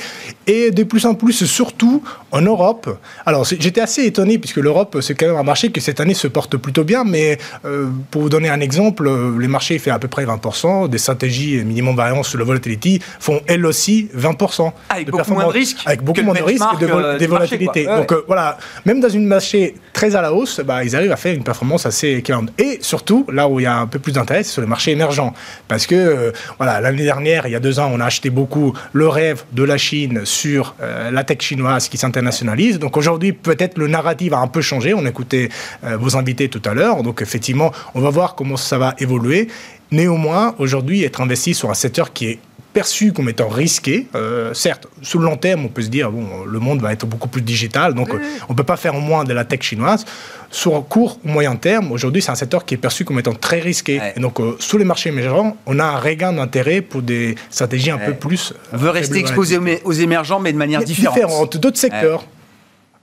Et 0.48 0.72
de 0.72 0.84
plus 0.84 1.06
en 1.06 1.16
plus, 1.16 1.46
surtout 1.46 2.04
en 2.32 2.42
Europe. 2.42 2.98
Alors, 3.26 3.46
j'étais 3.46 3.82
assez 3.82 4.06
étonné 4.06 4.38
puisque 4.38 4.58
l'Europe, 4.58 4.98
c'est 5.02 5.16
quand 5.16 5.28
même 5.28 5.38
un 5.38 5.44
marché 5.44 5.72
qui 5.72 5.82
cette 5.82 6.00
année 6.00 6.14
se 6.14 6.28
porte 6.28 6.58
plutôt 6.58 6.84
bien. 6.84 7.04
Mais 7.04 7.38
euh, 7.66 7.88
pour 8.12 8.22
vous 8.24 8.30
donner 8.30 8.50
un 8.50 8.60
exemple, 8.60 9.10
les 9.40 9.48
marchés 9.48 9.80
font 9.80 9.92
à 9.92 10.00
peu 10.00 10.08
près 10.08 10.26
20%. 10.26 10.90
Des 10.90 10.98
stratégies 10.98 11.64
minimum 11.64 11.96
variance 11.96 12.30
sur 12.30 12.38
le 12.38 12.44
volatility 12.44 13.00
font 13.20 13.35
elles 13.48 13.66
aussi 13.66 14.10
20%. 14.16 14.72
Avec 14.90 15.10
beaucoup 15.10 15.34
moins 15.34 15.46
de 15.46 15.52
risques. 15.52 15.80
Avec 15.86 16.04
beaucoup 16.04 16.22
moins 16.22 16.34
de 16.34 16.44
risques 16.44 16.66
et 16.76 16.86
de, 16.86 16.92
euh, 16.92 17.18
des 17.18 17.28
volatilités. 17.28 17.86
Donc 17.86 18.12
euh, 18.12 18.24
voilà, 18.28 18.58
même 18.86 19.00
dans 19.00 19.10
une 19.10 19.26
marché 19.26 19.76
très 19.94 20.16
à 20.16 20.22
la 20.22 20.34
hausse, 20.34 20.60
bah, 20.60 20.84
ils 20.84 20.96
arrivent 20.96 21.12
à 21.12 21.16
faire 21.16 21.34
une 21.34 21.44
performance 21.44 21.86
assez 21.86 22.10
équivalente. 22.10 22.52
Et 22.58 22.80
surtout, 22.82 23.26
là 23.32 23.48
où 23.48 23.60
il 23.60 23.64
y 23.64 23.68
a 23.68 23.78
un 23.78 23.88
peu 23.88 24.00
plus 24.00 24.12
d'intérêt, 24.12 24.44
c'est 24.44 24.52
sur 24.52 24.62
les 24.62 24.68
marchés 24.68 24.92
émergents. 24.92 25.34
Parce 25.68 25.88
que 25.88 25.96
euh, 25.96 26.32
voilà, 26.58 26.82
l'année 26.82 27.04
dernière, 27.04 27.48
il 27.48 27.52
y 27.52 27.56
a 27.56 27.60
deux 27.60 27.80
ans, 27.80 27.90
on 27.94 28.00
a 28.00 28.06
acheté 28.06 28.30
beaucoup 28.30 28.74
le 28.94 29.08
rêve 29.08 29.44
de 29.52 29.64
la 29.64 29.78
Chine 29.78 30.22
sur 30.26 30.76
la 31.12 31.24
tech 31.24 31.42
chinoise 31.42 31.90
qui 31.90 31.98
s'internationalise. 31.98 32.80
Donc 32.80 32.98
aujourd'hui, 32.98 33.34
peut-être 33.34 33.78
le 33.78 33.88
narratif 33.88 34.34
a 34.34 34.38
un 34.38 34.48
peu 34.48 34.62
changé. 34.62 34.94
On 34.94 35.06
écoutait 35.06 35.50
vos 35.84 36.18
invités 36.18 36.50
tout 36.50 36.62
à 36.66 36.74
l'heure. 36.74 37.04
Donc 37.04 37.22
effectivement, 37.22 37.72
on 37.94 38.02
va 38.02 38.10
voir 38.10 38.36
comment 38.36 38.58
ça 38.58 38.78
va 38.78 38.96
évoluer. 39.00 39.48
Néanmoins, 39.92 40.56
aujourd'hui, 40.58 41.04
être 41.04 41.22
investi 41.22 41.54
sur 41.54 41.70
un 41.70 41.76
secteur 41.76 42.12
qui 42.12 42.28
est 42.28 42.40
perçu 42.76 43.14
comme 43.14 43.30
étant 43.30 43.48
risqué. 43.48 44.06
Euh, 44.16 44.54
certes, 44.54 44.86
sur 45.02 45.20
le 45.20 45.26
long 45.26 45.38
terme, 45.38 45.64
on 45.64 45.70
peut 45.70 45.82
se 45.82 45.88
dire, 45.88 46.12
bon, 46.12 46.44
le 46.46 46.60
monde 46.60 46.82
va 46.82 46.92
être 46.92 47.06
beaucoup 47.06 47.30
plus 47.30 47.42
digital, 47.42 47.94
donc 47.94 48.10
on 48.50 48.52
ne 48.52 48.58
peut 48.58 48.66
pas 48.66 48.76
faire 48.76 48.96
au 48.96 49.00
moins 49.00 49.24
de 49.24 49.34
la 49.34 49.46
tech 49.46 49.62
chinoise. 49.62 50.04
Sur 50.52 50.76
un 50.76 50.82
court 50.82 51.18
ou 51.24 51.30
moyen 51.30 51.56
terme, 51.56 51.94
aujourd'hui, 51.94 52.22
c'est 52.22 52.32
un 52.32 52.36
secteur 52.36 52.66
qui 52.66 52.74
est 52.74 52.78
perçu 52.78 53.06
comme 53.06 53.18
étant 53.18 53.34
très 53.34 53.62
risqué. 53.62 54.02
Et 54.18 54.20
donc, 54.20 54.42
euh, 54.42 54.58
sous 54.60 54.78
les 54.78 54.84
marchés 54.84 55.10
émergents, 55.10 55.56
on 55.66 55.80
a 55.80 55.86
un 55.86 55.98
regain 55.98 56.34
d'intérêt 56.34 56.82
pour 56.82 57.02
des 57.02 57.36
stratégies 57.50 57.92
un 57.92 57.98
peu 57.98 58.14
plus... 58.14 58.54
On 58.74 58.78
veut 58.78 58.90
rester 58.90 59.20
exposé 59.20 59.58
aux 59.86 59.94
émergents, 59.94 60.42
mais 60.42 60.52
de 60.52 60.58
manière 60.58 60.84
différente. 60.84 61.16
Différente, 61.16 61.58
d'autres 61.58 61.78
secteurs. 61.78 62.26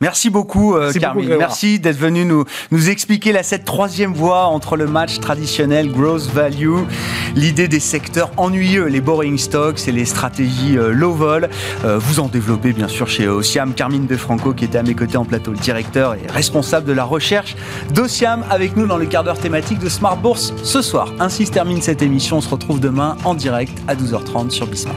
Merci 0.03 0.31
beaucoup, 0.31 0.75
euh, 0.75 0.93
Carmine. 0.93 1.37
Merci 1.39 1.79
d'être 1.79 1.97
venu 1.97 2.25
nous, 2.25 2.45
nous 2.73 2.91
expliquer 2.91 3.31
là, 3.31 3.45
cette 3.45 3.65
troisième 3.65 4.13
voie 4.13 4.47
entre 4.47 4.77
le 4.77 4.89
match 4.89 5.21
traditionnel 5.21 5.93
growth 5.93 6.29
value, 6.35 6.81
l'idée 7.37 7.69
des 7.69 7.79
secteurs 7.79 8.33
ennuyeux, 8.37 8.87
les 8.87 9.01
boring 9.01 9.39
stocks 9.39 9.87
et 9.87 9.93
les 9.93 10.05
stratégies 10.05 10.77
euh, 10.77 10.91
low 10.91 11.13
vol. 11.13 11.49
Euh, 11.85 11.99
vous 11.99 12.19
en 12.19 12.27
développez 12.27 12.73
bien 12.73 12.89
sûr 12.89 13.09
chez 13.09 13.29
Ociam. 13.29 13.75
Carmine 13.75 14.07
DeFranco 14.07 14.55
qui 14.55 14.65
était 14.65 14.79
à 14.79 14.83
mes 14.83 14.95
côtés 14.95 15.19
en 15.19 15.25
plateau, 15.25 15.53
le 15.53 15.59
directeur 15.59 16.15
et 16.15 16.27
responsable 16.29 16.85
de 16.85 16.93
la 16.93 17.05
recherche 17.05 17.55
d'Ociam 17.95 18.45
avec 18.51 18.77
nous 18.77 18.89
dans 18.89 18.99
le 18.99 19.07
quart 19.07 19.23
d'heure 19.23 19.39
thématique 19.39 19.79
de 19.79 19.89
Smart 19.89 20.17
Bourse 20.17 20.53
ce 20.65 20.83
soir. 20.83 21.13
Ainsi 21.21 21.47
se 21.47 21.53
termine 21.53 21.81
cette 21.81 22.03
émission. 22.03 22.39
On 22.39 22.41
se 22.41 22.49
retrouve 22.49 22.81
demain 22.81 23.17
en 23.23 23.35
direct 23.35 23.79
à 23.87 23.95
12h30 23.95 24.51
sur 24.51 24.67
Bismart. 24.67 24.97